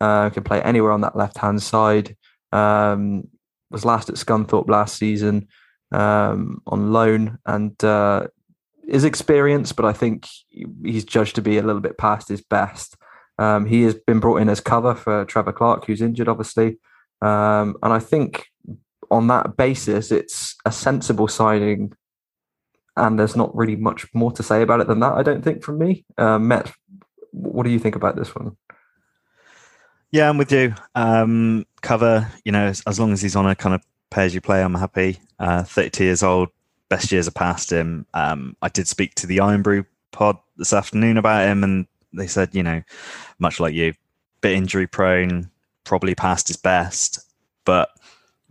Uh, 0.00 0.28
can 0.30 0.44
play 0.44 0.60
anywhere 0.62 0.92
on 0.92 1.00
that 1.00 1.16
left 1.16 1.38
hand 1.38 1.62
side. 1.62 2.16
Um, 2.52 3.28
was 3.70 3.84
last 3.84 4.08
at 4.08 4.16
Scunthorpe 4.16 4.68
last 4.68 4.96
season 4.96 5.48
um, 5.92 6.62
on 6.66 6.92
loan 6.92 7.38
and 7.46 7.82
uh, 7.82 8.26
is 8.86 9.04
experienced, 9.04 9.76
but 9.76 9.84
I 9.84 9.92
think 9.92 10.28
he's 10.84 11.04
judged 11.04 11.34
to 11.36 11.42
be 11.42 11.58
a 11.58 11.62
little 11.62 11.80
bit 11.80 11.98
past 11.98 12.28
his 12.28 12.42
best. 12.42 12.96
Um, 13.38 13.66
he 13.66 13.82
has 13.82 13.94
been 13.94 14.20
brought 14.20 14.38
in 14.38 14.48
as 14.48 14.60
cover 14.60 14.94
for 14.94 15.24
Trevor 15.24 15.52
Clarke, 15.52 15.84
who's 15.86 16.00
injured, 16.00 16.28
obviously. 16.28 16.78
Um, 17.20 17.76
and 17.82 17.92
I 17.92 17.98
think 17.98 18.46
on 19.10 19.26
that 19.28 19.56
basis, 19.56 20.10
it's 20.10 20.56
a 20.64 20.72
sensible 20.72 21.28
signing. 21.28 21.92
And 22.96 23.18
there's 23.18 23.36
not 23.36 23.54
really 23.54 23.76
much 23.76 24.06
more 24.14 24.32
to 24.32 24.42
say 24.42 24.62
about 24.62 24.80
it 24.80 24.88
than 24.88 25.00
that, 25.00 25.12
I 25.12 25.22
don't 25.22 25.42
think, 25.42 25.62
from 25.62 25.78
me. 25.78 26.04
Uh, 26.16 26.38
Met, 26.38 26.72
what 27.30 27.64
do 27.64 27.70
you 27.70 27.78
think 27.78 27.94
about 27.94 28.16
this 28.16 28.34
one? 28.34 28.56
Yeah, 30.10 30.30
I'm 30.30 30.38
with 30.38 30.50
you. 30.50 30.74
Um, 30.94 31.66
cover, 31.82 32.30
you 32.44 32.52
know, 32.52 32.66
as, 32.66 32.82
as, 32.86 32.98
long 32.98 33.12
as 33.12 33.20
he's 33.20 33.36
on 33.36 33.46
a 33.46 33.54
kind 33.54 33.74
of 33.74 33.82
pay 34.10 34.24
as 34.24 34.34
you 34.34 34.40
play, 34.40 34.62
I'm 34.62 34.74
happy. 34.74 35.18
Uh, 35.38 35.62
32 35.62 36.04
years 36.04 36.22
old, 36.22 36.48
best 36.88 37.12
years 37.12 37.28
are 37.28 37.32
past 37.32 37.70
him. 37.70 38.06
Um, 38.14 38.56
I 38.62 38.68
did 38.68 38.88
speak 38.88 39.14
to 39.16 39.26
the 39.26 39.40
Iron 39.40 39.60
Brew 39.62 39.84
pod 40.12 40.38
this 40.56 40.72
afternoon 40.72 41.18
about 41.18 41.46
him, 41.46 41.62
and 41.62 41.86
they 42.16 42.26
said, 42.26 42.54
you 42.54 42.62
know, 42.62 42.82
much 43.38 43.60
like 43.60 43.74
you, 43.74 43.94
bit 44.40 44.52
injury 44.52 44.86
prone, 44.86 45.50
probably 45.84 46.14
past 46.14 46.48
his 46.48 46.56
best, 46.56 47.20
but 47.64 47.90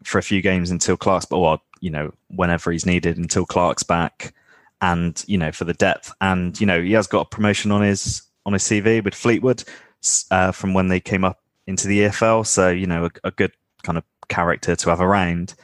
for 0.04 0.18
a 0.18 0.24
few 0.24 0.42
games 0.42 0.72
until 0.72 0.98
Clarke's, 0.98 1.26
but 1.26 1.40
well, 1.40 1.62
you 1.82 1.90
know, 1.90 2.14
whenever 2.30 2.72
he's 2.72 2.86
needed 2.86 3.18
until 3.18 3.46
Clarke's 3.46 3.84
back, 3.84 4.34
and 4.82 5.24
you 5.28 5.38
know, 5.38 5.52
for 5.52 5.66
the 5.66 5.74
depth. 5.74 6.12
And 6.22 6.60
you 6.60 6.66
know, 6.66 6.82
he 6.82 6.94
has 6.94 7.08
got 7.08 7.22
a 7.22 7.30
promotion 7.30 7.72
on 7.72 7.82
his 7.82 8.22
on 8.46 8.54
his 8.54 8.64
CV 8.64 9.04
with 9.04 9.16
Fleetwood 9.16 9.64
uh, 10.32 10.52
from 10.52 10.74
when 10.74 10.88
they 10.88 11.00
came 11.00 11.24
up 11.24 11.42
into 11.68 11.88
the 11.88 12.02
EFL. 12.02 12.46
So 12.46 12.70
you 12.70 12.86
know, 12.86 13.06
a, 13.06 13.28
a 13.28 13.32
good 13.32 13.52
kind 13.84 13.98
of 13.98 14.04
character 14.28 14.76
to 14.76 14.90
have 14.90 15.02
around, 15.02 15.56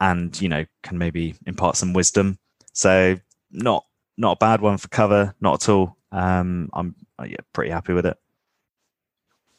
and 0.00 0.38
you 0.40 0.48
know, 0.48 0.64
can 0.82 0.98
maybe 0.98 1.34
impart 1.46 1.76
some 1.76 1.92
wisdom. 1.92 2.38
So 2.72 3.16
not 3.50 3.84
not 4.16 4.32
a 4.32 4.38
bad 4.38 4.60
one 4.60 4.78
for 4.78 4.88
cover, 4.88 5.34
not 5.40 5.62
at 5.62 5.68
all. 5.68 5.96
Um, 6.12 6.70
I'm 6.72 6.94
yeah, 7.24 7.36
pretty 7.52 7.70
happy 7.70 7.92
with 7.92 8.06
it. 8.06 8.16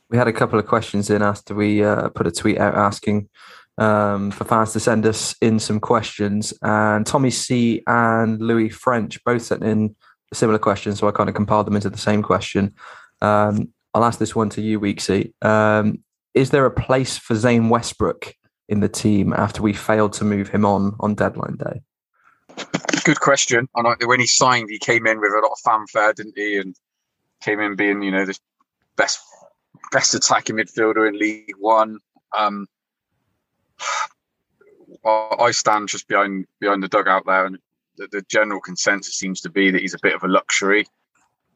We 0.09 0.17
had 0.17 0.27
a 0.27 0.33
couple 0.33 0.57
of 0.57 0.67
questions 0.67 1.09
in 1.09 1.21
after 1.21 1.53
we 1.53 1.83
uh, 1.83 2.09
put 2.09 2.27
a 2.27 2.31
tweet 2.31 2.57
out 2.57 2.75
asking 2.75 3.29
um, 3.77 4.31
for 4.31 4.45
fans 4.45 4.73
to 4.73 4.79
send 4.79 5.05
us 5.05 5.35
in 5.41 5.59
some 5.59 5.79
questions. 5.79 6.53
And 6.61 7.05
Tommy 7.05 7.29
C 7.29 7.83
and 7.87 8.41
Louis 8.41 8.69
French 8.69 9.23
both 9.23 9.41
sent 9.41 9.63
in 9.63 9.95
similar 10.33 10.59
questions, 10.59 10.99
so 10.99 11.07
I 11.07 11.11
kind 11.11 11.29
of 11.29 11.35
compiled 11.35 11.67
them 11.67 11.75
into 11.75 11.89
the 11.89 11.97
same 11.97 12.23
question. 12.23 12.73
Um, 13.21 13.69
I'll 13.93 14.05
ask 14.05 14.19
this 14.19 14.35
one 14.35 14.49
to 14.51 14.61
you, 14.61 14.79
Weeksy. 14.79 15.33
Um, 15.43 16.03
is 16.33 16.51
there 16.51 16.65
a 16.65 16.71
place 16.71 17.17
for 17.17 17.35
Zane 17.35 17.63
Westbrooke 17.63 18.33
in 18.69 18.79
the 18.79 18.89
team 18.89 19.33
after 19.33 19.61
we 19.61 19.73
failed 19.73 20.13
to 20.13 20.23
move 20.23 20.49
him 20.49 20.65
on 20.65 20.95
on 20.99 21.15
deadline 21.15 21.57
day? 21.57 21.81
Good 23.03 23.19
question. 23.21 23.67
And 23.75 23.87
when 24.05 24.19
he 24.19 24.27
signed, 24.27 24.69
he 24.69 24.79
came 24.79 25.07
in 25.07 25.19
with 25.19 25.31
a 25.31 25.39
lot 25.39 25.51
of 25.51 25.59
fanfare, 25.63 26.13
didn't 26.13 26.33
he? 26.35 26.57
And 26.57 26.75
came 27.41 27.59
in 27.59 27.75
being, 27.75 28.01
you 28.01 28.11
know, 28.11 28.25
the 28.25 28.37
best 28.95 29.19
best 29.91 30.13
attacking 30.13 30.57
midfielder 30.57 31.07
in 31.07 31.17
League 31.17 31.53
One. 31.59 31.99
Um, 32.35 32.67
I 35.05 35.51
stand 35.51 35.89
just 35.89 36.07
behind 36.07 36.45
behind 36.59 36.83
the 36.83 36.87
dugout 36.87 37.25
there, 37.25 37.45
and 37.45 37.57
the, 37.97 38.07
the, 38.11 38.21
general 38.29 38.59
consensus 38.59 39.15
seems 39.15 39.41
to 39.41 39.49
be 39.49 39.71
that 39.71 39.81
he's 39.81 39.93
a 39.93 39.99
bit 40.01 40.15
of 40.15 40.23
a 40.23 40.27
luxury. 40.27 40.85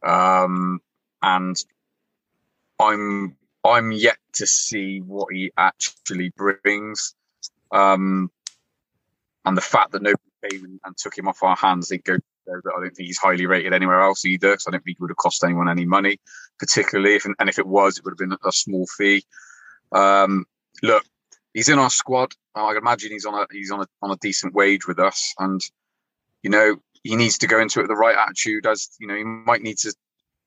Um, 0.04 0.80
and 1.22 1.56
I'm 2.80 3.36
I'm 3.64 3.92
yet 3.92 4.18
to 4.34 4.48
see 4.48 5.00
what 5.00 5.34
he 5.34 5.52
actually 5.58 6.32
brings. 6.36 7.16
Um, 7.72 8.32
and 9.46 9.58
the 9.58 9.62
fact 9.62 9.92
that 9.92 10.02
nobody 10.02 10.22
came 10.50 10.64
and, 10.66 10.80
and 10.84 10.98
took 10.98 11.18
him 11.18 11.28
off 11.28 11.44
our 11.44 11.56
hands, 11.56 11.90
they 11.90 11.98
go. 11.98 12.18
I 12.48 12.60
don't 12.64 12.96
think 12.96 13.08
he's 13.08 13.18
highly 13.18 13.46
rated 13.46 13.74
anywhere 13.74 14.02
else 14.02 14.26
either. 14.26 14.58
So 14.58 14.70
I 14.70 14.72
don't 14.72 14.84
think 14.84 14.98
he 14.98 15.02
would 15.02 15.12
have 15.12 15.18
cost 15.18 15.44
anyone 15.44 15.70
any 15.70 15.86
money, 15.86 16.20
particularly 16.60 17.16
if 17.16 17.26
and 17.26 17.50
if 17.50 17.60
it 17.60 17.68
was, 17.68 17.98
it 17.98 18.06
would 18.06 18.12
have 18.12 18.18
been 18.18 18.38
a 18.44 18.52
small 18.52 18.86
fee. 18.88 19.24
Um, 19.92 20.46
look, 20.82 21.04
he's 21.54 21.70
in 21.70 21.80
our 21.80 21.90
squad. 21.90 22.34
I 22.56 22.76
imagine 22.76 23.12
he's 23.12 23.26
on 23.26 23.36
a 23.36 23.46
he's 23.52 23.72
on 23.72 23.82
a 23.82 23.88
on 24.02 24.12
a 24.12 24.18
decent 24.18 24.54
wage 24.54 24.88
with 24.88 25.00
us, 25.00 25.34
and 25.40 25.62
you 26.44 26.50
know 26.50 26.78
he 27.04 27.16
needs 27.16 27.38
to 27.40 27.48
go 27.48 27.60
into 27.60 27.80
it 27.80 27.84
with 27.84 27.90
the 27.90 27.96
right 27.96 28.16
attitude. 28.16 28.66
As 28.66 28.90
you 29.00 29.08
know, 29.08 29.16
he 29.16 29.24
might 29.24 29.62
need 29.62 29.78
to 29.80 29.94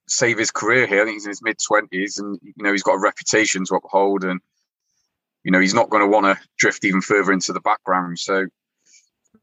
save 0.08 0.38
his 0.38 0.50
career 0.50 0.86
here. 0.86 1.02
I 1.02 1.04
think 1.04 1.16
he's 1.16 1.26
in 1.26 1.30
his 1.30 1.42
mid 1.42 1.56
twenties, 1.64 2.18
and 2.18 2.38
you 2.42 2.52
know 2.58 2.72
he's 2.72 2.82
got 2.82 2.94
a 2.94 3.00
reputation 3.00 3.64
to 3.66 3.76
uphold, 3.76 4.24
and 4.24 4.40
you 5.42 5.50
know 5.50 5.60
he's 5.60 5.74
not 5.74 5.90
going 5.90 6.02
to 6.02 6.08
want 6.08 6.26
to 6.26 6.42
drift 6.58 6.84
even 6.84 7.00
further 7.00 7.32
into 7.32 7.52
the 7.52 7.60
background. 7.60 8.18
So 8.18 8.46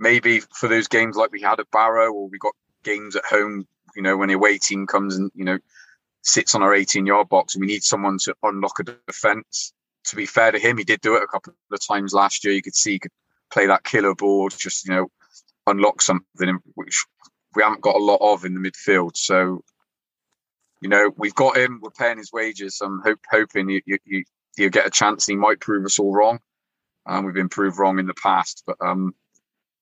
maybe 0.02 0.40
for 0.40 0.68
those 0.68 0.88
games 0.88 1.16
like 1.16 1.32
we 1.32 1.42
had 1.42 1.60
at 1.60 1.72
Barrow, 1.72 2.12
or 2.12 2.28
we 2.28 2.38
got 2.40 2.54
games 2.84 3.16
at 3.16 3.24
home, 3.24 3.66
you 3.96 4.02
know, 4.02 4.18
when 4.18 4.28
the 4.28 4.34
away 4.34 4.58
team 4.58 4.88
comes 4.88 5.16
and 5.16 5.32
you 5.34 5.46
know 5.46 5.60
sits 6.24 6.54
on 6.54 6.62
our 6.62 6.74
18 6.74 7.06
yard 7.06 7.30
box, 7.30 7.56
and 7.56 7.62
we 7.62 7.68
need 7.68 7.84
someone 7.84 8.18
to 8.24 8.36
unlock 8.44 8.80
a 8.80 8.84
defence. 9.08 9.74
To 10.06 10.16
be 10.16 10.26
fair 10.26 10.52
to 10.52 10.60
him, 10.60 10.78
he 10.78 10.84
did 10.84 11.00
do 11.02 11.16
it 11.16 11.24
a 11.24 11.28
couple 11.28 11.54
of 11.72 11.88
times 11.88 12.14
last 12.14 12.44
year. 12.44 12.54
You 12.54 12.64
could 12.64 12.76
see 12.76 12.94
he 12.94 13.00
could 13.00 13.12
play 13.54 13.68
that 13.68 13.84
killer 13.84 14.16
ball, 14.16 14.50
just 14.50 14.86
you 14.86 14.94
know, 14.94 15.08
unlock 15.68 16.02
something 16.02 16.60
which 16.74 17.06
we 17.56 17.64
haven't 17.64 17.82
got 17.82 17.96
a 17.96 18.04
lot 18.04 18.20
of 18.22 18.44
in 18.44 18.56
the 18.56 18.60
midfield. 18.60 19.16
So 19.16 19.64
you 20.82 20.90
know, 20.90 21.12
we've 21.16 21.36
got 21.36 21.58
him. 21.58 21.80
We're 21.82 21.92
paying 21.92 22.18
his 22.18 22.34
wages. 22.34 22.82
I'm 22.82 23.02
hope, 23.02 23.20
hoping 23.30 23.70
you, 23.70 23.82
you, 23.86 24.00
you, 24.04 24.24
will 24.58 24.70
get 24.70 24.88
a 24.88 24.90
chance. 24.90 25.28
He 25.28 25.36
might 25.36 25.60
prove 25.60 25.86
us 25.86 26.00
all 26.00 26.12
wrong. 26.12 26.40
Um, 27.06 27.24
we've 27.24 27.36
been 27.36 27.50
proved 27.50 27.78
wrong 27.78 28.00
in 28.00 28.08
the 28.08 28.16
past, 28.16 28.64
but 28.66 28.78
um, 28.82 29.14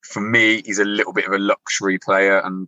for 0.09 0.21
me, 0.21 0.63
he's 0.65 0.79
a 0.79 0.85
little 0.85 1.13
bit 1.13 1.27
of 1.27 1.33
a 1.33 1.37
luxury 1.37 1.99
player 1.99 2.39
and 2.39 2.67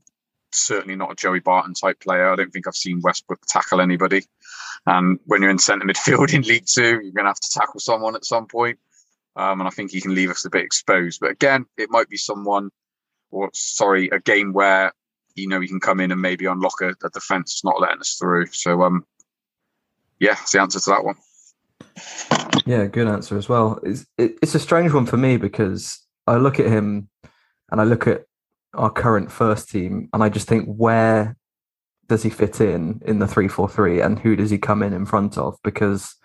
certainly 0.51 0.95
not 0.95 1.11
a 1.11 1.15
Joey 1.15 1.39
Barton 1.39 1.73
type 1.73 1.99
player. 1.99 2.31
I 2.31 2.35
don't 2.35 2.53
think 2.53 2.67
I've 2.67 2.75
seen 2.75 3.01
Westbrooke 3.01 3.45
tackle 3.47 3.81
anybody. 3.81 4.25
And 4.85 5.19
when 5.25 5.41
you're 5.41 5.49
in 5.49 5.57
centre 5.57 5.85
midfield 5.85 6.33
in 6.33 6.43
League 6.43 6.67
Two, 6.67 7.01
you're 7.01 7.13
going 7.13 7.25
to 7.25 7.29
have 7.29 7.39
to 7.39 7.49
tackle 7.51 7.79
someone 7.79 8.15
at 8.15 8.25
some 8.25 8.45
point. 8.45 8.77
Um, 9.35 9.59
and 9.59 9.67
I 9.67 9.71
think 9.71 9.91
he 9.91 10.01
can 10.01 10.13
leave 10.13 10.29
us 10.29 10.45
a 10.45 10.51
bit 10.51 10.63
exposed. 10.63 11.19
But 11.19 11.31
again, 11.31 11.65
it 11.77 11.89
might 11.89 12.09
be 12.09 12.17
someone, 12.17 12.69
or 13.31 13.49
sorry, 13.53 14.09
a 14.09 14.19
game 14.19 14.53
where 14.53 14.93
you 15.33 15.47
know 15.47 15.61
he 15.61 15.67
can 15.67 15.79
come 15.79 15.99
in 15.99 16.11
and 16.11 16.21
maybe 16.21 16.45
unlock 16.45 16.81
a, 16.81 16.89
a 17.03 17.09
defence 17.09 17.53
that's 17.53 17.63
not 17.63 17.79
letting 17.81 18.01
us 18.01 18.17
through. 18.19 18.47
So 18.47 18.83
um, 18.83 19.05
yeah, 20.19 20.33
that's 20.33 20.51
the 20.51 20.61
answer 20.61 20.79
to 20.79 20.89
that 20.89 21.05
one. 21.05 21.15
Yeah, 22.65 22.85
good 22.85 23.07
answer 23.07 23.37
as 23.37 23.49
well. 23.49 23.79
It's 23.83 24.05
it, 24.17 24.37
it's 24.43 24.53
a 24.53 24.59
strange 24.59 24.91
one 24.91 25.05
for 25.05 25.17
me 25.17 25.37
because 25.37 26.05
I 26.27 26.35
look 26.35 26.59
at 26.59 26.67
him 26.67 27.07
and 27.71 27.81
I 27.81 27.83
look 27.83 28.07
at 28.07 28.25
our 28.73 28.89
current 28.89 29.31
first 29.31 29.69
team 29.69 30.09
and 30.13 30.23
I 30.23 30.29
just 30.29 30.47
think 30.47 30.67
where 30.67 31.35
does 32.07 32.23
he 32.23 32.29
fit 32.29 32.61
in 32.61 33.01
in 33.05 33.19
the 33.19 33.27
three 33.27 33.47
four 33.47 33.69
three 33.69 34.01
and 34.01 34.19
who 34.19 34.35
does 34.35 34.49
he 34.49 34.57
come 34.57 34.83
in 34.83 34.93
in 34.93 35.05
front 35.05 35.37
of 35.37 35.57
because 35.63 36.15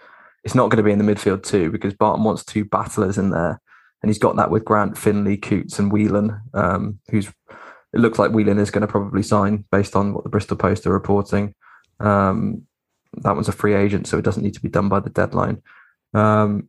it's 0.44 0.54
not 0.54 0.70
going 0.70 0.78
to 0.78 0.82
be 0.82 0.92
in 0.92 0.98
the 0.98 1.04
midfield 1.04 1.42
too 1.42 1.70
because 1.70 1.94
Barton 1.94 2.24
wants 2.24 2.44
two 2.44 2.64
battlers 2.64 3.18
in 3.18 3.30
there 3.30 3.60
and 4.02 4.10
he's 4.10 4.18
got 4.18 4.36
that 4.36 4.50
with 4.50 4.64
Grant, 4.64 4.96
Finley, 4.96 5.36
Coutts, 5.36 5.78
and 5.78 5.90
Whelan, 5.90 6.40
um, 6.54 7.00
who's 7.10 7.28
it 7.92 8.00
looks 8.00 8.18
like 8.18 8.30
Whelan 8.30 8.58
is 8.58 8.70
going 8.70 8.82
to 8.82 8.86
probably 8.86 9.22
sign 9.22 9.64
based 9.70 9.96
on 9.96 10.12
what 10.12 10.22
the 10.22 10.30
Bristol 10.30 10.56
Post 10.56 10.86
are 10.86 10.92
reporting. 10.92 11.54
Um, 11.98 12.62
that 13.14 13.34
one's 13.34 13.48
a 13.48 13.52
free 13.52 13.74
agent, 13.74 14.06
so 14.06 14.18
it 14.18 14.24
doesn't 14.24 14.42
need 14.42 14.54
to 14.54 14.60
be 14.60 14.68
done 14.68 14.88
by 14.88 15.00
the 15.00 15.10
deadline. 15.10 15.62
Um, 16.12 16.68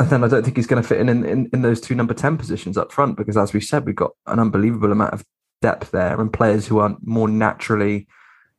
and 0.00 0.08
then 0.08 0.24
I 0.24 0.28
don't 0.28 0.42
think 0.42 0.56
he's 0.56 0.66
going 0.66 0.82
to 0.82 0.88
fit 0.88 0.98
in, 0.98 1.10
in, 1.10 1.24
in 1.26 1.50
in 1.52 1.60
those 1.60 1.78
two 1.78 1.94
number 1.94 2.14
ten 2.14 2.38
positions 2.38 2.78
up 2.78 2.90
front 2.90 3.18
because, 3.18 3.36
as 3.36 3.52
we 3.52 3.60
said, 3.60 3.84
we've 3.84 3.94
got 3.94 4.12
an 4.26 4.38
unbelievable 4.38 4.92
amount 4.92 5.12
of 5.12 5.24
depth 5.60 5.90
there 5.90 6.18
and 6.18 6.32
players 6.32 6.66
who 6.66 6.78
are 6.78 6.96
more 7.02 7.28
naturally 7.28 8.08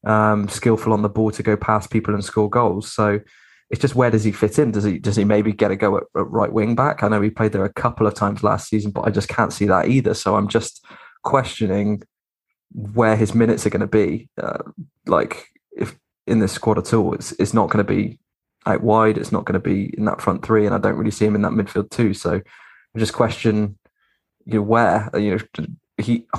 um, 0.05 0.47
skillful 0.47 0.93
on 0.93 1.01
the 1.01 1.09
ball 1.09 1.31
to 1.31 1.41
go 1.41 1.57
past 1.57 1.89
people 1.89 2.13
and 2.13 2.23
score 2.23 2.47
goals. 2.47 2.93
So 2.93 3.19
it's 3.71 3.81
just 3.81 3.95
where 3.95 4.11
does 4.11 4.23
he 4.23 4.31
fit 4.31 4.59
in? 4.59 4.71
Does 4.71 4.83
he 4.83 4.99
does 4.99 5.15
he 5.15 5.23
maybe 5.23 5.51
get 5.51 5.71
a 5.71 5.75
go 5.75 5.97
at, 5.97 6.03
at 6.15 6.29
right 6.29 6.53
wing 6.53 6.75
back? 6.75 7.01
I 7.01 7.07
know 7.07 7.21
he 7.21 7.31
played 7.31 7.53
there 7.53 7.65
a 7.65 7.73
couple 7.73 8.05
of 8.05 8.13
times 8.13 8.43
last 8.43 8.69
season, 8.69 8.91
but 8.91 9.07
I 9.07 9.09
just 9.09 9.27
can't 9.27 9.51
see 9.51 9.65
that 9.65 9.87
either. 9.87 10.13
So 10.13 10.35
I'm 10.35 10.47
just 10.47 10.85
questioning 11.23 12.03
where 12.71 13.15
his 13.15 13.33
minutes 13.33 13.65
are 13.65 13.71
going 13.71 13.81
to 13.81 13.87
be. 13.87 14.29
Uh, 14.39 14.59
like 15.07 15.47
if 15.75 15.97
in 16.27 16.37
this 16.37 16.51
squad 16.51 16.77
at 16.77 16.93
all, 16.93 17.15
it's 17.15 17.31
it's 17.33 17.55
not 17.55 17.71
going 17.71 17.83
to 17.83 17.91
be 17.91 18.19
out 18.65 18.81
wide. 18.81 19.17
It's 19.17 19.31
not 19.31 19.45
going 19.45 19.53
to 19.53 19.59
be 19.59 19.93
in 19.97 20.05
that 20.05 20.21
front 20.21 20.45
three, 20.45 20.65
and 20.65 20.75
I 20.75 20.77
don't 20.77 20.97
really 20.97 21.11
see 21.11 21.25
him 21.25 21.35
in 21.35 21.41
that 21.41 21.51
midfield 21.51 21.89
too. 21.89 22.13
So 22.13 22.41
I 22.95 22.99
just 22.99 23.13
question, 23.13 23.77
you 24.45 24.55
know, 24.55 24.61
where 24.61 25.09
you 25.15 25.37
know 25.57 25.65
he. 25.97 26.25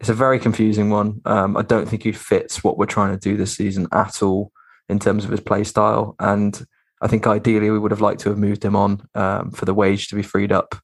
It's 0.00 0.08
a 0.08 0.14
very 0.14 0.38
confusing 0.38 0.90
one. 0.90 1.20
Um, 1.24 1.56
I 1.56 1.62
don't 1.62 1.88
think 1.88 2.04
he 2.04 2.12
fits 2.12 2.62
what 2.62 2.78
we're 2.78 2.86
trying 2.86 3.10
to 3.10 3.18
do 3.18 3.36
this 3.36 3.56
season 3.56 3.88
at 3.90 4.22
all 4.22 4.52
in 4.88 5.00
terms 5.00 5.24
of 5.24 5.32
his 5.32 5.40
play 5.40 5.64
style. 5.64 6.14
And 6.20 6.64
I 7.00 7.08
think 7.08 7.26
ideally 7.26 7.70
we 7.70 7.78
would 7.78 7.90
have 7.90 8.00
liked 8.00 8.20
to 8.20 8.28
have 8.28 8.38
moved 8.38 8.64
him 8.64 8.76
on 8.76 9.06
um, 9.14 9.50
for 9.50 9.64
the 9.64 9.74
wage 9.74 10.06
to 10.08 10.14
be 10.14 10.22
freed 10.22 10.52
up 10.52 10.76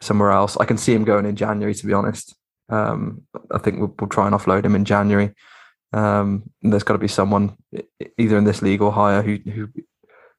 somewhere 0.00 0.30
else. 0.30 0.56
I 0.58 0.64
can 0.64 0.78
see 0.78 0.94
him 0.94 1.04
going 1.04 1.26
in 1.26 1.36
January, 1.36 1.74
to 1.74 1.86
be 1.86 1.92
honest. 1.92 2.34
Um, 2.68 3.22
I 3.50 3.58
think 3.58 3.78
we'll, 3.78 3.94
we'll, 3.98 4.08
try 4.08 4.26
and 4.26 4.34
offload 4.34 4.64
him 4.64 4.74
in 4.74 4.84
January. 4.84 5.34
Um, 5.94 6.50
there's 6.62 6.82
got 6.82 6.94
to 6.94 6.98
be 6.98 7.08
someone 7.08 7.56
either 8.18 8.36
in 8.36 8.44
this 8.44 8.62
league 8.62 8.82
or 8.82 8.92
higher 8.92 9.22
who 9.22 9.38
who 9.50 9.68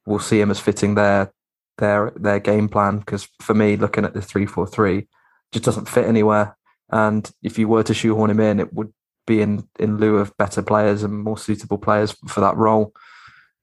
will 0.06 0.20
see 0.20 0.39
him 0.39 0.51
as 0.51 0.60
fitting 0.60 0.95
their 0.95 1.32
their 1.78 2.12
their 2.16 2.39
game 2.39 2.70
plan. 2.70 2.99
Because 2.99 3.28
for 3.41 3.53
me, 3.53 3.78
looking 3.78 4.06
at 4.06 4.14
the 4.14 4.22
three 4.22 4.45
four 4.45 4.68
three, 4.68 5.08
just 5.51 5.66
doesn't 5.66 5.89
fit 5.89 6.06
anywhere. 6.06 6.58
And 6.89 7.30
if 7.41 7.58
you 7.58 7.68
were 7.68 7.84
to 7.84 7.93
shoehorn 7.93 8.30
him 8.30 8.39
in, 8.39 8.60
it 8.60 8.74
would 8.74 8.93
be 9.26 9.41
in 9.41 9.68
in 9.80 9.97
lieu 9.97 10.18
of 10.18 10.36
better 10.38 10.62
players 10.62 11.03
and 11.03 11.18
more 11.18 11.38
suitable 11.38 11.78
players 11.78 12.16
for 12.28 12.41
that 12.41 12.58
role. 12.58 12.93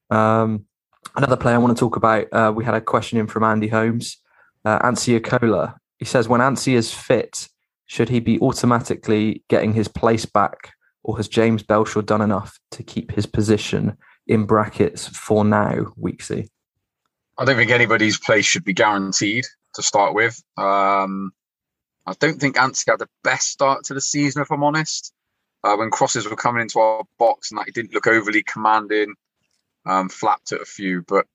Um, 0.09 0.65
another 1.15 1.37
player 1.37 1.55
I 1.55 1.59
want 1.59 1.77
to 1.77 1.79
talk 1.79 1.95
about. 1.95 2.27
Uh, 2.31 2.51
we 2.53 2.65
had 2.65 2.75
a 2.75 2.81
question 2.81 3.19
in 3.19 3.27
from 3.27 3.43
Andy 3.43 3.67
Holmes. 3.67 4.17
Uh, 4.65 4.79
Anssi 4.79 5.19
Jaakkola 5.19 5.75
he 6.03 6.05
says 6.05 6.27
when 6.27 6.41
Anssi 6.41 6.73
is 6.73 6.93
fit, 6.93 7.47
should 7.85 8.09
he 8.09 8.19
be 8.19 8.37
automatically 8.41 9.41
getting 9.49 9.71
his 9.71 9.87
place 9.87 10.25
back, 10.25 10.72
or 11.03 11.17
has 11.17 11.27
James 11.27 11.63
Belshaw 11.63 12.05
done 12.05 12.21
enough 12.21 12.59
to 12.71 12.83
keep 12.83 13.11
his 13.11 13.25
position 13.25 13.97
in 14.27 14.45
brackets 14.45 15.07
for 15.07 15.43
now, 15.43 15.93
Weeksy? 15.99 16.47
I 17.37 17.45
don't 17.45 17.55
think 17.55 17.71
anybody's 17.71 18.19
place 18.19 18.45
should 18.45 18.63
be 18.63 18.73
guaranteed 18.73 19.45
to 19.75 19.81
start 19.81 20.13
with. 20.13 20.41
Um, 20.57 21.33
I 22.05 22.13
don't 22.19 22.39
think 22.39 22.55
Anssi 22.55 22.89
had 22.89 22.99
the 22.99 23.09
best 23.23 23.47
start 23.47 23.85
to 23.85 23.93
the 23.93 24.01
season, 24.01 24.41
if 24.41 24.51
I'm 24.51 24.63
honest. 24.63 25.13
Uh, 25.63 25.77
when 25.77 25.89
crosses 25.89 26.27
were 26.27 26.35
coming 26.35 26.61
into 26.61 26.79
our 26.79 27.03
box 27.17 27.49
and 27.49 27.57
that 27.57 27.65
he 27.65 27.71
didn't 27.71 27.93
look 27.93 28.05
overly 28.05 28.43
commanding, 28.43 29.13
um, 29.85 30.09
flapped 30.09 30.51
at 30.51 30.61
a 30.61 30.65
few. 30.65 31.01
But 31.01 31.25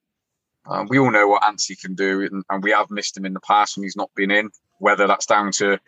um, 0.66 0.86
we 0.88 0.98
all 0.98 1.10
know 1.10 1.26
what 1.26 1.42
Anssi 1.42 1.80
can 1.80 1.94
do, 1.94 2.20
and, 2.20 2.44
and, 2.50 2.62
we 2.62 2.72
have 2.72 2.90
missed 2.90 3.16
him 3.16 3.24
in 3.24 3.32
the 3.32 3.40
past 3.40 3.76
when 3.76 3.84
he's 3.84 3.96
not 3.96 4.10
been 4.14 4.30
in. 4.30 4.50
whether 4.78 5.06
that's 5.06 5.24
down 5.24 5.50
to 5.52 5.80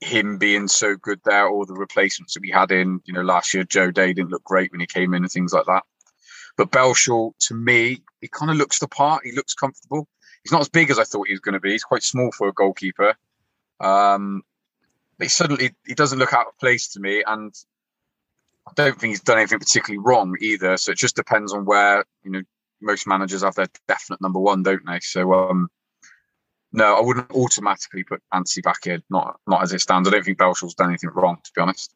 him 0.00 0.38
being 0.38 0.66
so 0.68 0.96
good 0.96 1.20
there 1.24 1.46
or 1.46 1.66
the 1.66 1.74
replacements 1.74 2.34
that 2.34 2.40
we 2.40 2.50
had 2.50 2.72
in, 2.72 3.00
you 3.04 3.12
know, 3.12 3.22
last 3.22 3.52
year, 3.52 3.64
Joe 3.64 3.90
Day 3.90 4.12
didn't 4.12 4.30
look 4.30 4.44
great 4.44 4.72
when 4.72 4.80
he 4.80 4.86
came 4.86 5.14
in 5.14 5.22
and 5.22 5.30
things 5.30 5.52
like 5.52 5.66
that. 5.66 5.84
But 6.56 6.70
Belshaw, 6.70 7.32
to 7.38 7.54
me, 7.54 8.02
he 8.20 8.28
kind 8.28 8.50
of 8.50 8.56
looks 8.56 8.78
the 8.78 8.88
part. 8.88 9.24
He 9.24 9.32
looks 9.32 9.54
comfortable. 9.54 10.08
He's 10.42 10.52
not 10.52 10.62
as 10.62 10.68
big 10.68 10.90
as 10.90 10.98
I 10.98 11.04
thought 11.04 11.26
he 11.26 11.32
was 11.32 11.40
going 11.40 11.52
to 11.54 11.60
be. 11.60 11.72
He's 11.72 11.84
quite 11.84 12.02
small 12.02 12.32
for 12.32 12.48
a 12.48 12.52
goalkeeper. 12.52 13.14
Um, 13.78 14.42
but 15.18 15.26
he 15.26 15.28
suddenly 15.28 15.74
he 15.86 15.94
doesn't 15.94 16.18
look 16.18 16.32
out 16.32 16.46
of 16.46 16.58
place 16.58 16.88
to 16.92 17.00
me, 17.00 17.22
and 17.26 17.54
I 18.66 18.72
don't 18.74 18.98
think 18.98 19.10
he's 19.10 19.20
done 19.20 19.38
anything 19.38 19.58
particularly 19.58 20.02
wrong 20.02 20.34
either. 20.40 20.76
So 20.76 20.92
it 20.92 20.98
just 20.98 21.16
depends 21.16 21.52
on 21.52 21.64
where 21.66 22.04
you 22.24 22.30
know 22.30 22.42
most 22.80 23.06
managers 23.06 23.42
have 23.42 23.54
their 23.54 23.68
definite 23.86 24.22
number 24.22 24.40
one, 24.40 24.62
don't 24.62 24.84
they? 24.86 25.00
So 25.00 25.32
um, 25.34 25.68
no, 26.72 26.96
I 26.96 27.00
wouldn't 27.00 27.30
automatically 27.32 28.04
put 28.04 28.22
Anssi 28.32 28.62
back 28.62 28.86
in. 28.86 29.02
Not 29.10 29.38
not 29.46 29.62
as 29.62 29.72
it 29.72 29.80
stands. 29.80 30.08
I 30.08 30.12
don't 30.12 30.24
think 30.24 30.38
Belshaw's 30.38 30.74
done 30.74 30.90
anything 30.90 31.10
wrong, 31.10 31.38
to 31.42 31.50
be 31.54 31.60
honest. 31.60 31.94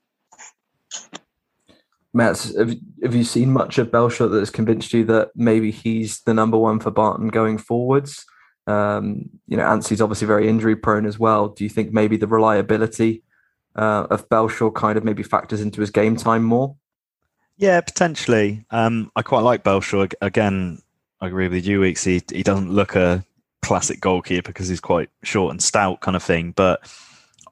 Matt, 2.13 2.53
have, 2.57 2.75
have 3.03 3.15
you 3.15 3.25
seen 3.25 3.53
much 3.53 3.77
of 3.79 3.91
Belshaw 3.91 4.31
that 4.31 4.39
has 4.39 4.51
convinced 4.51 4.93
you 4.93 5.05
that 5.07 5.31
maybe 5.35 5.73
he's 5.73 6.21
the 6.21 6.33
number 6.33 6.57
one 6.57 6.79
for 6.79 6.93
Barton 6.93 7.27
going 7.27 7.59
forwards? 7.59 8.25
Um, 8.69 9.31
you 9.49 9.57
know, 9.57 9.65
Anssi's 9.65 10.01
obviously 10.01 10.29
very 10.29 10.49
injury 10.49 10.77
prone 10.77 11.07
as 11.07 11.19
well. 11.19 11.49
Do 11.49 11.65
you 11.65 11.71
think 11.71 11.93
maybe 11.93 12.17
the 12.17 12.29
reliability 12.29 13.25
uh, 13.75 14.07
of 14.11 14.29
Belshaw 14.29 14.71
kind 14.71 14.97
of 14.97 15.03
maybe 15.03 15.25
factors 15.25 15.61
into 15.61 15.81
his 15.81 15.91
game 15.91 16.17
time 16.17 16.45
more? 16.45 16.77
Yeah, 17.57 17.81
potentially. 17.81 18.65
Um, 18.71 19.11
I 19.17 19.23
quite 19.23 19.43
like 19.43 19.65
Belshaw. 19.65 20.09
Again, 20.21 20.81
I 21.21 21.27
agree 21.27 21.49
with 21.49 21.67
you, 21.67 21.81
Weeks. 21.81 22.05
He, 22.05 22.23
he 22.33 22.45
doesn't 22.45 22.71
look 22.71 22.95
a 22.95 23.25
classic 23.65 24.01
goalkeeper 24.01 24.49
because 24.49 24.69
he's 24.69 24.81
quite 24.81 25.09
short 25.23 25.51
and 25.51 25.63
stout 25.63 26.01
kind 26.01 26.17
of 26.17 26.23
thing. 26.23 26.53
But 26.53 26.81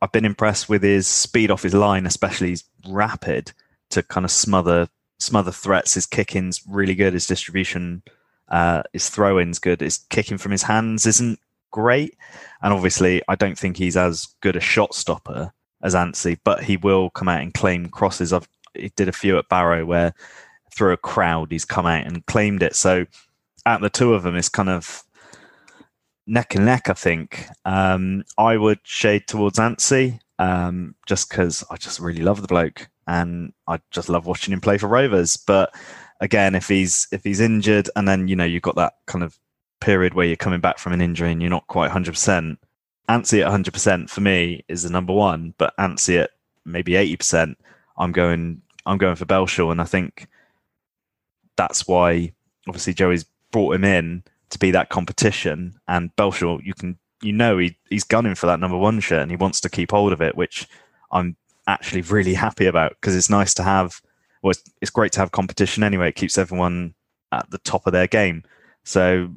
I've 0.01 0.13
been 0.13 0.25
impressed 0.25 0.69
with 0.69 0.83
his 0.83 1.07
speed 1.07 1.51
off 1.51 1.63
his 1.63 1.75
line, 1.75 2.07
especially 2.07 2.51
he's 2.51 2.65
rapid 2.89 3.53
to 3.91 4.03
kind 4.03 4.25
of 4.25 4.31
smother 4.31 4.89
smother 5.19 5.53
threats. 5.53 5.95
His 5.95 6.07
kicking's 6.07 6.63
really 6.69 6.95
good. 6.95 7.15
His 7.15 7.27
distribution, 7.27 8.03
uh, 8.49 8.83
his 8.93 9.09
throw-in's 9.09 9.59
good. 9.59 9.81
His 9.81 9.99
kicking 10.11 10.39
from 10.39 10.53
his 10.53 10.65
hands 10.65 11.07
isn't 11.07 11.39
great, 11.71 12.17
and 12.61 12.73
obviously 12.73 13.23
I 13.29 13.35
don't 13.35 13.59
think 13.59 13.77
he's 13.77 13.97
as 13.97 14.29
good 14.41 14.57
a 14.57 14.61
shot 14.61 14.95
stopper 14.95 15.53
as 15.83 15.95
Anssi, 15.95 16.39
but 16.45 16.63
he 16.63 16.77
will 16.77 17.11
come 17.11 17.29
out 17.29 17.41
and 17.41 17.55
claim 17.55 17.89
crosses. 17.89 18.33
I've 18.33 18.49
he 18.75 18.91
did 18.97 19.09
a 19.09 19.13
few 19.13 19.39
at 19.39 19.49
Barrow 19.49 19.85
where 19.85 20.15
through 20.75 20.93
a 20.93 20.97
crowd 20.97 21.53
he's 21.53 21.65
come 21.65 21.87
out 21.87 22.07
and 22.07 22.25
claimed 22.27 22.63
it. 22.63 22.75
So 22.75 23.07
at 23.67 23.81
the 23.81 23.91
two 23.91 24.15
of 24.15 24.23
them, 24.23 24.37
it's 24.37 24.49
kind 24.49 24.69
of 24.69 25.05
neck 26.33 26.55
and 26.55 26.65
neck. 26.65 26.89
I 26.89 26.95
think 26.95 27.47
um, 27.65 28.25
I 28.39 28.57
would 28.57 28.81
shade 28.83 29.29
towards 29.29 29.59
Anssi 29.59 30.19
um, 30.39 30.95
just 31.07 31.29
because 31.29 31.63
I 31.71 31.77
just 31.77 32.01
really 32.01 32.23
love 32.23 32.41
the 32.41 32.49
bloke 32.49 32.89
and 33.07 33.53
I 33.69 33.81
just 33.91 34.09
love 34.09 34.27
watching 34.27 34.53
him 34.53 34.61
play 34.61 34.79
for 34.79 34.89
Rovers. 34.89 35.37
But 35.37 35.75
again, 36.21 36.55
if 36.55 36.67
he's 36.69 37.07
if 37.13 37.23
he's 37.23 37.41
injured 37.41 37.91
and 37.95 38.09
then 38.09 38.27
you 38.27 38.35
know 38.35 38.45
you've 38.45 38.63
got 38.63 38.77
that 38.77 38.95
kind 39.07 39.23
of 39.23 39.39
period 39.81 40.15
where 40.15 40.27
you're 40.27 40.37
coming 40.37 40.61
back 40.61 40.79
from 40.79 40.93
an 40.93 41.01
injury 41.01 41.31
and 41.31 41.43
you're 41.43 41.51
not 41.51 41.67
quite 41.67 41.87
100 41.87 42.13
percent 42.13 42.59
Anssi 43.09 43.45
at 43.45 43.53
100% 43.53 44.09
for 44.09 44.21
me 44.21 44.65
is 44.69 44.85
the 44.85 44.91
number 44.91 45.13
one, 45.13 45.55
but 45.59 45.77
Anssi 45.77 46.23
at 46.23 46.31
maybe 46.65 46.93
80%, 46.93 47.57
I'm 47.99 48.13
going 48.13 48.63
I'm 48.87 48.99
going 48.99 49.17
for 49.17 49.27
Belshaw, 49.27 49.71
and 49.71 49.81
I 49.81 49.85
think 49.85 50.29
that's 51.57 51.87
why 51.87 52.33
obviously 52.67 52.95
Joey's 52.95 53.27
brought 53.51 53.75
him 53.75 53.85
in 53.85 54.23
to 54.53 54.59
be 54.59 54.71
that 54.71 54.89
competition. 54.89 55.75
And 55.89 56.15
Belshaw, 56.17 56.61
you 56.65 56.75
can 56.75 56.99
you 57.23 57.33
know 57.33 57.59
he 57.59 57.77
he's 57.91 58.05
gunning 58.05 58.35
for 58.35 58.47
that 58.47 58.61
number 58.61 58.77
one 58.77 59.01
shirt, 59.01 59.23
and 59.23 59.31
he 59.31 59.37
wants 59.37 59.61
to 59.63 59.71
keep 59.71 59.91
hold 59.91 60.13
of 60.13 60.21
it, 60.21 60.37
which 60.37 60.67
I'm 61.11 61.37
actually 61.67 62.03
really 62.03 62.35
happy 62.47 62.67
about 62.67 62.93
because 63.01 63.17
it's 63.17 63.31
nice 63.31 63.55
to 63.55 63.63
have. 63.63 64.01
Well, 64.43 64.51
it's, 64.51 64.63
it's 64.81 64.91
great 64.91 65.13
to 65.13 65.21
have 65.21 65.31
competition 65.31 65.85
anyway. 65.85 66.09
It 66.09 66.17
keeps 66.17 66.37
everyone 66.37 66.95
at 67.31 67.49
the 67.51 67.59
top 67.59 67.87
of 67.87 67.93
their 67.93 68.09
game. 68.09 68.43
So 68.85 69.29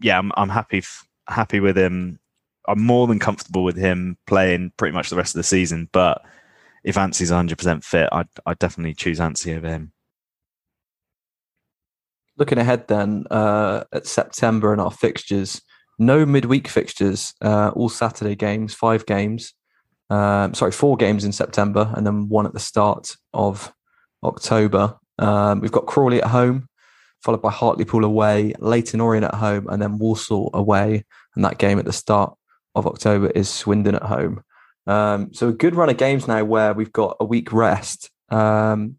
yeah, 0.00 0.18
I'm 0.18 0.32
I'm 0.36 0.50
happy 0.50 0.84
happy 1.28 1.58
with 1.58 1.76
him 1.76 2.20
I'm 2.68 2.82
more 2.82 3.06
than 3.06 3.18
comfortable 3.18 3.64
with 3.64 3.76
him 3.76 4.16
playing 4.26 4.72
pretty 4.76 4.94
much 4.94 5.10
the 5.10 5.16
rest 5.16 5.34
of 5.34 5.38
the 5.38 5.44
season. 5.44 5.88
But 5.92 6.22
if 6.84 6.96
Anssi's 6.96 7.30
100% 7.30 7.84
fit, 7.84 8.08
I'd, 8.12 8.28
I'd 8.44 8.58
definitely 8.58 8.94
choose 8.94 9.20
Anstey 9.20 9.54
over 9.54 9.68
him. 9.68 9.92
Looking 12.38 12.58
ahead 12.58 12.88
then 12.88 13.24
uh, 13.30 13.84
at 13.92 14.06
September 14.06 14.72
and 14.72 14.80
our 14.80 14.90
fixtures, 14.90 15.62
no 15.98 16.26
midweek 16.26 16.68
fixtures, 16.68 17.32
uh, 17.40 17.70
all 17.74 17.88
Saturday 17.88 18.34
games, 18.34 18.74
five 18.74 19.06
games. 19.06 19.54
Um, 20.10 20.54
sorry, 20.54 20.72
four 20.72 20.96
games 20.96 21.24
in 21.24 21.32
September 21.32 21.92
and 21.96 22.06
then 22.06 22.28
one 22.28 22.46
at 22.46 22.52
the 22.52 22.60
start 22.60 23.16
of 23.32 23.72
October. 24.22 24.96
Um, 25.18 25.60
we've 25.60 25.72
got 25.72 25.86
Crawley 25.86 26.22
at 26.22 26.30
home, 26.30 26.68
followed 27.22 27.42
by 27.42 27.50
Hartlepool 27.50 28.04
away, 28.04 28.52
Leyton 28.58 29.00
Orient 29.00 29.24
at 29.24 29.34
home, 29.34 29.66
and 29.68 29.80
then 29.80 29.98
Walsall 29.98 30.50
away. 30.52 31.04
And 31.34 31.44
that 31.44 31.58
game 31.58 31.78
at 31.78 31.84
the 31.84 31.92
start 31.92 32.36
of 32.74 32.86
October 32.86 33.30
is 33.30 33.48
Swindon 33.48 33.94
at 33.94 34.02
home. 34.02 34.42
Um, 34.86 35.32
so 35.32 35.48
a 35.48 35.52
good 35.52 35.74
run 35.74 35.88
of 35.88 35.96
games 35.96 36.28
now 36.28 36.44
where 36.44 36.74
we've 36.74 36.92
got 36.92 37.16
a 37.18 37.24
week 37.24 37.52
rest. 37.52 38.10
Um, 38.28 38.96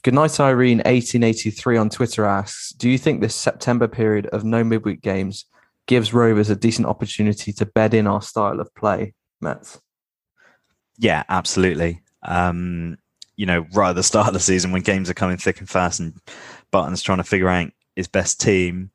good 0.00 0.14
night, 0.14 0.40
Irene. 0.40 0.78
1883 0.78 1.76
on 1.76 1.90
Twitter 1.90 2.24
asks, 2.24 2.70
do 2.70 2.88
you 2.88 2.98
think 2.98 3.20
this 3.20 3.34
September 3.34 3.88
period 3.88 4.26
of 4.26 4.44
no 4.44 4.64
midweek 4.64 5.00
games 5.00 5.46
gives 5.86 6.14
Rovers 6.14 6.50
a 6.50 6.56
decent 6.56 6.86
opportunity 6.86 7.52
to 7.52 7.66
bed 7.66 7.94
in 7.94 8.06
our 8.06 8.22
style 8.22 8.60
of 8.60 8.74
play, 8.74 9.14
Mets? 9.40 9.80
Yeah, 10.98 11.24
absolutely. 11.28 12.02
Um, 12.22 12.98
you 13.36 13.46
know, 13.46 13.66
right 13.72 13.90
at 13.90 13.96
the 13.96 14.02
start 14.02 14.28
of 14.28 14.34
the 14.34 14.40
season 14.40 14.70
when 14.70 14.82
games 14.82 15.08
are 15.08 15.14
coming 15.14 15.38
thick 15.38 15.60
and 15.60 15.68
fast 15.68 15.98
and 15.98 16.14
Barton's 16.70 17.02
trying 17.02 17.18
to 17.18 17.24
figure 17.24 17.48
out 17.48 17.70
his 17.96 18.06
best 18.06 18.40
team, 18.40 18.90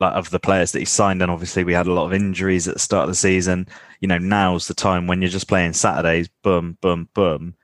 like 0.00 0.14
of 0.14 0.30
the 0.30 0.40
players 0.40 0.72
that 0.72 0.80
he 0.80 0.84
signed, 0.84 1.22
and 1.22 1.30
obviously 1.30 1.64
we 1.64 1.72
had 1.72 1.86
a 1.86 1.92
lot 1.92 2.06
of 2.06 2.12
injuries 2.12 2.68
at 2.68 2.74
the 2.74 2.80
start 2.80 3.04
of 3.04 3.08
the 3.08 3.14
season. 3.14 3.66
You 4.00 4.08
know, 4.08 4.18
now's 4.18 4.68
the 4.68 4.74
time 4.74 5.06
when 5.06 5.22
you're 5.22 5.30
just 5.30 5.48
playing 5.48 5.72
Saturdays, 5.72 6.28
boom, 6.42 6.76
boom, 6.80 7.08
boom. 7.14 7.54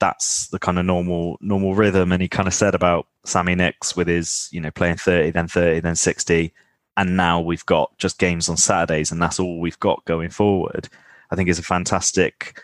That's 0.00 0.48
the 0.48 0.58
kind 0.58 0.78
of 0.78 0.84
normal 0.84 1.38
normal 1.40 1.74
rhythm. 1.74 2.12
And 2.12 2.20
he 2.22 2.28
kind 2.28 2.48
of 2.48 2.54
said 2.54 2.74
about 2.74 3.06
Sammy 3.24 3.54
Nicks 3.54 3.96
with 3.96 4.08
his, 4.08 4.48
you 4.52 4.60
know, 4.60 4.70
playing 4.70 4.96
30, 4.96 5.30
then 5.30 5.48
30, 5.48 5.80
then 5.80 5.96
60. 5.96 6.52
And 6.96 7.16
now 7.16 7.40
we've 7.40 7.66
got 7.66 7.96
just 7.98 8.18
games 8.18 8.48
on 8.48 8.56
Saturdays, 8.56 9.10
and 9.10 9.20
that's 9.20 9.40
all 9.40 9.60
we've 9.60 9.80
got 9.80 10.04
going 10.04 10.30
forward. 10.30 10.88
I 11.30 11.36
think 11.36 11.48
is 11.48 11.58
a 11.58 11.62
fantastic 11.62 12.62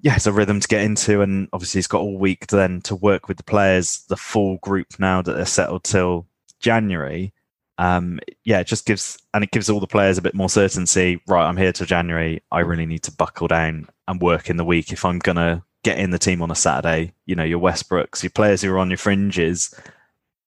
yeah, 0.00 0.16
it's 0.16 0.26
a 0.26 0.32
rhythm 0.32 0.60
to 0.60 0.68
get 0.68 0.82
into, 0.82 1.22
and 1.22 1.48
obviously 1.54 1.78
he's 1.78 1.86
got 1.86 2.02
all 2.02 2.18
week 2.18 2.48
then 2.48 2.82
to 2.82 2.94
work 2.94 3.26
with 3.26 3.38
the 3.38 3.42
players, 3.44 4.04
the 4.08 4.18
full 4.18 4.58
group 4.58 4.88
now 4.98 5.22
that 5.22 5.32
they're 5.32 5.46
settled 5.46 5.84
till 5.84 6.26
January 6.60 7.32
um, 7.78 8.20
yeah, 8.44 8.60
it 8.60 8.66
just 8.66 8.86
gives 8.86 9.18
and 9.32 9.42
it 9.42 9.50
gives 9.50 9.68
all 9.68 9.80
the 9.80 9.86
players 9.86 10.18
a 10.18 10.22
bit 10.22 10.34
more 10.34 10.48
certainty. 10.48 11.20
Right, 11.26 11.46
I'm 11.46 11.56
here 11.56 11.72
till 11.72 11.86
January. 11.86 12.42
I 12.52 12.60
really 12.60 12.86
need 12.86 13.02
to 13.04 13.12
buckle 13.12 13.48
down 13.48 13.88
and 14.06 14.20
work 14.20 14.48
in 14.48 14.56
the 14.56 14.64
week 14.64 14.92
if 14.92 15.04
I'm 15.04 15.18
gonna 15.18 15.64
get 15.84 15.98
in 15.98 16.10
the 16.10 16.18
team 16.18 16.42
on 16.42 16.50
a 16.50 16.56
Saturday. 16.56 17.12
You 17.26 17.36
know, 17.36 17.44
your 17.44 17.60
Westbrookes, 17.60 18.22
your 18.22 18.30
players 18.30 18.62
who 18.62 18.72
are 18.72 18.78
on 18.78 18.90
your 18.90 18.96
fringes, 18.96 19.72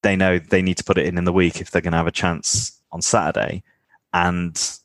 they 0.03 0.15
know 0.15 0.39
they 0.39 0.61
need 0.61 0.77
to 0.77 0.83
put 0.83 0.97
it 0.97 1.05
in 1.05 1.17
in 1.17 1.23
the 1.23 1.31
week 1.31 1.61
if 1.61 1.71
they're 1.71 1.81
gonna 1.81 1.97
have 1.97 2.07
a 2.07 2.11
chance 2.11 2.77
on 2.91 3.01
Saturday, 3.01 3.63
and 4.13 4.79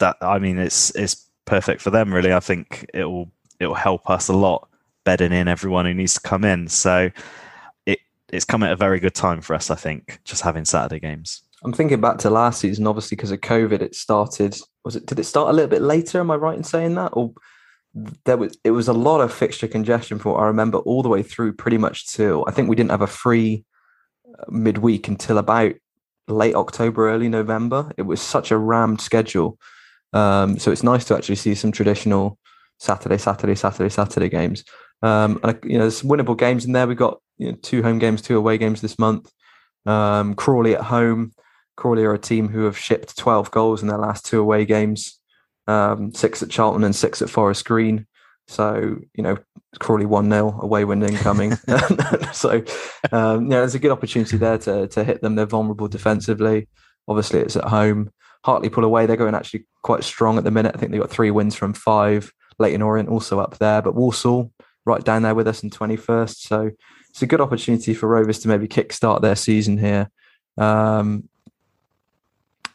that 0.00 0.16
I 0.20 0.38
mean, 0.38 0.58
it's 0.58 0.94
it's 0.94 1.26
perfect 1.46 1.80
for 1.80 1.90
them. 1.90 2.12
Really, 2.12 2.32
I 2.32 2.40
think 2.40 2.86
it 2.92 3.04
will 3.04 3.30
it 3.58 3.66
will 3.66 3.74
help 3.74 4.10
us 4.10 4.28
a 4.28 4.32
lot 4.34 4.68
bedding 5.04 5.32
in 5.32 5.48
everyone 5.48 5.86
who 5.86 5.94
needs 5.94 6.14
to 6.14 6.20
come 6.20 6.44
in. 6.44 6.68
So 6.68 7.10
it 7.86 8.00
it's 8.28 8.44
come 8.44 8.62
at 8.62 8.72
a 8.72 8.76
very 8.76 9.00
good 9.00 9.14
time 9.14 9.40
for 9.40 9.54
us, 9.54 9.70
I 9.70 9.76
think, 9.76 10.20
just 10.24 10.42
having 10.42 10.64
Saturday 10.64 11.00
games. 11.00 11.42
I'm 11.62 11.72
thinking 11.72 12.00
back 12.00 12.18
to 12.18 12.30
last 12.30 12.60
season, 12.60 12.86
obviously 12.86 13.16
because 13.16 13.30
of 13.30 13.40
COVID, 13.40 13.82
it 13.82 13.94
started. 13.94 14.58
Was 14.84 14.96
it? 14.96 15.06
Did 15.06 15.18
it 15.18 15.24
start 15.24 15.50
a 15.50 15.52
little 15.52 15.68
bit 15.68 15.82
later? 15.82 16.20
Am 16.20 16.30
I 16.30 16.36
right 16.36 16.56
in 16.56 16.64
saying 16.64 16.94
that? 16.94 17.10
Or 17.12 17.34
there 18.24 18.36
was 18.36 18.56
it 18.64 18.70
was 18.70 18.88
a 18.88 18.92
lot 18.92 19.20
of 19.20 19.32
fixture 19.32 19.68
congestion 19.68 20.18
for 20.18 20.32
what 20.32 20.42
I 20.42 20.46
remember 20.46 20.78
all 20.78 21.02
the 21.02 21.08
way 21.08 21.22
through, 21.22 21.54
pretty 21.54 21.78
much 21.78 22.06
till 22.08 22.44
I 22.46 22.52
think 22.52 22.68
we 22.68 22.76
didn't 22.76 22.90
have 22.92 23.02
a 23.02 23.06
free 23.06 23.64
uh, 24.26 24.44
midweek 24.48 25.08
until 25.08 25.38
about 25.38 25.74
late 26.28 26.54
October, 26.54 27.10
early 27.10 27.28
November. 27.28 27.90
It 27.96 28.02
was 28.02 28.20
such 28.20 28.50
a 28.50 28.58
rammed 28.58 29.00
schedule. 29.00 29.58
Um, 30.12 30.58
so 30.58 30.70
it's 30.70 30.82
nice 30.82 31.04
to 31.06 31.16
actually 31.16 31.36
see 31.36 31.54
some 31.54 31.72
traditional 31.72 32.38
Saturday, 32.78 33.18
Saturday, 33.18 33.54
Saturday, 33.54 33.90
Saturday 33.90 34.28
games. 34.28 34.64
Um, 35.02 35.40
and, 35.42 35.58
you 35.64 35.74
know, 35.74 35.84
there's 35.84 36.02
winnable 36.02 36.36
games 36.36 36.64
in 36.64 36.72
there. 36.72 36.86
We've 36.86 36.96
got 36.96 37.20
you 37.38 37.52
know, 37.52 37.58
two 37.62 37.82
home 37.82 37.98
games, 37.98 38.22
two 38.22 38.36
away 38.36 38.58
games 38.58 38.80
this 38.80 38.98
month. 38.98 39.30
Um, 39.86 40.34
Crawley 40.34 40.74
at 40.74 40.82
home. 40.82 41.32
Crawley 41.76 42.04
are 42.04 42.14
a 42.14 42.18
team 42.18 42.48
who 42.48 42.64
have 42.64 42.76
shipped 42.76 43.16
12 43.16 43.50
goals 43.50 43.82
in 43.82 43.88
their 43.88 43.98
last 43.98 44.26
two 44.26 44.40
away 44.40 44.66
games, 44.66 45.18
um, 45.70 46.12
six 46.14 46.42
at 46.42 46.50
Charlton 46.50 46.84
and 46.84 46.94
six 46.94 47.22
at 47.22 47.30
Forest 47.30 47.64
Green. 47.64 48.06
So, 48.48 48.98
you 49.14 49.22
know, 49.22 49.38
Crawley 49.78 50.06
1 50.06 50.28
0 50.28 50.58
away 50.60 50.84
win 50.84 51.02
incoming. 51.02 51.56
so, 52.32 52.62
um, 53.12 53.50
yeah, 53.50 53.60
there's 53.60 53.76
a 53.76 53.78
good 53.78 53.92
opportunity 53.92 54.36
there 54.36 54.58
to, 54.58 54.88
to 54.88 55.04
hit 55.04 55.22
them. 55.22 55.36
They're 55.36 55.46
vulnerable 55.46 55.88
defensively. 55.88 56.68
Obviously, 57.06 57.40
it's 57.40 57.56
at 57.56 57.64
home. 57.64 58.10
Hartlepool 58.44 58.84
away, 58.84 59.06
they're 59.06 59.16
going 59.16 59.34
actually 59.34 59.66
quite 59.82 60.02
strong 60.02 60.38
at 60.38 60.44
the 60.44 60.50
minute. 60.50 60.74
I 60.74 60.78
think 60.78 60.90
they've 60.90 61.00
got 61.00 61.10
three 61.10 61.30
wins 61.30 61.54
from 61.54 61.74
five. 61.74 62.32
Leyton 62.58 62.82
Orient 62.82 63.08
also 63.08 63.38
up 63.38 63.58
there, 63.58 63.82
but 63.82 63.94
Walsall 63.94 64.52
right 64.84 65.04
down 65.04 65.22
there 65.22 65.34
with 65.34 65.46
us 65.46 65.62
in 65.62 65.70
21st. 65.70 66.36
So 66.36 66.70
it's 67.10 67.22
a 67.22 67.26
good 67.26 67.40
opportunity 67.40 67.94
for 67.94 68.08
Rovers 68.08 68.40
to 68.40 68.48
maybe 68.48 68.66
kickstart 68.66 69.20
their 69.20 69.36
season 69.36 69.78
here. 69.78 70.10
Um, 70.58 71.28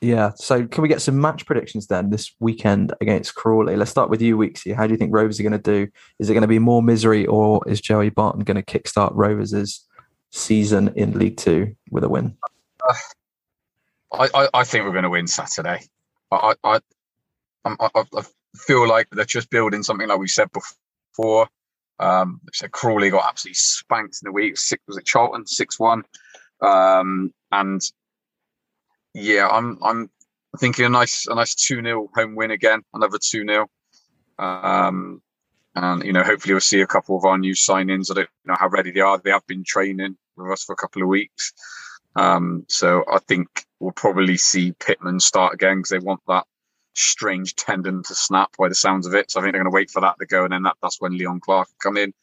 yeah. 0.01 0.31
So 0.35 0.65
can 0.67 0.81
we 0.81 0.87
get 0.87 1.01
some 1.01 1.19
match 1.19 1.45
predictions 1.45 1.87
then 1.87 2.09
this 2.09 2.33
weekend 2.39 2.93
against 3.01 3.35
Crawley? 3.35 3.75
Let's 3.75 3.91
start 3.91 4.09
with 4.09 4.21
you, 4.21 4.37
Weeksy. 4.37 4.75
How 4.75 4.87
do 4.87 4.93
you 4.93 4.97
think 4.97 5.13
Rovers 5.13 5.39
are 5.39 5.43
going 5.43 5.53
to 5.53 5.57
do? 5.59 5.87
Is 6.19 6.29
it 6.29 6.33
going 6.33 6.41
to 6.41 6.47
be 6.47 6.59
more 6.59 6.83
misery, 6.83 7.25
or 7.25 7.61
is 7.67 7.81
Joey 7.81 8.09
Barton 8.09 8.43
going 8.43 8.61
to 8.61 8.63
kickstart 8.63 9.11
Rovers' 9.13 9.85
season 10.31 10.93
in 10.95 11.17
League 11.17 11.37
Two 11.37 11.75
with 11.89 12.03
a 12.03 12.09
win? 12.09 12.37
Uh, 12.87 12.93
I, 14.13 14.29
I, 14.33 14.49
I, 14.53 14.63
think 14.63 14.85
we're 14.85 14.91
going 14.91 15.03
to 15.03 15.09
win 15.09 15.27
Saturday. 15.27 15.81
I, 16.31 16.53
I, 16.63 16.79
I, 17.65 17.75
I 17.93 18.23
feel 18.55 18.87
like 18.87 19.09
they're 19.11 19.25
just 19.25 19.49
building 19.49 19.83
something 19.83 20.07
like 20.07 20.19
we 20.19 20.27
said 20.27 20.49
before. 20.51 21.47
Um, 21.97 22.41
said 22.53 22.71
Crawley 22.71 23.09
got 23.09 23.27
absolutely 23.27 23.55
spanked 23.55 24.19
in 24.21 24.27
the 24.27 24.31
week. 24.31 24.57
Six 24.57 24.83
was 24.87 24.97
it 24.97 25.05
Charlton 25.05 25.47
six 25.47 25.79
one, 25.79 26.03
um, 26.61 27.33
and 27.51 27.81
yeah, 29.15 29.47
I'm 29.47 29.79
I'm 29.81 30.09
thinking 30.59 30.85
a 30.85 30.89
nice 30.89 31.25
a 31.27 31.35
nice 31.35 31.55
two 31.55 31.81
0 31.81 32.09
home 32.13 32.35
win 32.35 32.51
again, 32.51 32.81
another 32.93 33.17
two 33.17 33.45
0 33.45 33.67
um, 34.37 35.21
and 35.75 36.03
you 36.03 36.13
know 36.13 36.23
hopefully 36.23 36.53
we'll 36.53 36.61
see 36.61 36.81
a 36.81 36.87
couple 36.87 37.17
of 37.17 37.23
our 37.25 37.37
new 37.37 37.53
signings. 37.53 38.11
I 38.11 38.15
don't 38.15 38.29
know 38.45 38.55
how 38.59 38.67
ready 38.67 38.91
they 38.91 38.99
are. 38.99 39.17
They 39.17 39.31
have 39.31 39.47
been 39.47 39.63
training 39.65 40.17
with 40.35 40.51
us 40.51 40.63
for 40.63 40.73
a 40.73 40.77
couple 40.77 41.01
of 41.01 41.07
weeks, 41.07 41.53
um, 42.15 42.65
so 42.67 43.03
I 43.11 43.19
think 43.19 43.47
we'll 43.79 43.93
probably 43.93 44.37
see 44.37 44.73
Pitman 44.73 45.19
start 45.19 45.53
again 45.53 45.77
because 45.77 45.91
they 45.91 45.99
want 45.99 46.21
that 46.27 46.45
strange 46.93 47.55
tendon 47.55 48.03
to 48.03 48.15
snap 48.15 48.51
by 48.57 48.69
the 48.69 48.75
sounds 48.75 49.07
of 49.07 49.13
it. 49.13 49.31
So 49.31 49.39
I 49.39 49.43
think 49.43 49.53
they're 49.53 49.63
going 49.63 49.71
to 49.71 49.75
wait 49.75 49.91
for 49.91 50.01
that 50.01 50.15
to 50.19 50.25
go, 50.25 50.43
and 50.43 50.51
then 50.51 50.63
that, 50.63 50.75
that's 50.81 50.99
when 50.99 51.17
Leon 51.17 51.39
Clarke 51.39 51.69
come 51.81 51.97
in. 51.97 52.13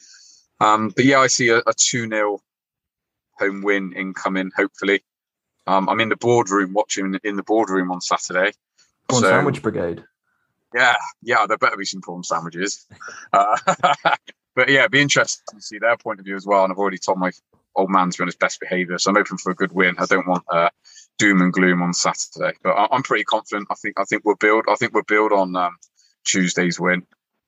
Um, 0.60 0.90
but 0.94 1.04
yeah, 1.04 1.20
I 1.20 1.26
see 1.26 1.48
a, 1.48 1.58
a 1.58 1.72
2 1.74 2.08
0 2.08 2.38
home 3.38 3.62
win 3.62 3.92
incoming, 3.94 4.50
hopefully. 4.54 5.02
Um, 5.66 5.88
I'm 5.88 6.00
in 6.00 6.08
the 6.08 6.16
boardroom 6.16 6.72
watching 6.72 7.18
in 7.22 7.36
the 7.36 7.42
boardroom 7.42 7.90
on 7.90 8.00
Saturday. 8.00 8.52
Prawn 9.08 9.22
so, 9.22 9.28
Sandwich 9.28 9.62
Brigade. 9.62 10.04
Yeah, 10.74 10.96
yeah, 11.22 11.46
there 11.46 11.58
better 11.58 11.76
be 11.76 11.84
some 11.84 12.00
prawn 12.00 12.24
sandwiches. 12.24 12.86
Uh, 13.32 13.56
but 14.54 14.68
yeah, 14.68 14.80
it'd 14.80 14.90
be 14.90 15.00
interesting 15.00 15.42
to 15.58 15.62
see 15.62 15.78
their 15.78 15.96
point 15.96 16.18
of 16.18 16.26
view 16.26 16.36
as 16.36 16.44
well. 16.44 16.64
And 16.64 16.72
I've 16.72 16.78
already 16.78 16.98
told 16.98 17.18
my 17.18 17.30
old 17.76 17.88
man 17.88 18.10
to 18.10 18.18
be 18.18 18.22
on 18.22 18.28
his 18.28 18.36
best 18.36 18.60
behaviour, 18.60 18.98
so 18.98 19.10
I'm 19.10 19.16
open 19.16 19.38
for 19.38 19.50
a 19.50 19.54
good 19.54 19.72
win. 19.72 19.94
I 19.98 20.04
don't 20.04 20.26
want 20.26 20.44
uh, 20.50 20.68
doom 21.18 21.40
and 21.40 21.50
gloom 21.50 21.80
on 21.80 21.94
Saturday. 21.94 22.54
But 22.62 22.72
I, 22.72 22.94
am 22.94 23.02
pretty 23.02 23.24
confident. 23.24 23.68
I 23.70 23.74
think 23.74 23.98
I 23.98 24.04
think 24.04 24.24
we'll 24.24 24.36
build. 24.36 24.64
I 24.68 24.74
think 24.74 24.92
we'll 24.92 25.04
build 25.04 25.32
on 25.32 25.56
um, 25.56 25.76
Tuesday's 26.24 26.78
win, 26.78 27.06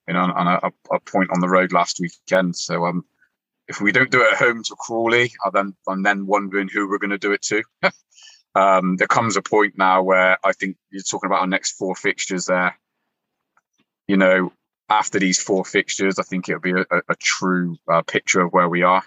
you 0.09 0.15
know, 0.15 0.21
on 0.21 0.47
a, 0.47 0.73
a, 0.91 1.01
point 1.01 1.31
on 1.33 1.41
the 1.41 1.49
road 1.49 1.73
last 1.73 2.01
weekend. 2.01 2.57
So 2.57 2.87
um, 2.87 3.05
if 3.69 3.81
we 3.81 3.93
don't 3.93 4.11
do 4.11 4.23
it 4.23 4.33
at 4.33 4.39
home 4.39 4.63
to 4.65 4.77
Crawley, 4.77 5.33
I 5.45 5.51
then 5.51 5.75
I'm 5.89 6.03
then 6.03 6.27
wondering 6.27 6.69
who 6.69 6.89
we're 6.89 6.99
going 6.99 7.11
to 7.11 7.19
do 7.19 7.33
it 7.33 7.43
to. 7.43 7.63
um, 8.55 8.97
there 8.97 9.07
comes 9.07 9.37
a 9.37 9.43
point 9.43 9.75
now 9.77 10.03
where 10.03 10.39
I 10.45 10.53
think 10.53 10.77
you're 10.91 11.03
talking 11.03 11.29
about 11.29 11.41
our 11.41 11.47
next 11.47 11.73
four 11.73 11.95
fixtures 11.95 12.47
there. 12.47 12.79
You 14.07 14.17
know, 14.17 14.53
after 14.89 15.19
these 15.19 15.43
four 15.43 15.65
fixtures, 15.65 16.19
I 16.19 16.23
think 16.23 16.49
it'll 16.49 16.61
be 16.61 16.73
a, 16.73 16.85
a, 17.09 17.17
true 17.19 17.77
uh, 17.91 18.03
picture 18.03 18.41
of 18.41 18.53
where 18.53 18.69
we 18.69 18.83
are. 18.83 19.03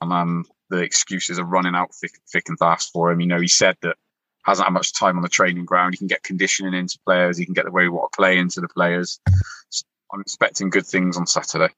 And 0.00 0.12
um, 0.12 0.44
the 0.70 0.78
excuses 0.78 1.38
are 1.38 1.44
running 1.44 1.74
out 1.74 1.94
thick, 1.94 2.12
thick 2.32 2.48
and 2.48 2.58
fast 2.58 2.90
for 2.92 3.10
him. 3.10 3.20
You 3.20 3.26
know, 3.26 3.40
he 3.40 3.48
said 3.48 3.76
that 3.82 3.96
hasn't 4.44 4.66
had 4.66 4.72
much 4.72 4.94
time 4.94 5.16
on 5.16 5.22
the 5.22 5.28
training 5.28 5.66
ground. 5.66 5.92
He 5.92 5.98
can 5.98 6.06
get 6.06 6.22
conditioning 6.22 6.72
into 6.72 6.98
players. 7.04 7.36
He 7.36 7.44
can 7.44 7.52
get 7.54 7.66
the 7.66 7.70
way 7.70 7.82
we 7.82 7.90
want 7.90 8.12
to 8.12 8.16
play 8.16 8.38
into 8.38 8.62
the 8.62 8.68
players. 8.68 9.20
So 9.68 9.84
I'm 10.12 10.22
expecting 10.22 10.70
good 10.70 10.86
things 10.86 11.18
on 11.18 11.26
Saturday. 11.26 11.74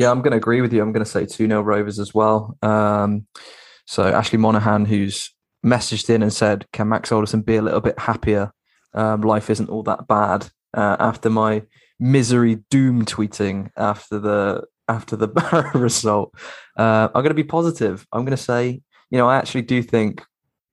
Yeah, 0.00 0.10
I'm 0.10 0.22
going 0.22 0.30
to 0.30 0.38
agree 0.38 0.62
with 0.62 0.72
you. 0.72 0.80
I'm 0.80 0.92
going 0.92 1.04
to 1.04 1.10
say 1.10 1.26
2 1.26 1.46
0 1.46 1.60
Rovers 1.60 1.98
as 1.98 2.14
well. 2.14 2.56
Um, 2.62 3.26
so 3.86 4.04
Ashley 4.04 4.38
Monaghan, 4.38 4.86
who's 4.86 5.30
messaged 5.62 6.08
in 6.08 6.22
and 6.22 6.32
said, 6.32 6.64
Can 6.72 6.88
Max 6.88 7.12
Alderson 7.12 7.42
be 7.42 7.56
a 7.56 7.60
little 7.60 7.82
bit 7.82 7.98
happier? 7.98 8.50
Um, 8.94 9.20
life 9.20 9.50
isn't 9.50 9.68
all 9.68 9.82
that 9.82 10.08
bad. 10.08 10.48
Uh, 10.72 10.96
after 10.98 11.28
my 11.28 11.64
misery 11.98 12.60
doom 12.70 13.04
tweeting 13.04 13.68
after 13.76 14.18
the 14.18 14.62
after 14.88 15.16
the 15.16 15.28
Barrow 15.38 15.78
result. 15.78 16.34
Uh, 16.78 17.08
I'm 17.14 17.22
going 17.22 17.28
to 17.28 17.34
be 17.34 17.44
positive. 17.44 18.06
I'm 18.10 18.24
going 18.24 18.34
to 18.34 18.42
say, 18.42 18.80
you 19.10 19.18
know, 19.18 19.28
I 19.28 19.36
actually 19.36 19.62
do 19.62 19.82
think 19.82 20.24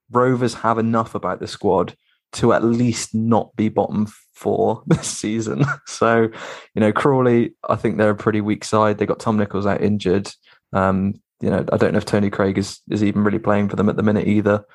Rovers 0.09 0.53
have 0.53 0.77
enough 0.77 1.15
about 1.15 1.41
the 1.41 1.47
squad 1.47 1.97
to 2.33 2.53
at 2.53 2.63
least 2.63 3.15
not 3.15 3.55
be 3.55 3.69
bottom 3.69 4.07
four 4.33 4.83
this 4.87 5.07
season. 5.07 5.65
so, 5.87 6.29
you 6.75 6.79
know, 6.79 6.91
Crawley, 6.91 7.55
I 7.67 7.75
think 7.75 7.97
they're 7.97 8.09
a 8.09 8.15
pretty 8.15 8.41
weak 8.41 8.63
side. 8.63 8.97
They 8.97 9.05
got 9.05 9.19
Tom 9.19 9.37
Nichols 9.37 9.65
out 9.65 9.81
injured. 9.81 10.31
Um, 10.73 11.15
you 11.39 11.49
know, 11.49 11.65
I 11.71 11.77
don't 11.77 11.93
know 11.93 11.97
if 11.97 12.05
Tony 12.05 12.29
Craig 12.29 12.57
is 12.57 12.81
is 12.89 13.03
even 13.03 13.23
really 13.23 13.39
playing 13.39 13.69
for 13.69 13.75
them 13.75 13.89
at 13.89 13.95
the 13.95 14.03
minute 14.03 14.27
either. 14.27 14.65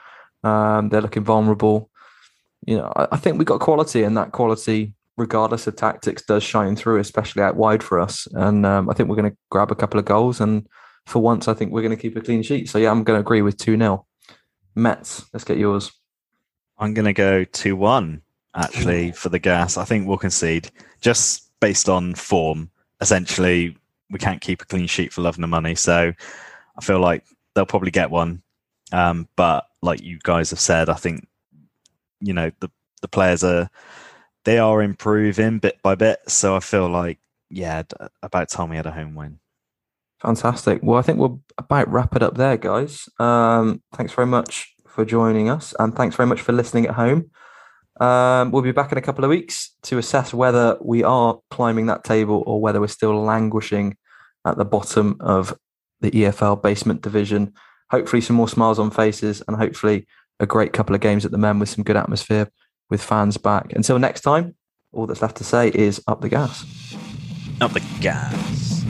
Um, 0.45 0.89
they're 0.89 1.01
looking 1.01 1.25
vulnerable. 1.25 1.91
You 2.67 2.79
know, 2.79 2.93
I, 2.95 3.09
I 3.13 3.17
think 3.17 3.39
we 3.39 3.45
got 3.45 3.61
quality, 3.61 4.05
and 4.05 4.17
that 4.17 4.33
quality 4.33 4.95
regardless 5.17 5.67
of 5.67 5.77
tactics, 5.77 6.23
does 6.23 6.43
shine 6.43 6.77
through, 6.77 6.99
especially 6.99 7.43
out 7.43 7.57
wide 7.57 7.83
for 7.83 8.01
us. 8.01 8.27
And 8.33 8.65
um, 8.65 8.89
I 8.89 8.95
think 8.95 9.09
we're 9.09 9.17
going 9.17 9.31
to 9.31 9.37
grab 9.51 9.71
a 9.71 9.77
couple 9.77 9.99
of 9.99 10.07
goals. 10.07 10.41
And 10.41 10.67
for 11.07 11.21
once, 11.21 11.49
I 11.49 11.55
think 11.55 11.73
we're 11.73 11.83
going 11.83 11.97
to 11.97 12.01
keep 12.01 12.17
a 12.17 12.21
clean 12.21 12.43
sheet. 12.43 12.69
So, 12.69 12.79
yeah, 12.79 12.91
I'm 12.91 13.05
going 13.05 13.17
to 13.17 13.21
agree 13.21 13.43
with 13.43 13.57
2 13.59 13.77
0. 13.77 14.07
Mets, 14.75 15.27
let's 15.33 15.45
get 15.45 15.59
yours. 15.59 15.93
I'm 16.79 16.95
going 16.95 17.05
to 17.07 17.13
go 17.13 17.45
2 17.45 17.77
1, 17.77 18.23
actually, 18.55 19.13
for 19.13 19.29
the 19.29 19.39
gas. 19.39 19.77
I 19.77 19.85
think 19.85 20.07
we'll 20.07 20.19
concede 20.19 20.71
just 21.01 21.51
based 21.61 21.89
on 21.89 22.15
form. 22.15 22.71
Essentially, 23.01 23.77
we 24.11 24.19
can't 24.19 24.41
keep 24.41 24.63
a 24.63 24.67
clean 24.67 24.87
sheet 24.87 25.13
for 25.13 25.23
love 25.23 25.39
and 25.39 25.51
money. 25.51 25.75
So, 25.75 26.13
I 26.77 26.81
feel 26.85 27.01
like 27.01 27.25
they'll 27.55 27.67
probably 27.67 27.91
get 27.91 28.11
one. 28.11 28.43
Um, 28.93 29.29
but 29.37 29.67
like 29.81 30.03
you 30.03 30.19
guys 30.23 30.51
have 30.51 30.61
said, 30.61 30.89
I 30.89 30.95
think, 30.95 31.27
you 32.21 32.33
know, 32.33 32.51
the, 32.61 32.71
the 33.01 33.09
players 33.09 33.43
are 33.43 33.71
they 34.45 34.59
are 34.59 34.83
improving 34.83 35.59
bit 35.59 35.81
by 35.83 35.95
bit. 35.95 36.21
So 36.29 36.57
I 36.57 36.61
feel 36.61 36.89
like, 36.89 37.19
yeah, 37.49 37.83
about 38.23 38.49
time 38.49 38.71
we 38.71 38.77
had 38.77 38.87
a 38.87 38.93
home 38.93 39.15
win. 39.15 39.39
Fantastic. 40.21 40.81
Well, 40.83 40.99
I 40.99 41.03
think 41.03 41.19
we'll 41.19 41.43
about 41.59 41.91
wrap 41.91 42.15
it 42.15 42.23
up 42.23 42.37
there, 42.37 42.57
guys. 42.57 43.09
Um, 43.19 43.83
thanks 43.93 44.13
very 44.13 44.27
much 44.27 44.72
for 44.93 45.05
joining 45.05 45.49
us, 45.49 45.75
and 45.79 45.95
thanks 45.95 46.17
very 46.17 46.27
much 46.27 46.41
for 46.41 46.53
listening 46.53 46.87
at 46.87 46.95
home. 46.95 47.31
Um, 48.01 48.51
we'll 48.51 48.63
be 48.63 48.73
back 48.73 48.93
in 48.93 48.99
a 48.99 49.03
couple 49.03 49.25
of 49.25 49.31
weeks 49.31 49.71
to 49.85 49.99
assess 49.99 50.35
whether 50.35 50.77
we 50.81 51.03
are 51.03 51.41
climbing 51.51 51.87
that 51.87 52.05
table 52.05 52.43
or 52.47 52.61
whether 52.61 52.81
we're 52.81 52.89
still 52.89 53.23
languishing 53.23 53.97
at 54.47 54.57
the 54.57 54.65
bottom 54.65 55.17
of 55.21 55.57
the 56.01 56.11
EFL 56.11 56.63
basement 56.63 57.03
division. 57.03 57.53
Hopefully, 57.91 58.21
some 58.21 58.37
more 58.37 58.49
smiles 58.49 58.79
on 58.79 58.91
faces, 58.91 59.43
and 59.49 59.57
hopefully, 59.57 60.07
a 60.41 60.47
great 60.47 60.73
couple 60.73 60.95
of 60.95 61.01
games 61.01 61.25
at 61.25 61.31
the 61.31 61.39
Mem 61.39 61.59
with 61.59 61.69
some 61.69 61.85
good 61.85 61.97
atmosphere 61.97 62.51
with 62.91 63.03
fans 63.03 63.37
back. 63.37 63.73
Until 63.75 63.99
next 63.99 64.21
time, 64.21 64.55
all 64.93 65.07
that's 65.07 65.23
left 65.23 65.37
to 65.39 65.45
say 65.45 65.71
is 65.75 66.03
up 66.07 66.21
the 66.21 66.29
gas. 66.29 66.65
Up 67.61 67.73
the 67.73 67.83
gas. 68.01 68.85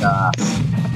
Gas. 0.00 0.95